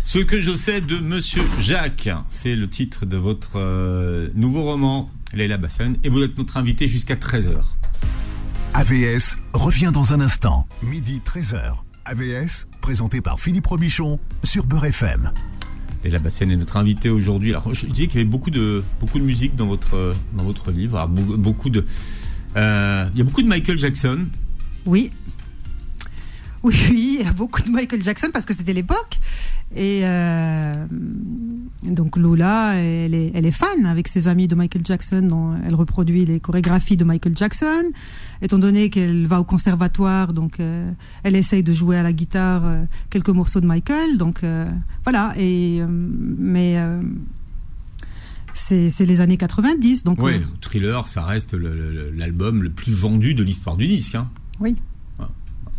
Ce 0.07 0.19
que 0.19 0.39
je 0.39 0.55
sais 0.55 0.79
de 0.79 0.99
Monsieur 0.99 1.43
Jacques, 1.59 2.07
c'est 2.29 2.55
le 2.55 2.69
titre 2.69 3.05
de 3.05 3.17
votre 3.17 3.51
euh, 3.57 4.29
nouveau 4.35 4.63
roman, 4.63 5.11
Leila 5.33 5.57
Bassan, 5.57 5.97
et 6.05 6.07
vous 6.09 6.23
êtes 6.23 6.37
notre 6.37 6.55
invité 6.55 6.87
jusqu'à 6.87 7.15
13h. 7.15 7.57
AVS 8.73 9.35
revient 9.51 9.91
dans 9.93 10.13
un 10.13 10.21
instant. 10.21 10.65
Midi 10.81 11.21
13h. 11.25 11.73
AVS, 12.05 12.67
présenté 12.79 13.19
par 13.19 13.37
Philippe 13.41 13.67
Robichon 13.67 14.17
sur 14.45 14.65
Beurre 14.65 14.85
FM. 14.85 15.33
Leila 16.05 16.19
Bassan 16.19 16.49
est 16.51 16.55
notre 16.55 16.77
invité 16.77 17.09
aujourd'hui. 17.09 17.49
Alors, 17.49 17.73
je 17.73 17.85
disais 17.87 18.07
qu'il 18.07 18.19
y 18.19 18.21
avait 18.21 18.29
beaucoup 18.29 18.49
de, 18.51 18.85
beaucoup 19.01 19.19
de 19.19 19.25
musique 19.25 19.57
dans 19.57 19.67
votre, 19.67 20.15
dans 20.37 20.43
votre 20.45 20.71
livre. 20.71 20.95
Alors, 20.99 21.09
be- 21.09 21.35
beaucoup 21.35 21.69
de, 21.69 21.85
euh, 22.55 23.09
il 23.13 23.17
y 23.17 23.21
a 23.21 23.25
beaucoup 23.25 23.41
de 23.41 23.47
Michael 23.49 23.77
Jackson. 23.77 24.27
Oui. 24.85 25.11
Oui, 26.63 26.73
oui, 26.89 27.17
il 27.19 27.25
y 27.25 27.27
a 27.27 27.33
beaucoup 27.33 27.61
de 27.61 27.69
Michael 27.69 28.01
Jackson 28.01 28.29
parce 28.31 28.45
que 28.45 28.53
c'était 28.53 28.73
l'époque. 28.73 29.19
Et 29.75 30.01
euh, 30.03 30.85
donc 31.83 32.15
Lola, 32.17 32.75
elle 32.75 33.13
est, 33.13 33.31
elle 33.33 33.45
est 33.45 33.51
fan 33.51 33.85
avec 33.85 34.07
ses 34.07 34.27
amis 34.29 34.47
de 34.47 34.55
Michael 34.55 34.83
Jackson. 34.85 35.21
dont 35.21 35.55
elle 35.65 35.75
reproduit 35.75 36.25
les 36.25 36.39
chorégraphies 36.39 36.95
de 36.97 37.03
Michael 37.03 37.35
Jackson. 37.37 37.83
Étant 38.41 38.59
donné 38.59 38.89
qu'elle 38.89 39.27
va 39.27 39.39
au 39.41 39.43
conservatoire, 39.43 40.31
donc 40.33 40.59
euh, 40.59 40.89
elle 41.23 41.35
essaye 41.35 41.63
de 41.63 41.73
jouer 41.73 41.97
à 41.97 42.03
la 42.03 42.13
guitare 42.13 42.61
euh, 42.65 42.83
quelques 43.09 43.29
morceaux 43.29 43.59
de 43.59 43.67
Michael. 43.67 44.17
Donc 44.17 44.41
voilà. 45.03 45.33
Et 45.37 45.81
mais 45.89 46.77
c'est 48.53 49.05
les 49.05 49.21
années 49.21 49.37
90. 49.37 50.03
Donc 50.03 50.21
Oui, 50.21 50.41
Thriller, 50.61 51.07
ça 51.07 51.23
reste 51.23 51.53
le- 51.53 51.75
le- 51.75 52.09
l'album 52.11 52.63
le 52.63 52.69
plus 52.71 52.93
vendu 52.93 53.33
de 53.33 53.43
l'histoire 53.43 53.77
du 53.77 53.85
disque. 53.87 54.15
hein. 54.15 54.29
oui. 54.59 54.75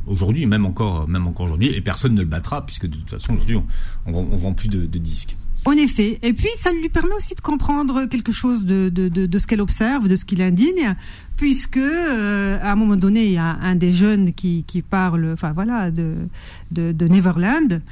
Aujourd'hui, 0.09 0.47
même 0.47 0.67
encore, 0.67 1.09
même 1.09 1.27
encore 1.27 1.47
aujourd'hui, 1.47 1.69
et 1.69 1.81
personne 1.81 2.15
ne 2.15 2.21
le 2.23 2.27
battra 2.27 2.65
puisque 2.67 2.87
de 2.87 2.97
toute 2.97 3.11
façon 3.11 3.35
aujourd'hui, 3.35 3.57
on, 3.57 3.65
on, 4.07 4.15
on 4.33 4.37
vend 4.37 4.53
plus 4.53 4.69
de, 4.69 4.87
de 4.87 4.99
disques. 4.99 5.37
En 5.65 5.73
effet. 5.73 6.19
Et 6.23 6.33
puis, 6.33 6.49
ça 6.57 6.73
lui 6.73 6.89
permet 6.89 7.15
aussi 7.15 7.35
de 7.35 7.41
comprendre 7.41 8.07
quelque 8.07 8.33
chose 8.33 8.65
de, 8.65 8.89
de, 8.89 9.09
de, 9.09 9.27
de 9.27 9.39
ce 9.39 9.47
qu'elle 9.47 9.61
observe, 9.61 10.09
de 10.09 10.17
ce 10.17 10.25
qui 10.25 10.37
l'indigne, 10.37 10.95
puisque 11.37 11.77
euh, 11.77 12.59
à 12.63 12.73
un 12.73 12.77
moment 12.77 12.97
donné, 12.97 13.27
il 13.27 13.33
y 13.33 13.39
a 13.39 13.59
un 13.61 13.75
des 13.75 13.93
jeunes 13.93 14.33
qui, 14.33 14.65
qui 14.67 14.83
parle, 14.83 15.29
enfin 15.33 15.53
voilà, 15.53 15.91
de, 15.91 16.15
de, 16.71 17.09
Neverland. 17.09 17.83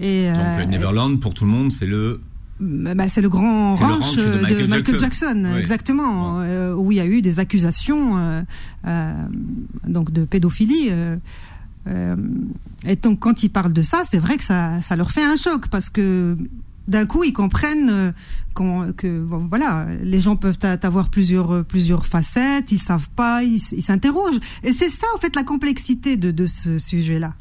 Et, 0.00 0.28
Donc 0.28 0.36
euh, 0.36 0.58
euh, 0.60 0.64
Neverland, 0.66 1.20
pour 1.20 1.34
tout 1.34 1.44
le 1.44 1.50
monde, 1.50 1.70
c'est 1.72 1.86
le 1.86 2.20
bah, 2.60 3.08
c'est 3.08 3.20
le 3.20 3.28
grand 3.28 3.70
le 3.70 3.84
ranch, 3.84 4.16
de 4.16 4.22
euh, 4.22 4.40
Michael 4.66 4.98
Jackson. 4.98 4.98
Jackson, 5.00 5.42
Oui. 5.52 5.60
exactement, 5.60 6.40
euh, 6.40 6.74
où 6.74 6.90
il 6.90 6.96
y 6.98 7.00
a 7.00 7.06
eu 7.06 7.22
des 7.22 7.38
accusations 7.38 8.18
euh, 8.18 8.42
euh, 8.86 9.12
donc 9.86 10.10
de 10.12 10.24
pédophilie. 10.24 10.90
Euh, 11.86 12.16
et 12.84 12.96
donc 12.96 13.20
quand 13.20 13.42
ils 13.42 13.48
parlent 13.48 13.72
de 13.72 13.82
ça, 13.82 14.02
c'est 14.08 14.18
vrai 14.18 14.36
que 14.36 14.44
ça, 14.44 14.80
ça 14.82 14.96
leur 14.96 15.10
fait 15.10 15.22
un 15.22 15.36
choc 15.36 15.68
parce 15.68 15.90
que 15.90 16.36
d'un 16.86 17.04
coup, 17.06 17.22
ils 17.22 17.32
comprennent 17.32 17.90
euh, 17.90 18.92
que 18.92 19.22
voilà, 19.48 19.86
les 20.02 20.20
gens 20.20 20.36
peuvent 20.36 20.58
avoir 20.82 21.10
plusieurs 21.10 21.52
euh, 21.52 21.62
plusieurs 21.62 22.06
facettes, 22.06 22.72
ils 22.72 22.78
savent 22.78 23.10
pas, 23.10 23.42
ils 23.44 23.60
s'interrogent. 23.60 24.40
Et 24.64 24.72
c'est 24.72 24.90
ça, 24.90 25.06
en 25.14 25.18
fait, 25.18 25.36
la 25.36 25.44
complexité 25.44 26.16
de, 26.16 26.46
ce 26.46 26.78
sujet-là. 26.78 27.34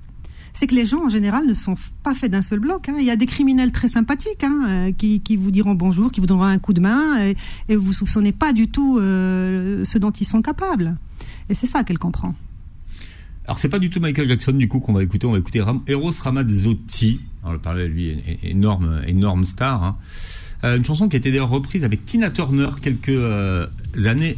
C'est 0.53 0.67
que 0.67 0.75
les 0.75 0.85
gens, 0.85 1.05
en 1.05 1.09
général, 1.09 1.45
ne 1.45 1.53
sont 1.53 1.75
pas 2.03 2.15
faits 2.15 2.31
d'un 2.31 2.41
seul 2.41 2.59
bloc. 2.59 2.89
hein. 2.89 2.95
Il 2.99 3.05
y 3.05 3.11
a 3.11 3.15
des 3.15 3.27
criminels 3.27 3.71
très 3.71 3.87
sympathiques 3.87 4.43
hein, 4.43 4.91
qui, 4.97 5.21
vous 5.37 5.51
diront 5.51 5.75
bonjour, 5.75 6.11
qui 6.11 6.19
vous 6.19 6.25
donneront 6.25 6.45
un 6.45 6.57
coup 6.57 6.73
de 6.73 6.81
main, 6.81 7.21
et, 7.21 7.37
et 7.69 7.75
vous 7.75 7.93
soupçonnez 7.93 8.31
pas 8.31 8.53
du 8.53 8.67
tout 8.67 8.97
ce 8.99 9.97
dont 9.97 10.11
ils 10.11 10.25
sont 10.25 10.41
capables. 10.41 10.97
Et 11.49 11.53
c'est 11.53 11.67
ça 11.67 11.83
qu'elle 11.83 11.99
comprend. 11.99 12.33
Alors 13.47 13.59
c'est 13.59 13.69
pas 13.69 13.79
du 13.79 13.89
tout 13.89 14.01
Michael 14.01 14.27
Jackson 14.27 14.51
du 14.51 14.67
coup 14.67 14.81
qu'on 14.81 14.91
va 14.91 15.03
écouter, 15.03 15.25
on 15.25 15.31
va 15.31 15.39
écouter 15.39 15.63
Eros 15.87 16.11
Ramazzotti. 16.21 17.21
On 17.45 17.53
le 17.53 17.59
parlait 17.59 17.87
lui, 17.87 18.17
énorme, 18.43 19.01
énorme 19.07 19.45
star. 19.45 19.83
hein. 19.83 19.97
Euh, 20.65 20.75
une 20.75 20.83
chanson 20.83 21.07
qui 21.07 21.15
a 21.15 21.19
été 21.19 21.31
d'ailleurs 21.31 21.49
reprise 21.49 21.85
avec 21.85 22.05
Tina 22.05 22.29
Turner 22.29 22.67
quelques 22.81 23.09
euh, 23.09 23.67
années 24.05 24.37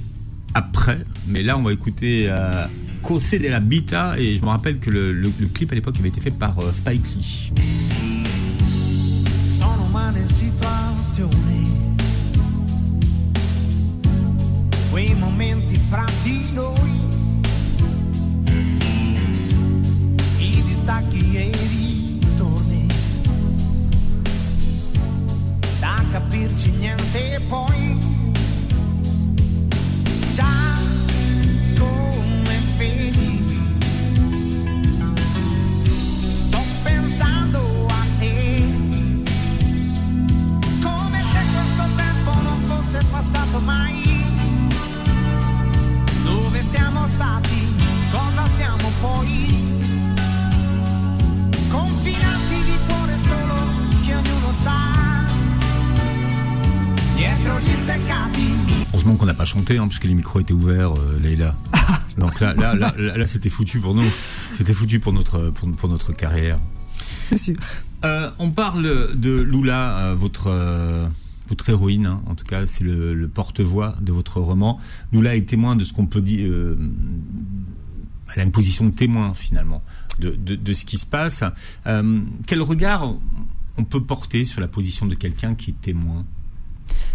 après. 0.54 1.00
Mais 1.28 1.41
là 1.41 1.58
on 1.58 1.63
va 1.63 1.74
écouter 1.74 2.28
euh, 2.30 2.65
Cose 3.02 3.32
de 3.32 3.48
la 3.48 3.60
Bita 3.60 4.19
et 4.19 4.36
je 4.36 4.41
me 4.43 4.48
rappelle 4.50 4.80
que 4.80 4.91
le, 4.91 5.24
clip 5.54 5.72
à 5.72 5.76
l'époque 5.76 5.95
avait 5.98 6.10
été 6.10 6.22
fait 6.22 6.32
par 6.32 6.60
euh, 6.60 6.72
Spike 6.72 7.04
Lee. 7.15 7.52
I 20.89 20.91
distacchi 20.91 21.36
e 21.36 21.52
ritorni, 21.67 22.88
da 25.80 26.04
capirci 26.12 26.71
niente 26.71 27.39
poi, 27.47 28.18
pas 59.39 59.45
chanté 59.45 59.78
hein, 59.78 59.88
puisque 59.88 60.04
les 60.04 60.13
micros 60.15 60.41
étaient 60.41 60.52
ouverts, 60.54 60.97
euh, 60.97 61.17
Leïla. 61.23 61.56
Donc 62.17 62.41
là, 62.41 62.54
là, 62.56 62.75
là, 62.75 62.93
là, 62.97 63.15
là, 63.17 63.25
c'était 63.25 63.49
foutu 63.49 63.80
pour 63.80 63.95
nous. 63.95 64.04
C'était 64.52 64.73
foutu 64.73 64.99
pour 64.99 65.13
notre, 65.13 65.49
pour, 65.52 65.71
pour 65.71 65.88
notre 65.88 66.12
carrière. 66.12 66.60
C'est 67.21 67.38
sûr. 67.38 67.56
Euh, 68.04 68.30
on 68.38 68.52
parle 68.52 69.15
de 69.15 69.39
Lula, 69.39 69.97
euh, 69.99 70.15
votre 70.15 70.47
euh, 70.47 71.08
votre 71.47 71.69
héroïne. 71.69 72.06
hein. 72.06 72.21
En 72.25 72.36
tout 72.36 72.43
cas, 72.43 72.67
c'est 72.67 72.84
le, 72.84 73.13
le 73.13 73.28
porte-voix 73.30 73.95
de 74.02 74.12
votre 74.12 74.41
roman. 74.41 74.78
Lula 75.13 75.38
est 75.38 75.47
témoin 75.47 75.78
de 75.78 75.86
ce 75.86 75.93
qu'on 75.93 76.06
peut 76.06 76.21
dire. 76.21 76.49
euh, 76.52 76.75
elle 78.36 78.41
a 78.41 78.43
une 78.43 78.52
position 78.52 78.86
de 78.88 78.93
témoin 78.93 79.34
finalement 79.34 79.82
de, 80.19 80.32
de, 80.32 80.56
de 80.56 80.73
ce 80.73 80.84
qui 80.84 80.97
se 80.97 81.06
passe. 81.06 81.45
Euh, 81.88 82.19
quel 82.45 82.62
regard 82.62 83.15
on 83.78 83.84
peut 83.86 84.04
porter 84.04 84.43
sur 84.43 84.60
la 84.60 84.67
position 84.67 85.06
de 85.06 85.15
quelqu'un 85.15 85.56
qui 85.56 85.71
est 85.71 85.82
témoin? 85.82 86.25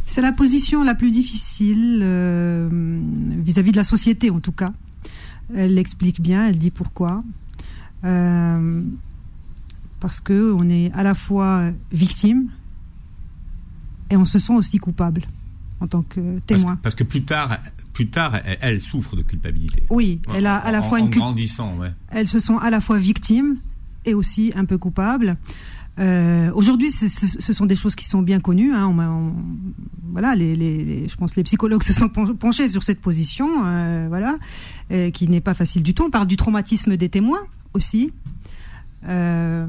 C'est 0.06 0.20
la 0.22 0.32
position 0.32 0.84
la 0.84 0.94
plus 0.94 1.10
difficile 1.10 2.00
euh, 2.02 3.00
vis-à-vis 3.44 3.72
de 3.72 3.76
la 3.76 3.84
société, 3.84 4.30
en 4.30 4.40
tout 4.40 4.52
cas. 4.52 4.72
Elle 5.54 5.74
l'explique 5.74 6.20
bien, 6.20 6.46
elle 6.48 6.58
dit 6.58 6.70
pourquoi. 6.70 7.24
Euh, 8.04 8.82
parce 10.00 10.20
que 10.20 10.52
on 10.52 10.68
est 10.68 10.92
à 10.92 11.02
la 11.02 11.14
fois 11.14 11.70
victime 11.90 12.48
et 14.10 14.16
on 14.16 14.24
se 14.26 14.38
sent 14.38 14.52
aussi 14.52 14.78
coupable 14.78 15.22
en 15.80 15.86
tant 15.86 16.02
que 16.02 16.38
témoin. 16.40 16.78
parce 16.82 16.94
que 16.94 17.04
plus 17.04 17.24
tard, 17.24 17.56
plus 17.94 18.08
tard, 18.08 18.36
elle, 18.44 18.58
elle 18.60 18.80
souffre 18.80 19.16
de 19.16 19.22
culpabilité. 19.22 19.82
Oui, 19.90 20.20
elle 20.34 20.46
a 20.46 20.56
à 20.58 20.70
la 20.70 20.80
En- 20.80 20.82
fois 20.82 21.00
en 21.00 21.04
une 21.06 21.10
grandissant, 21.10 21.76
ouais. 21.78 21.92
elles 22.10 22.28
se 22.28 22.38
sont 22.38 22.58
à 22.58 22.70
la 22.70 22.80
fois 22.80 22.98
victimes 22.98 23.56
et 24.04 24.12
aussi 24.14 24.52
un 24.54 24.66
peu 24.66 24.76
coupables. 24.78 25.36
Euh, 25.98 26.50
Aujourd'hui, 26.54 26.90
ce 26.90 27.52
sont 27.52 27.66
des 27.66 27.76
choses 27.76 27.94
qui 27.94 28.06
sont 28.06 28.20
bien 28.22 28.40
connues. 28.40 28.72
hein. 28.72 28.88
On 28.88 28.92
m'a- 28.94 29.10
on- 29.10 29.34
voilà, 30.12 30.34
les, 30.34 30.56
les- 30.56 30.84
les- 30.84 31.08
je 31.08 31.16
pense 31.16 31.32
que 31.32 31.36
les 31.36 31.44
psychologues 31.44 31.82
se 31.90 31.92
sont 31.92 32.08
pen- 32.08 32.36
penchés 32.36 32.68
sur 32.68 32.82
cette 32.82 33.00
position, 33.00 33.48
euh, 33.64 34.06
voilà, 34.08 34.36
euh, 34.90 35.10
qui 35.10 35.28
n'est 35.28 35.40
pas 35.40 35.54
facile 35.54 35.82
du 35.82 35.94
tout. 35.94 36.04
On 36.04 36.10
parle 36.10 36.26
du 36.26 36.36
traumatisme 36.36 36.96
des 36.96 37.08
témoins 37.08 37.42
aussi. 37.74 38.12
Euh, 39.06 39.66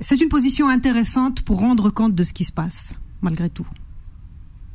c'est 0.00 0.20
une 0.20 0.28
position 0.28 0.68
intéressante 0.68 1.42
pour 1.42 1.60
rendre 1.60 1.90
compte 1.90 2.14
de 2.14 2.22
ce 2.22 2.32
qui 2.32 2.44
se 2.44 2.52
passe, 2.52 2.94
malgré 3.22 3.48
tout. 3.50 3.66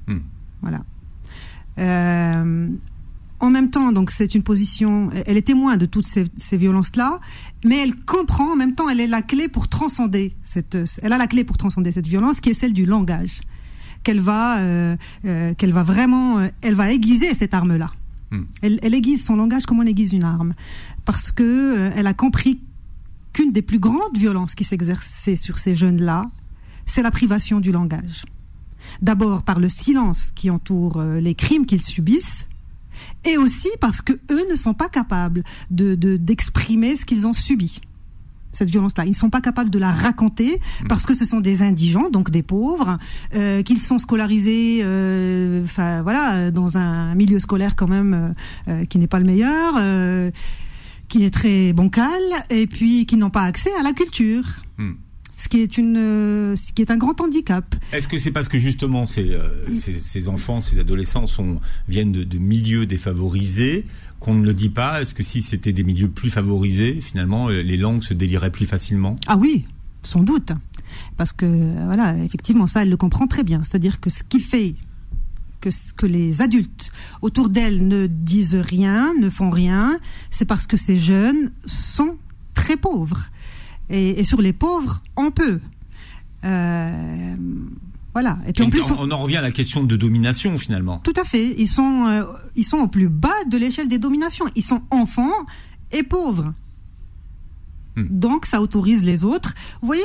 Hmm. 0.07 0.19
Voilà. 0.61 0.83
En 3.39 3.49
même 3.49 3.69
temps, 3.69 3.91
donc 3.91 4.11
c'est 4.11 4.33
une 4.33 4.43
position, 4.43 5.09
elle 5.25 5.35
est 5.35 5.41
témoin 5.41 5.75
de 5.75 5.85
toutes 5.85 6.05
ces, 6.05 6.25
ces 6.37 6.55
violences-là, 6.55 7.19
mais 7.65 7.77
elle 7.77 7.95
comprend 7.95 8.53
en 8.53 8.55
même 8.55 8.75
temps, 8.75 8.89
elle 8.89 9.01
est 9.01 9.07
la 9.07 9.21
clé 9.21 9.49
pour 9.49 9.67
transcender 9.67 10.35
cette, 10.43 10.77
elle 11.01 11.11
a 11.11 11.17
la 11.17 11.27
clé 11.27 11.43
pour 11.43 11.57
transcender 11.57 11.91
cette 11.91 12.07
violence, 12.07 12.39
qui 12.39 12.49
est 12.49 12.53
celle 12.53 12.71
du 12.71 12.85
langage, 12.85 13.41
qu'elle 14.03 14.21
va, 14.21 14.59
euh, 14.59 14.95
euh, 15.25 15.53
qu'elle 15.55 15.73
va 15.73 15.83
vraiment, 15.83 16.39
euh, 16.39 16.47
elle 16.61 16.75
va 16.75 16.93
aiguiser 16.93 17.33
cette 17.33 17.53
arme-là. 17.53 17.89
Hmm. 18.31 18.43
Elle, 18.61 18.79
elle 18.81 18.93
aiguise 18.93 19.25
son 19.25 19.35
langage 19.35 19.65
comme 19.65 19.79
on 19.79 19.85
aiguise 19.85 20.13
une 20.13 20.23
arme, 20.23 20.53
parce 21.03 21.33
que 21.33 21.91
elle 21.93 22.07
a 22.07 22.13
compris 22.13 22.61
qu'une 23.33 23.51
des 23.51 23.61
plus 23.61 23.79
grandes 23.79 24.17
violences 24.17 24.55
qui 24.55 24.63
s'exerçaient 24.63 25.35
sur 25.35 25.57
ces 25.57 25.75
jeunes-là, 25.75 26.31
c'est 26.85 27.01
la 27.01 27.11
privation 27.11 27.59
du 27.59 27.73
langage. 27.73 28.23
D'abord 29.01 29.43
par 29.43 29.59
le 29.59 29.67
silence 29.67 30.31
qui 30.35 30.49
entoure 30.49 31.01
les 31.01 31.33
crimes 31.33 31.65
qu'ils 31.65 31.81
subissent, 31.81 32.47
et 33.25 33.37
aussi 33.37 33.69
parce 33.81 34.01
que 34.01 34.13
eux 34.31 34.45
ne 34.49 34.55
sont 34.55 34.73
pas 34.73 34.89
capables 34.89 35.43
de 35.71 35.95
de- 35.95 36.17
d'exprimer 36.17 36.95
ce 36.95 37.05
qu'ils 37.05 37.25
ont 37.27 37.33
subi. 37.33 37.81
Cette 38.53 38.69
violence-là, 38.69 39.03
ils 39.05 39.09
ne 39.09 39.15
sont 39.15 39.29
pas 39.29 39.41
capables 39.41 39.69
de 39.69 39.79
la 39.79 39.91
raconter 39.91 40.61
parce 40.87 41.05
que 41.05 41.13
ce 41.13 41.25
sont 41.25 41.41
des 41.41 41.61
indigents, 41.61 42.09
donc 42.09 42.29
des 42.31 42.41
pauvres, 42.41 42.97
euh, 43.35 43.61
qu'ils 43.63 43.81
sont 43.81 43.99
scolarisés, 43.99 44.79
euh, 44.81 45.65
voilà, 46.03 46.51
dans 46.51 46.77
un 46.77 47.15
milieu 47.15 47.39
scolaire 47.39 47.75
quand 47.75 47.89
même 47.89 48.33
euh, 48.69 48.85
qui 48.85 48.97
n'est 48.97 49.07
pas 49.07 49.19
le 49.19 49.25
meilleur, 49.25 49.73
qui 51.09 51.25
est 51.25 51.31
très 51.31 51.73
bancal, 51.73 52.21
et 52.49 52.65
puis 52.65 53.05
qui 53.05 53.17
n'ont 53.17 53.29
pas 53.29 53.43
accès 53.43 53.71
à 53.77 53.83
la 53.83 53.91
culture, 53.93 54.45
Hmm. 54.77 54.93
Ce 55.37 55.47
qui 55.49 55.59
est 55.61 55.77
une, 55.77 55.97
euh, 55.97 56.55
ce 56.55 56.71
qui 56.71 56.81
est 56.81 56.91
un 56.91 56.97
grand 56.97 57.19
handicap. 57.21 57.75
Est-ce 57.91 58.07
que 58.07 58.17
c'est 58.19 58.31
parce 58.31 58.47
que 58.47 58.57
justement 58.57 59.05
ces, 59.05 59.31
euh, 59.33 59.47
ces, 59.75 59.93
ces 59.93 60.27
enfants, 60.27 60.61
ces 60.61 60.79
adolescents 60.79 61.27
sont, 61.27 61.59
viennent 61.89 62.11
de, 62.11 62.23
de 62.23 62.37
milieux 62.37 62.85
défavorisés 62.85 63.85
qu'on 64.19 64.33
ne 64.33 64.45
le 64.45 64.53
dit 64.53 64.69
pas? 64.69 65.01
Est-ce 65.01 65.13
que 65.13 65.23
si 65.23 65.41
c'était 65.41 65.73
des 65.73 65.83
milieux 65.83 66.09
plus 66.09 66.29
favorisés, 66.29 66.99
finalement, 67.01 67.49
euh, 67.49 67.61
les 67.61 67.77
langues 67.77 68.01
se 68.03 68.13
déliraient 68.13 68.51
plus 68.51 68.65
facilement? 68.65 69.15
Ah 69.27 69.35
oui, 69.37 69.65
sans 70.03 70.23
doute. 70.23 70.51
Parce 71.17 71.33
que, 71.33 71.45
voilà, 71.85 72.15
effectivement, 72.23 72.67
ça, 72.67 72.83
elle 72.83 72.89
le 72.89 72.97
comprend 72.97 73.27
très 73.27 73.43
bien. 73.43 73.61
C'est-à-dire 73.65 73.99
que 73.99 74.09
ce 74.09 74.23
qui 74.23 74.39
fait 74.39 74.75
que, 75.59 75.69
ce- 75.69 75.93
que 75.93 76.05
les 76.05 76.41
adultes 76.41 76.91
autour 77.21 77.49
d'elle 77.49 77.85
ne 77.87 78.07
disent 78.07 78.55
rien, 78.55 79.13
ne 79.19 79.29
font 79.29 79.49
rien, 79.49 79.99
c'est 80.31 80.45
parce 80.45 80.67
que 80.67 80.77
ces 80.77 80.97
jeunes 80.97 81.51
sont 81.65 82.15
très 82.53 82.77
pauvres. 82.77 83.29
Et, 83.89 84.19
et 84.19 84.23
sur 84.23 84.41
les 84.41 84.53
pauvres, 84.53 85.01
on 85.15 85.31
peut. 85.31 85.59
Euh, 86.43 87.35
voilà. 88.15 88.37
Et 88.47 88.53
puis 88.53 88.63
en 88.63 88.69
plus, 88.69 88.81
on, 88.91 88.95
on 88.97 89.11
en 89.11 89.17
revient 89.17 89.35
à 89.35 89.41
la 89.41 89.51
question 89.51 89.83
de 89.83 89.95
domination 89.97 90.57
finalement. 90.57 90.99
tout 91.03 91.13
à 91.17 91.25
fait. 91.25 91.53
Ils 91.57 91.67
sont, 91.67 92.05
euh, 92.07 92.23
ils 92.55 92.63
sont 92.63 92.77
au 92.77 92.87
plus 92.87 93.09
bas 93.09 93.43
de 93.49 93.57
l'échelle 93.57 93.89
des 93.89 93.99
dominations. 93.99 94.45
Ils 94.55 94.63
sont 94.63 94.81
enfants 94.89 95.33
et 95.91 96.01
pauvres. 96.01 96.53
Hmm. 97.97 98.05
Donc, 98.09 98.45
ça 98.45 98.61
autorise 98.61 99.03
les 99.03 99.25
autres. 99.25 99.53
Vous 99.81 99.87
voyez, 99.87 100.03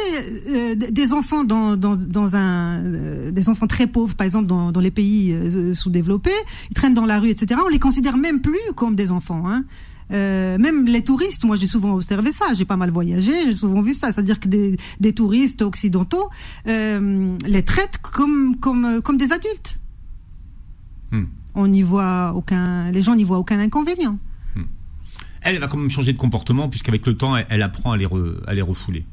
euh, 0.48 0.74
des 0.74 1.12
enfants 1.12 1.44
dans, 1.44 1.76
dans, 1.76 1.94
dans 1.94 2.34
un, 2.34 2.84
euh, 2.84 3.30
des 3.30 3.48
enfants 3.48 3.68
très 3.68 3.86
pauvres, 3.86 4.16
par 4.16 4.24
exemple 4.24 4.46
dans, 4.46 4.72
dans 4.72 4.80
les 4.80 4.90
pays 4.90 5.36
sous-développés, 5.72 6.30
ils 6.70 6.74
traînent 6.74 6.94
dans 6.94 7.06
la 7.06 7.20
rue, 7.20 7.30
etc. 7.30 7.60
On 7.64 7.68
les 7.68 7.78
considère 7.78 8.16
même 8.16 8.40
plus 8.40 8.58
comme 8.74 8.96
des 8.96 9.12
enfants. 9.12 9.44
Hein. 9.46 9.64
Euh, 10.12 10.58
même 10.58 10.86
les 10.86 11.04
touristes, 11.04 11.44
moi 11.44 11.56
j'ai 11.56 11.66
souvent 11.66 11.94
observé 11.94 12.32
ça, 12.32 12.46
j'ai 12.54 12.64
pas 12.64 12.76
mal 12.76 12.90
voyagé, 12.90 13.32
j'ai 13.44 13.54
souvent 13.54 13.80
vu 13.80 13.92
ça, 13.92 14.12
c'est-à-dire 14.12 14.40
que 14.40 14.48
des, 14.48 14.76
des 14.98 15.12
touristes 15.12 15.62
occidentaux 15.62 16.28
euh, 16.66 17.36
les 17.46 17.62
traitent 17.62 17.98
comme, 18.02 18.56
comme, 18.56 19.00
comme 19.02 19.16
des 19.16 19.32
adultes. 19.32 19.78
Hmm. 21.12 21.24
On 21.54 21.68
n'y 21.68 21.82
voit 21.82 22.32
aucun, 22.34 22.90
les 22.90 23.02
gens 23.02 23.14
n'y 23.14 23.24
voient 23.24 23.38
aucun 23.38 23.58
inconvénient. 23.58 24.18
Elle, 25.42 25.54
elle 25.54 25.60
va 25.60 25.68
quand 25.68 25.78
même 25.78 25.88
changer 25.88 26.12
de 26.12 26.18
comportement 26.18 26.68
puisqu'avec 26.68 27.06
le 27.06 27.16
temps, 27.16 27.34
elle, 27.34 27.46
elle 27.48 27.62
apprend 27.62 27.92
à 27.92 27.96
les, 27.96 28.04
re- 28.06 28.44
à 28.46 28.52
les 28.52 28.60
refouler. 28.60 29.06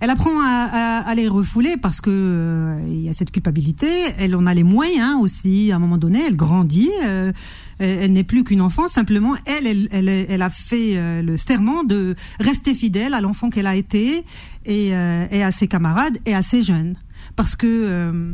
Elle 0.00 0.10
apprend 0.10 0.38
à, 0.40 0.68
à- 0.72 1.08
à 1.08 1.14
les 1.14 1.28
refouler 1.28 1.76
parce 1.80 2.00
que 2.00 2.10
euh, 2.10 2.86
y 2.88 3.08
a 3.08 3.12
cette 3.12 3.30
culpabilité. 3.30 3.88
Elle 4.18 4.34
en 4.36 4.46
a 4.46 4.54
les 4.54 4.64
moyens 4.64 5.16
aussi. 5.20 5.70
À 5.72 5.76
un 5.76 5.78
moment 5.78 5.98
donné, 5.98 6.20
elle 6.26 6.36
grandit. 6.36 6.90
euh, 7.04 7.32
elle, 7.78 8.12
n'est 8.12 8.22
plus 8.24 8.44
qu'une 8.44 8.60
enfant. 8.60 8.86
Simplement, 8.88 9.34
elle, 9.46 9.66
elle, 9.66 9.88
elle, 9.90 10.08
elle 10.08 10.42
a 10.42 10.50
fait 10.50 10.96
euh, 10.96 11.22
le 11.22 11.36
serment 11.36 11.82
de 11.84 12.14
rester 12.38 12.72
fidèle 12.74 13.14
à 13.14 13.20
l'enfant 13.20 13.50
qu'elle 13.50 13.66
a 13.66 13.74
été 13.76 14.24
et, 14.64 14.94
euh, 14.94 15.26
et 15.30 15.42
à 15.42 15.50
ses 15.50 15.66
camarades 15.66 16.16
et 16.24 16.34
à 16.34 16.42
ses 16.42 16.62
jeunes. 16.62 16.94
Parce 17.36 17.56
que 17.56 17.66
euh, 17.66 18.32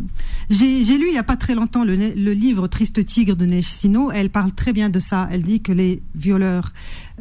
j'ai 0.51 0.83
lu 0.99 1.07
il 1.09 1.15
y 1.15 1.19
a 1.19 1.23
pas 1.23 1.37
très 1.37 1.55
longtemps 1.55 1.85
le, 1.85 1.95
le 1.97 2.33
livre 2.33 2.67
Triste 2.67 3.03
tigre 3.07 3.35
de 3.37 3.47
Neige 3.47 3.65
Sino. 3.69 4.11
Elle 4.11 4.29
parle 4.29 4.53
très 4.53 4.73
bien 4.75 4.91
de 4.91 4.99
ça. 4.99 5.27
Elle 5.31 5.43
dit 5.43 5.63
que 5.63 5.73
les 5.73 6.03
violeurs 6.15 6.73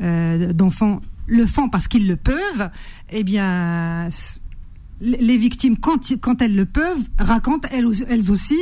euh, 0.01 0.51
d'enfants 0.51 0.99
le 1.29 1.45
font 1.45 1.69
parce 1.69 1.87
qu'ils 1.87 2.07
le 2.07 2.15
peuvent. 2.15 2.69
Eh 3.11 3.23
bien, 3.23 4.09
les 5.01 5.37
victimes, 5.37 5.77
quand, 5.77 6.41
elles 6.41 6.55
le 6.55 6.65
peuvent, 6.65 7.07
racontent 7.17 7.67
elles, 7.71 7.85
au- 7.85 7.93
elles 7.93 8.31
aussi, 8.31 8.57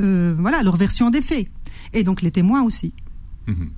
euh, 0.00 0.34
voilà, 0.38 0.62
leur 0.62 0.76
version 0.76 1.10
des 1.10 1.22
faits. 1.22 1.48
Et 1.92 2.04
donc 2.04 2.22
les 2.22 2.30
témoins 2.30 2.62
aussi. 2.62 2.92
Mhm. 3.46 3.70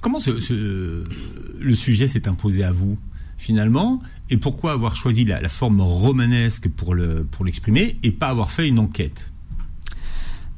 Comment 0.00 0.18
le 0.26 1.74
sujet 1.74 2.06
s'est 2.08 2.28
imposé 2.28 2.62
à 2.62 2.72
vous 2.72 2.98
finalement? 3.36 4.00
Et 4.30 4.36
pourquoi 4.36 4.72
avoir 4.72 4.94
choisi 4.96 5.24
la, 5.24 5.48
forme 5.48 5.80
romanesque 5.80 6.68
pour 6.68 6.94
l'exprimer 6.94 7.98
et 8.02 8.12
pas 8.12 8.28
avoir 8.28 8.50
fait 8.50 8.68
une 8.68 8.78
enquête? 8.78 9.32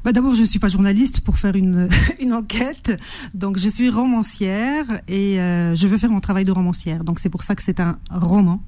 Bah, 0.05 0.13
D'abord, 0.13 0.35
je 0.35 0.41
ne 0.41 0.47
suis 0.47 0.59
pas 0.59 0.69
journaliste 0.69 1.21
pour 1.21 1.37
faire 1.39 1.57
une, 1.57 1.89
une 2.21 2.33
enquête, 2.33 2.99
donc 3.35 3.59
je 3.59 3.69
suis 3.69 3.91
romancière 3.91 4.87
et 5.09 5.39
euh, 5.41 5.75
je 5.75 5.87
veux 5.89 5.99
faire 5.99 6.11
mon 6.11 6.21
travail 6.21 6.45
de 6.45 6.53
romancière. 6.53 7.05
Donc 7.05 7.19
c'est 7.19 7.29
pour 7.29 7.43
ça 7.43 7.55
que 7.55 7.63
c'est 7.63 7.81
un 7.81 7.99
roman, 8.11 8.63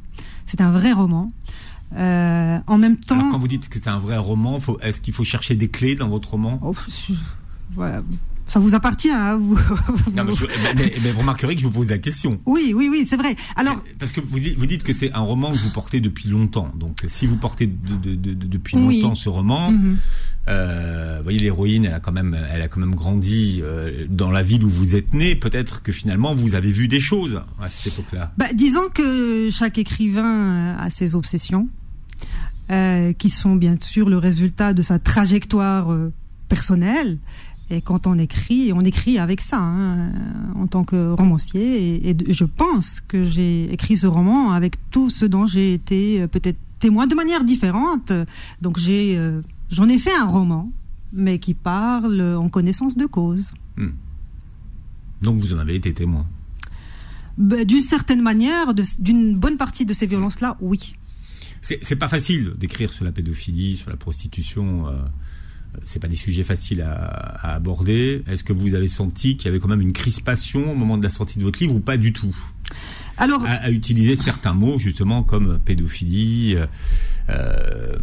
c'est 0.46 0.60
un 0.60 0.70
vrai 0.70 0.92
roman. 0.92 1.32
Euh, 1.94 2.58
en 2.66 2.78
même 2.78 2.96
temps, 2.96 3.16
Alors 3.18 3.30
quand 3.32 3.38
vous 3.38 3.48
dites 3.48 3.68
que 3.68 3.78
c'est 3.78 3.88
un 3.88 3.98
vrai 3.98 4.16
roman, 4.16 4.58
est-ce 4.80 5.00
qu'il 5.00 5.12
faut 5.14 5.24
chercher 5.24 5.54
des 5.54 5.68
clés 5.68 5.94
dans 5.94 6.08
votre 6.08 6.30
roman? 6.30 6.58
Oh, 6.62 6.74
je- 6.88 7.12
voilà. 7.74 8.02
Ça 8.46 8.58
vous 8.60 8.74
appartient. 8.74 9.08
Hein, 9.10 9.36
vous- 9.40 9.56
Non, 10.14 10.24
mais, 10.24 10.32
je- 10.32 10.44
mais- 10.46 10.74
mais- 10.76 10.92
mais 11.02 11.10
vous 11.12 11.20
remarquerez 11.20 11.54
que 11.54 11.60
je 11.60 11.66
vous 11.66 11.72
pose 11.72 11.88
la 11.88 11.98
question. 11.98 12.38
Oui, 12.46 12.72
oui, 12.76 12.88
oui, 12.90 13.06
c'est 13.08 13.16
vrai. 13.16 13.34
Alors, 13.56 13.82
Parce 13.98 14.12
que 14.12 14.20
vous 14.20 14.38
dites, 14.38 14.58
vous 14.58 14.66
dites 14.66 14.82
que 14.82 14.92
c'est 14.92 15.12
un 15.12 15.20
roman 15.20 15.52
que 15.52 15.58
vous 15.58 15.70
portez 15.70 16.00
depuis 16.00 16.28
longtemps. 16.28 16.72
Donc, 16.78 16.98
si 17.06 17.26
vous 17.26 17.36
portez 17.36 17.66
de- 17.66 17.96
de- 17.96 18.14
de- 18.14 18.34
de- 18.34 18.46
depuis 18.46 18.76
Oui. 18.76 19.00
longtemps 19.00 19.14
ce 19.14 19.28
roman, 19.28 19.70
mhm. 19.72 19.96
euh, 20.48 21.16
vous 21.18 21.22
voyez 21.22 21.38
l'héroïne, 21.38 21.84
elle 21.86 21.94
a 21.94 22.00
quand 22.00 22.12
même, 22.12 22.36
elle 22.52 22.60
a 22.62 22.68
quand 22.68 22.80
même 22.80 22.94
grandi 22.94 23.60
euh, 23.62 24.06
dans 24.10 24.30
la 24.30 24.42
ville 24.42 24.64
où 24.64 24.68
vous 24.68 24.96
êtes 24.96 25.14
né. 25.14 25.34
Peut-être 25.34 25.82
que 25.82 25.92
finalement 25.92 26.34
vous 26.34 26.54
avez 26.54 26.72
vu 26.72 26.88
des 26.88 27.00
choses 27.00 27.40
à 27.60 27.68
cette 27.68 27.92
époque-là. 27.94 28.32
Bah, 28.36 28.46
disons 28.52 28.88
que 28.92 29.48
chaque 29.50 29.78
écrivain 29.78 30.74
euh, 30.76 30.76
a 30.86 30.90
ses 30.90 31.14
obsessions, 31.14 31.68
euh, 32.70 33.12
qui 33.12 33.30
sont 33.30 33.54
bien 33.56 33.76
sûr 33.80 34.08
le 34.08 34.18
résultat 34.18 34.72
de 34.74 34.82
sa 34.82 34.98
trajectoire 34.98 35.88
personnelle. 36.48 37.18
Et 37.72 37.80
quand 37.80 38.06
on 38.06 38.18
écrit, 38.18 38.70
on 38.74 38.80
écrit 38.80 39.18
avec 39.18 39.40
ça, 39.40 39.56
hein, 39.58 40.12
en 40.56 40.66
tant 40.66 40.84
que 40.84 41.12
romancier. 41.12 42.06
Et, 42.10 42.14
je 42.28 42.44
pense 42.44 43.00
que 43.00 43.24
j'ai 43.24 43.72
écrit 43.72 43.96
ce 43.96 44.06
roman 44.06 44.52
avec 44.52 44.74
tout 44.90 45.08
ce 45.08 45.24
dont 45.24 45.46
j'ai 45.46 45.72
été 45.72 46.20
euh, 46.20 46.26
peut-être 46.26 46.58
témoin 46.80 47.06
de 47.06 47.14
manière 47.14 47.44
différente. 47.44 48.12
Donc 48.60 48.78
j'ai, 48.78 49.16
euh, 49.16 49.40
j'en 49.70 49.88
ai 49.88 49.98
fait 49.98 50.14
un 50.14 50.26
roman, 50.26 50.70
mais 51.14 51.38
qui 51.38 51.54
parle 51.54 52.20
en 52.20 52.50
connaissance 52.50 52.94
de 52.94 53.06
cause. 53.06 53.52
Donc 55.22 55.40
vous 55.40 55.54
en 55.54 55.58
avez 55.58 55.76
été 55.76 55.94
témoin. 55.94 56.26
Bah, 57.38 57.64
D'une 57.64 57.80
certaine 57.80 58.20
manière, 58.20 58.74
d'une 58.98 59.34
bonne 59.34 59.56
partie 59.56 59.86
de 59.86 59.94
ces 59.94 60.06
violences-là, 60.06 60.58
oui. 60.60 60.96
C'est 61.62 61.78
c'est 61.82 61.96
pas 61.96 62.08
facile 62.08 62.52
d'écrire 62.58 62.92
sur 62.92 63.06
la 63.06 63.12
pédophilie, 63.12 63.76
sur 63.76 63.88
la 63.88 63.96
prostitution. 63.96 64.88
euh, 64.88 64.92
c'est 65.84 66.00
pas 66.00 66.08
des 66.08 66.16
sujets 66.16 66.44
faciles 66.44 66.82
à, 66.82 66.94
à 66.94 67.54
aborder. 67.54 68.22
Est-ce 68.28 68.44
que 68.44 68.52
vous 68.52 68.74
avez 68.74 68.88
senti 68.88 69.36
qu'il 69.36 69.46
y 69.46 69.48
avait 69.48 69.58
quand 69.58 69.68
même 69.68 69.80
une 69.80 69.92
crispation 69.92 70.72
au 70.72 70.74
moment 70.74 70.98
de 70.98 71.02
la 71.02 71.10
sortie 71.10 71.38
de 71.38 71.44
votre 71.44 71.58
livre 71.60 71.74
ou 71.74 71.80
pas 71.80 71.96
du 71.96 72.12
tout? 72.12 72.36
Alors, 73.18 73.44
à, 73.44 73.52
à 73.52 73.70
utiliser 73.70 74.16
certains 74.16 74.54
mots 74.54 74.78
justement 74.78 75.22
comme 75.22 75.58
pédophilie, 75.58 76.56
euh, 76.56 76.66
euh, 77.28 77.98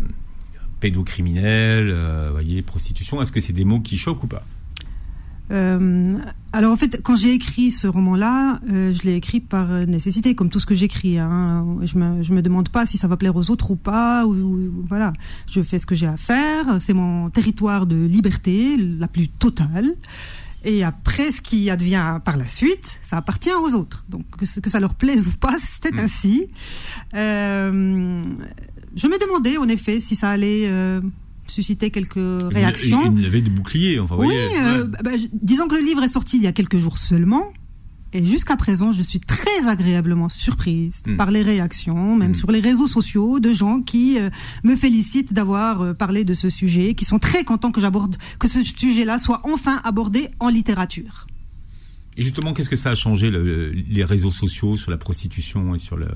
pédocriminel, 0.79 1.89
euh, 1.89 2.29
voyez, 2.31 2.61
prostitution. 2.61 3.21
Est-ce 3.21 3.31
que 3.31 3.41
c'est 3.41 3.53
des 3.53 3.65
mots 3.65 3.79
qui 3.79 3.97
choquent 3.97 4.23
ou 4.23 4.27
pas? 4.27 4.45
Euh, 5.51 6.17
alors 6.53 6.71
en 6.71 6.77
fait, 6.77 7.01
quand 7.03 7.15
j'ai 7.15 7.33
écrit 7.33 7.71
ce 7.71 7.87
roman-là, 7.87 8.59
euh, 8.71 8.93
je 8.93 9.01
l'ai 9.03 9.15
écrit 9.15 9.39
par 9.39 9.71
euh, 9.71 9.85
nécessité, 9.85 10.35
comme 10.35 10.49
tout 10.49 10.59
ce 10.59 10.65
que 10.65 10.75
j'écris. 10.75 11.17
Hein. 11.17 11.65
Je 11.83 11.97
me 11.97 12.21
je 12.23 12.33
me 12.33 12.41
demande 12.41 12.69
pas 12.69 12.85
si 12.85 12.97
ça 12.97 13.07
va 13.07 13.17
plaire 13.17 13.35
aux 13.35 13.49
autres 13.49 13.71
ou 13.71 13.75
pas. 13.75 14.25
Ou, 14.25 14.33
ou- 14.33 14.85
voilà, 14.87 15.13
je 15.49 15.61
fais 15.61 15.79
ce 15.79 15.85
que 15.85 15.95
j'ai 15.95 16.07
à 16.07 16.17
faire. 16.17 16.79
C'est 16.79 16.93
mon 16.93 17.29
territoire 17.29 17.85
de 17.87 17.95
liberté 17.95 18.77
la 18.77 19.07
plus 19.07 19.27
totale. 19.27 19.95
Et 20.65 20.83
après, 20.83 21.31
ce 21.31 21.39
qui 21.41 21.69
advient 21.69 22.19
par 22.25 22.35
la 22.35 22.47
suite, 22.47 22.99
ça 23.01 23.15
appartient 23.17 23.49
aux 23.53 23.73
autres. 23.75 24.05
Donc 24.09 24.25
que, 24.37 24.59
que 24.59 24.69
ça 24.69 24.79
leur 24.81 24.93
plaise 24.95 25.25
ou 25.27 25.31
pas, 25.31 25.55
c'est 25.81 25.93
Mm. 25.93 25.99
ainsi. 25.99 26.47
Euh, 27.15 28.21
je 28.95 29.07
me 29.07 29.19
demandais 29.19 29.57
en 29.57 29.67
effet 29.67 29.99
si 29.99 30.15
ça 30.15 30.29
allait 30.29 30.67
susciter 31.51 31.89
quelques 31.91 32.15
réactions. 32.51 33.05
Une, 33.07 33.17
une 33.17 33.23
levée 33.23 33.41
de 33.41 33.49
bouclier, 33.49 33.99
enfin, 33.99 34.15
Oui, 34.17 34.25
voyez. 34.27 34.39
euh, 34.59 34.81
ouais. 34.83 34.87
bah, 34.87 34.99
bah, 35.03 35.11
disons 35.41 35.67
que 35.67 35.75
le 35.75 35.81
livre 35.81 36.03
est 36.03 36.09
sorti 36.09 36.37
il 36.37 36.43
y 36.43 36.47
a 36.47 36.51
quelques 36.51 36.77
jours 36.77 36.97
seulement. 36.97 37.51
Et 38.11 38.25
jusqu'à 38.25 38.57
présent, 38.57 38.91
je 38.91 39.03
suis 39.03 39.19
très 39.19 39.67
agréablement 39.67 40.29
surprise 40.29 41.03
Mm. 41.05 41.15
par 41.15 41.29
les 41.29 41.43
réactions, 41.43 42.15
même 42.15 42.31
Mm. 42.31 42.35
sur 42.35 42.51
les 42.51 42.59
réseaux 42.59 42.87
sociaux, 42.87 43.39
de 43.39 43.53
gens 43.53 43.81
qui 43.81 44.17
euh, 44.17 44.31
me 44.63 44.75
félicitent 44.75 45.31
d'avoir 45.31 45.81
euh, 45.81 45.93
parlé 45.93 46.23
de 46.25 46.33
ce 46.33 46.49
sujet, 46.49 46.95
qui 46.95 47.05
sont 47.05 47.19
très 47.19 47.43
contents 47.43 47.71
que 47.71 47.79
j'aborde, 47.79 48.17
que 48.39 48.47
ce 48.47 48.63
sujet-là 48.63 49.19
soit 49.19 49.41
enfin 49.43 49.79
abordé 49.83 50.29
en 50.39 50.49
littérature. 50.49 51.27
Et 52.17 52.23
justement, 52.23 52.53
qu'est-ce 52.53 52.69
que 52.69 52.75
ça 52.75 52.89
a 52.89 52.95
changé 52.95 53.29
le- 53.29 53.69
les 53.71 54.03
réseaux 54.03 54.31
sociaux 54.31 54.75
sur 54.75 54.89
la 54.89 54.97
prostitution 54.97 55.75
et 55.75 55.79
sur 55.79 55.95
le 55.95 56.07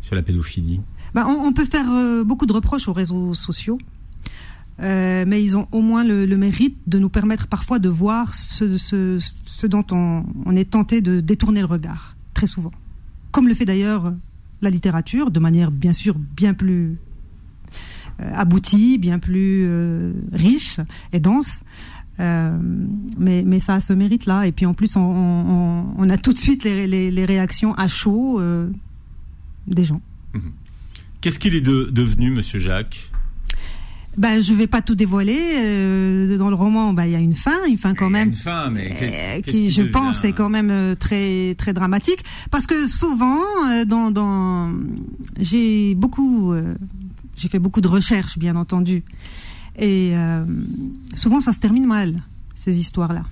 sur 0.00 0.14
la 0.16 0.22
pédophilie? 0.22 0.80
Bah, 1.14 1.26
on, 1.28 1.46
on 1.48 1.52
peut 1.52 1.66
faire 1.66 1.86
euh, 1.92 2.24
beaucoup 2.24 2.46
de 2.46 2.52
reproches 2.54 2.88
aux 2.88 2.94
réseaux 2.94 3.34
sociaux, 3.34 3.78
euh, 4.80 5.24
mais 5.26 5.42
ils 5.42 5.56
ont 5.56 5.66
au 5.72 5.80
moins 5.80 6.04
le, 6.04 6.26
mérite 6.36 6.76
de 6.86 6.98
nous 6.98 7.08
permettre 7.08 7.48
parfois 7.48 7.78
de 7.78 7.88
voir 7.88 8.34
ce, 8.34 9.66
dont 9.66 9.84
on, 9.90 10.56
est 10.56 10.70
tenté 10.70 11.00
de 11.00 11.20
détourner 11.20 11.60
le 11.60 11.66
regard, 11.66 12.16
très 12.34 12.46
souvent. 12.46 12.70
Comme 13.32 13.48
le 13.48 13.54
fait 13.54 13.64
d'ailleurs 13.64 14.14
la 14.62 14.70
littérature, 14.70 15.30
de 15.30 15.40
manière 15.40 15.70
bien 15.70 15.92
sûr 15.92 16.16
bien 16.18 16.54
plus 16.54 16.96
euh, 18.20 18.32
aboutie, 18.34 18.98
bien 18.98 19.18
plus 19.18 19.64
euh, 19.66 20.12
riche 20.32 20.78
et 21.12 21.20
dense. 21.20 21.60
Mais, 22.18 23.60
ça 23.60 23.74
a 23.74 23.80
ce 23.80 23.92
mérite-là. 23.92 24.46
Et 24.46 24.52
puis 24.52 24.66
en 24.66 24.74
plus, 24.74 24.96
on, 24.96 26.08
a 26.10 26.18
tout 26.18 26.32
de 26.32 26.38
suite 26.38 26.64
les, 26.64 27.24
réactions 27.24 27.74
à 27.74 27.86
chaud 27.86 28.40
des 29.68 29.84
gens. 29.84 30.00
Qu'est-ce 31.20 31.38
qu'il 31.38 31.54
est 31.54 31.60
de- 31.60 31.88
devenu, 31.92 32.30
Monsieur 32.30 32.58
Jacques? 32.58 33.10
Ben, 34.18 34.40
je 34.42 34.52
vais 34.52 34.66
pas 34.66 34.82
tout 34.82 34.94
dévoiler. 34.96 35.38
euh, 35.62 36.36
dans 36.36 36.50
le 36.50 36.56
roman, 36.56 36.92
ben, 36.92 37.04
il 37.04 37.12
y 37.12 37.14
a 37.14 37.20
une 37.20 37.34
fin, 37.34 37.64
une 37.68 37.78
fin 37.78 37.94
quand 37.94 38.10
même. 38.10 38.28
une 38.28 38.34
fin, 38.34 38.68
mais 38.70 38.94
euh, 39.00 39.40
qui, 39.40 39.50
qui 39.52 39.70
je 39.70 39.82
devient- 39.82 39.92
pense, 39.92 40.24
est 40.24 40.32
quand 40.32 40.48
même 40.50 40.70
euh, 40.70 40.94
très 40.94 41.54
très 41.56 41.72
dramatique, 41.72 42.24
parce 42.50 42.66
que 42.66 42.86
souvent, 42.86 43.40
dans, 43.86 44.10
dans 44.10 44.72
j'ai 45.38 45.94
beaucoup, 45.94 46.52
euh, 46.52 46.74
j'ai 47.36 47.48
fait 47.48 47.58
beaucoup 47.60 47.80
de 47.80 47.88
recherches, 47.88 48.38
bien 48.38 48.56
entendu, 48.56 49.04
et 49.78 50.12
souvent 51.14 51.40
ça 51.40 51.52
se 51.52 51.60
termine 51.60 51.86
mal 51.86 52.20
ces 52.56 52.78
histoires-là. 52.78 53.22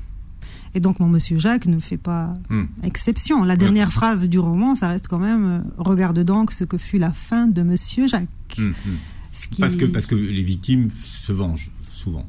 Et 0.75 0.81
donc 0.81 1.01
mon 1.01 1.09
Monsieur 1.09 1.39
Jacques 1.39 1.67
ne 1.67 1.81
fait 1.81 1.97
pas 1.97 2.37
Hmm. 2.51 2.65
exception. 2.85 3.43
La 3.45 3.57
dernière 3.57 3.91
phrase 3.93 4.29
du 4.29 4.39
roman, 4.39 4.75
ça 4.77 4.89
reste 4.89 5.09
quand 5.09 5.19
même 5.19 5.65
regarde 5.79 6.21
donc 6.23 6.53
ce 6.53 6.65
que 6.65 6.79
fut 6.79 6.99
la 6.99 7.13
fin 7.13 7.47
de 7.49 7.63
Monsieur 7.63 8.07
Jacques. 8.07 8.29
Hum, 8.59 8.75
hum. 8.87 8.97
Ce 9.37 9.49
qui- 9.49 9.61
Parce 9.61 9.77
que 9.77 9.85
parce 9.85 10.07
que 10.07 10.15
les 10.15 10.43
victimes 10.43 10.89
se 10.91 11.31
vengent 11.33 11.71
souvent. 11.83 12.27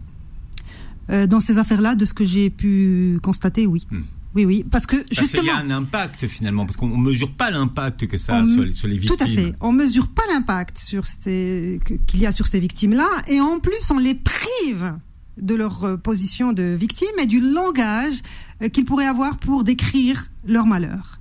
Euh, 1.09 1.25
dans 1.25 1.39
ces 1.39 1.57
affaires-là, 1.57 1.95
de 1.95 2.03
ce 2.05 2.13
que 2.13 2.25
j'ai 2.25 2.49
pu 2.49 3.17
constater, 3.23 3.65
oui. 3.65 3.87
Hmm. 3.91 4.01
Oui, 4.35 4.43
oui. 4.45 4.65
Parce 4.69 4.85
que 4.85 4.97
Parce 5.15 5.29
qu'il 5.31 5.45
y 5.45 5.49
a 5.49 5.55
un 5.57 5.71
impact 5.71 6.27
finalement, 6.27 6.65
parce 6.65 6.75
qu'on 6.75 6.89
ne 6.89 6.97
mesure 7.01 7.31
pas 7.31 7.49
l'impact 7.49 8.07
que 8.07 8.17
ça 8.17 8.37
a 8.39 8.43
On- 8.43 8.53
sur 8.53 8.63
les, 8.63 8.73
sur 8.73 8.87
les 8.89 8.97
victimes. 8.97 9.15
tout 9.17 9.23
à 9.23 9.27
fait, 9.27 9.53
on 9.61 9.71
mesure 9.71 10.09
pas 10.09 10.23
l'impact 10.31 10.83
qu'il 11.23 12.19
y 12.19 12.25
a 12.25 12.31
sur 12.33 12.45
ces 12.47 12.59
victimes-là, 12.59 13.07
et 13.29 13.39
en 13.39 13.59
plus, 13.59 13.89
on 13.89 13.97
les 13.97 14.15
prive 14.15 14.93
de 15.41 15.55
leur 15.55 15.83
euh, 15.85 15.97
position 15.97 16.51
de 16.51 16.75
victime 16.77 17.07
et 17.21 17.25
du 17.25 17.39
langage 17.39 18.15
euh, 18.61 18.69
qu'ils 18.69 18.85
pourraient 18.85 19.05
avoir 19.07 19.37
pour 19.37 19.63
décrire 19.63 20.25
leur 20.45 20.65
malheur. 20.65 21.19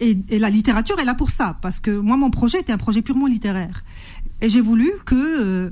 Et, 0.00 0.18
et 0.28 0.38
la 0.40 0.50
littérature 0.50 0.98
est 0.98 1.04
là 1.04 1.14
pour 1.14 1.30
ça, 1.30 1.56
parce 1.62 1.78
que 1.78 1.96
moi, 1.96 2.16
mon 2.16 2.30
projet 2.30 2.60
était 2.60 2.72
un 2.72 2.78
projet 2.78 3.00
purement 3.00 3.26
littéraire. 3.28 3.84
Et 4.44 4.50
j'ai 4.50 4.60
voulu 4.60 4.90
que 5.06 5.14
euh, 5.42 5.70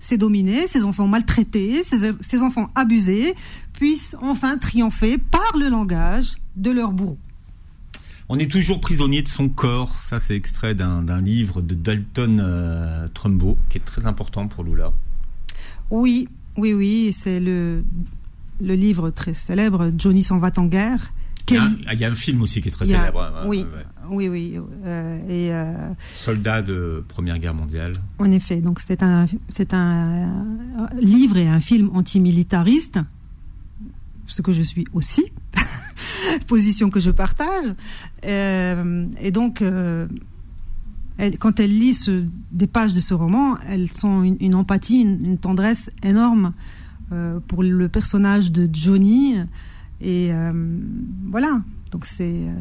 ces 0.00 0.16
dominés, 0.16 0.66
ces 0.66 0.82
enfants 0.82 1.06
maltraités, 1.06 1.84
ces, 1.84 2.12
ces 2.20 2.40
enfants 2.40 2.70
abusés, 2.74 3.34
puissent 3.74 4.16
enfin 4.22 4.56
triompher 4.56 5.18
par 5.18 5.58
le 5.58 5.68
langage 5.68 6.36
de 6.56 6.70
leur 6.70 6.92
bourreau. 6.92 7.18
On 8.30 8.38
est 8.38 8.50
toujours 8.50 8.80
prisonnier 8.80 9.20
de 9.20 9.28
son 9.28 9.50
corps. 9.50 9.94
Ça, 10.02 10.20
c'est 10.20 10.34
extrait 10.34 10.74
d'un 10.74 11.20
livre 11.20 11.60
de 11.60 11.74
Dalton 11.74 12.40
euh, 12.40 13.06
Trumbo, 13.12 13.58
qui 13.68 13.76
est 13.76 13.84
très 13.84 14.06
important 14.06 14.48
pour 14.48 14.64
Lula. 14.64 14.94
Oui, 15.90 16.26
oui, 16.56 16.72
oui, 16.72 17.12
c'est 17.12 17.40
le, 17.40 17.84
le 18.62 18.74
livre 18.74 19.10
très 19.10 19.34
célèbre, 19.34 19.90
Johnny 19.98 20.22
s'en 20.22 20.38
va 20.38 20.50
en 20.56 20.64
guerre. 20.64 21.12
Il 21.50 21.56
y, 21.56 21.58
a 21.58 21.62
un, 21.64 21.72
il 21.92 22.00
y 22.00 22.04
a 22.06 22.10
un 22.10 22.14
film 22.14 22.40
aussi 22.40 22.62
qui 22.62 22.68
est 22.68 22.72
très 22.72 22.90
a- 22.90 22.96
célèbre. 22.96 23.20
hein, 23.20 23.44
oui, 23.46 23.58
ouais. 23.58 23.84
Oui, 24.10 24.28
oui, 24.28 24.58
euh, 24.84 25.18
et 25.28 25.52
euh, 25.52 25.88
Soldat 26.12 26.62
de 26.62 27.04
Première 27.08 27.38
Guerre 27.38 27.54
mondiale. 27.54 27.92
en 28.18 28.30
effet, 28.30 28.56
donc 28.60 28.80
c'est 28.80 29.02
un, 29.02 29.26
c'est 29.48 29.72
un 29.74 30.44
livre 31.00 31.36
et 31.36 31.48
un 31.48 31.60
film 31.60 31.90
antimilitariste, 31.94 32.98
ce 34.26 34.42
que 34.42 34.52
je 34.52 34.62
suis 34.62 34.86
aussi, 34.92 35.24
position 36.46 36.90
que 36.90 37.00
je 37.00 37.10
partage. 37.10 37.66
Euh, 38.24 39.06
et 39.20 39.30
donc, 39.30 39.62
elle- 41.18 41.38
quand 41.38 41.60
elle 41.60 41.70
lit 41.78 41.94
ce- 41.94 42.24
des 42.52 42.66
pages 42.66 42.94
de 42.94 43.00
ce 43.00 43.14
roman, 43.14 43.56
elles 43.68 43.90
sont 43.90 44.22
une, 44.22 44.36
une 44.40 44.54
empathie, 44.54 45.02
une, 45.02 45.24
une 45.24 45.38
tendresse 45.38 45.90
énorme 46.02 46.52
euh, 47.12 47.38
pour 47.46 47.62
le 47.62 47.88
personnage 47.88 48.50
de 48.50 48.68
Johnny. 48.72 49.36
Et 50.00 50.32
euh, 50.32 50.52
voilà, 51.30 51.62
donc 51.92 52.04
c'est 52.06 52.24
euh, 52.48 52.52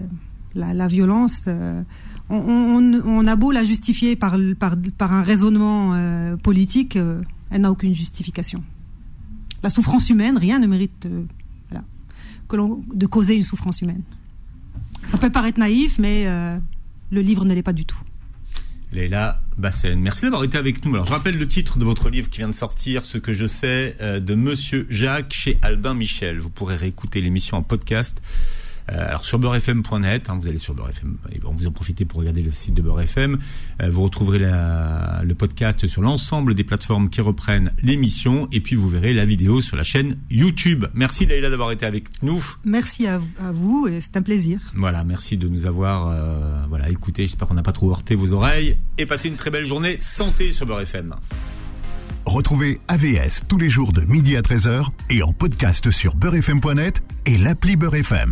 la, 0.55 0.87
violence. 0.87 1.41
euh, 1.47 1.83
on, 2.29 3.27
a 3.27 3.35
beau 3.35 3.51
la 3.51 3.63
justifier 3.63 4.15
par, 4.15 4.35
un 4.35 5.23
raisonnement 5.23 5.93
euh, 5.93 6.37
politique, 6.37 6.95
euh, 6.95 7.21
elle 7.51 7.61
n'a 7.61 7.71
aucune 7.71 7.93
justification. 7.93 8.63
La 9.61 9.69
souffrance 9.69 10.09
humaine, 10.09 10.37
rien 10.37 10.59
ne 10.59 10.67
mérite 10.67 11.07
que 12.49 12.57
de 12.93 13.05
causer 13.05 13.35
une 13.35 13.43
souffrance 13.43 13.81
humaine. 13.81 14.03
Ça 15.07 15.17
peut 15.17 15.29
paraître 15.29 15.59
naïf, 15.59 15.97
mais 15.97 16.25
le 17.09 17.21
livre 17.21 17.45
ne 17.45 17.53
l'est 17.53 17.63
pas 17.63 17.73
du 17.73 17.85
tout. 17.85 17.97
Leila 18.91 19.41
Bassen. 19.57 19.99
Merci 19.99 20.23
d'avoir 20.23 20.43
été 20.43 20.57
avec 20.57 20.85
nous. 20.85 20.93
Alors, 20.93 21.07
je 21.07 21.13
rappelle 21.13 21.37
le 21.37 21.47
titre 21.47 21.79
de 21.79 21.85
votre 21.85 22.09
livre 22.09 22.29
qui 22.29 22.39
vient 22.39 22.49
de 22.49 22.53
sortir, 22.53 23.05
Ce 23.05 23.17
que 23.17 23.33
je 23.33 23.47
sais, 23.47 23.95
de 24.01 24.35
Monsieur 24.35 24.85
Jacques 24.89 25.33
chez 25.33 25.57
Albin 25.61 25.93
Michel. 25.93 26.39
Vous 26.39 26.49
pourrez 26.49 26.75
réécouter 26.75 27.21
l'émission 27.21 27.57
en 27.57 27.63
podcast. 27.63 28.21
Euh, 28.91 29.07
alors 29.07 29.23
sur 29.23 29.39
beurrefm.net, 29.39 30.29
hein, 30.29 30.37
vous 30.39 30.47
allez 30.47 30.57
sur 30.57 30.73
beurrefm, 30.73 31.15
et 31.31 31.39
bon, 31.39 31.53
vous 31.53 31.65
en 31.67 31.71
profitez 31.71 32.03
pour 32.05 32.19
regarder 32.19 32.41
le 32.41 32.51
site 32.51 32.73
de 32.73 32.81
beurrefm. 32.81 33.37
Euh, 33.81 33.89
vous 33.89 34.03
retrouverez 34.03 34.39
la- 34.39 35.21
le 35.23 35.35
podcast 35.35 35.87
sur 35.87 36.01
l'ensemble 36.01 36.53
des 36.53 36.63
plateformes 36.63 37.09
qui 37.09 37.21
reprennent 37.21 37.71
l'émission, 37.81 38.47
et 38.51 38.59
puis 38.59 38.75
vous 38.75 38.89
verrez 38.89 39.13
la 39.13 39.25
vidéo 39.25 39.61
sur 39.61 39.77
la 39.77 39.83
chaîne 39.83 40.17
YouTube. 40.29 40.85
Merci 40.93 41.25
Leila 41.25 41.49
d'avoir 41.49 41.71
été 41.71 41.85
avec 41.85 42.05
nous. 42.21 42.43
Merci 42.65 43.07
à, 43.07 43.15
à 43.41 43.51
vous 43.53 43.87
et 43.87 44.01
c'est 44.01 44.17
un 44.17 44.21
plaisir. 44.21 44.59
Voilà, 44.75 45.03
merci 45.03 45.37
de 45.37 45.47
nous 45.47 45.65
avoir 45.65 46.07
euh, 46.09 46.63
voilà 46.67 46.89
écoutés. 46.89 47.23
J'espère 47.23 47.47
qu'on 47.47 47.53
n'a 47.53 47.63
pas 47.63 47.71
trop 47.71 47.89
heurté 47.91 48.15
vos 48.15 48.33
oreilles 48.33 48.77
et 48.97 49.05
passez 49.05 49.29
une 49.29 49.35
très 49.35 49.49
belle 49.51 49.65
journée 49.65 49.97
santé 49.99 50.51
sur 50.51 50.65
Beurre 50.65 50.81
FM. 50.81 51.15
Retrouvez 52.25 52.79
AVS 52.87 53.41
tous 53.47 53.57
les 53.57 53.69
jours 53.69 53.91
de 53.91 54.01
midi 54.01 54.37
à 54.37 54.41
13h 54.41 54.85
et 55.09 55.21
en 55.23 55.33
podcast 55.33 55.91
sur 55.91 56.15
beurrefm.net 56.15 57.01
et 57.25 57.37
l'appli 57.37 57.75
Beurre 57.75 57.95
FM. 57.95 58.31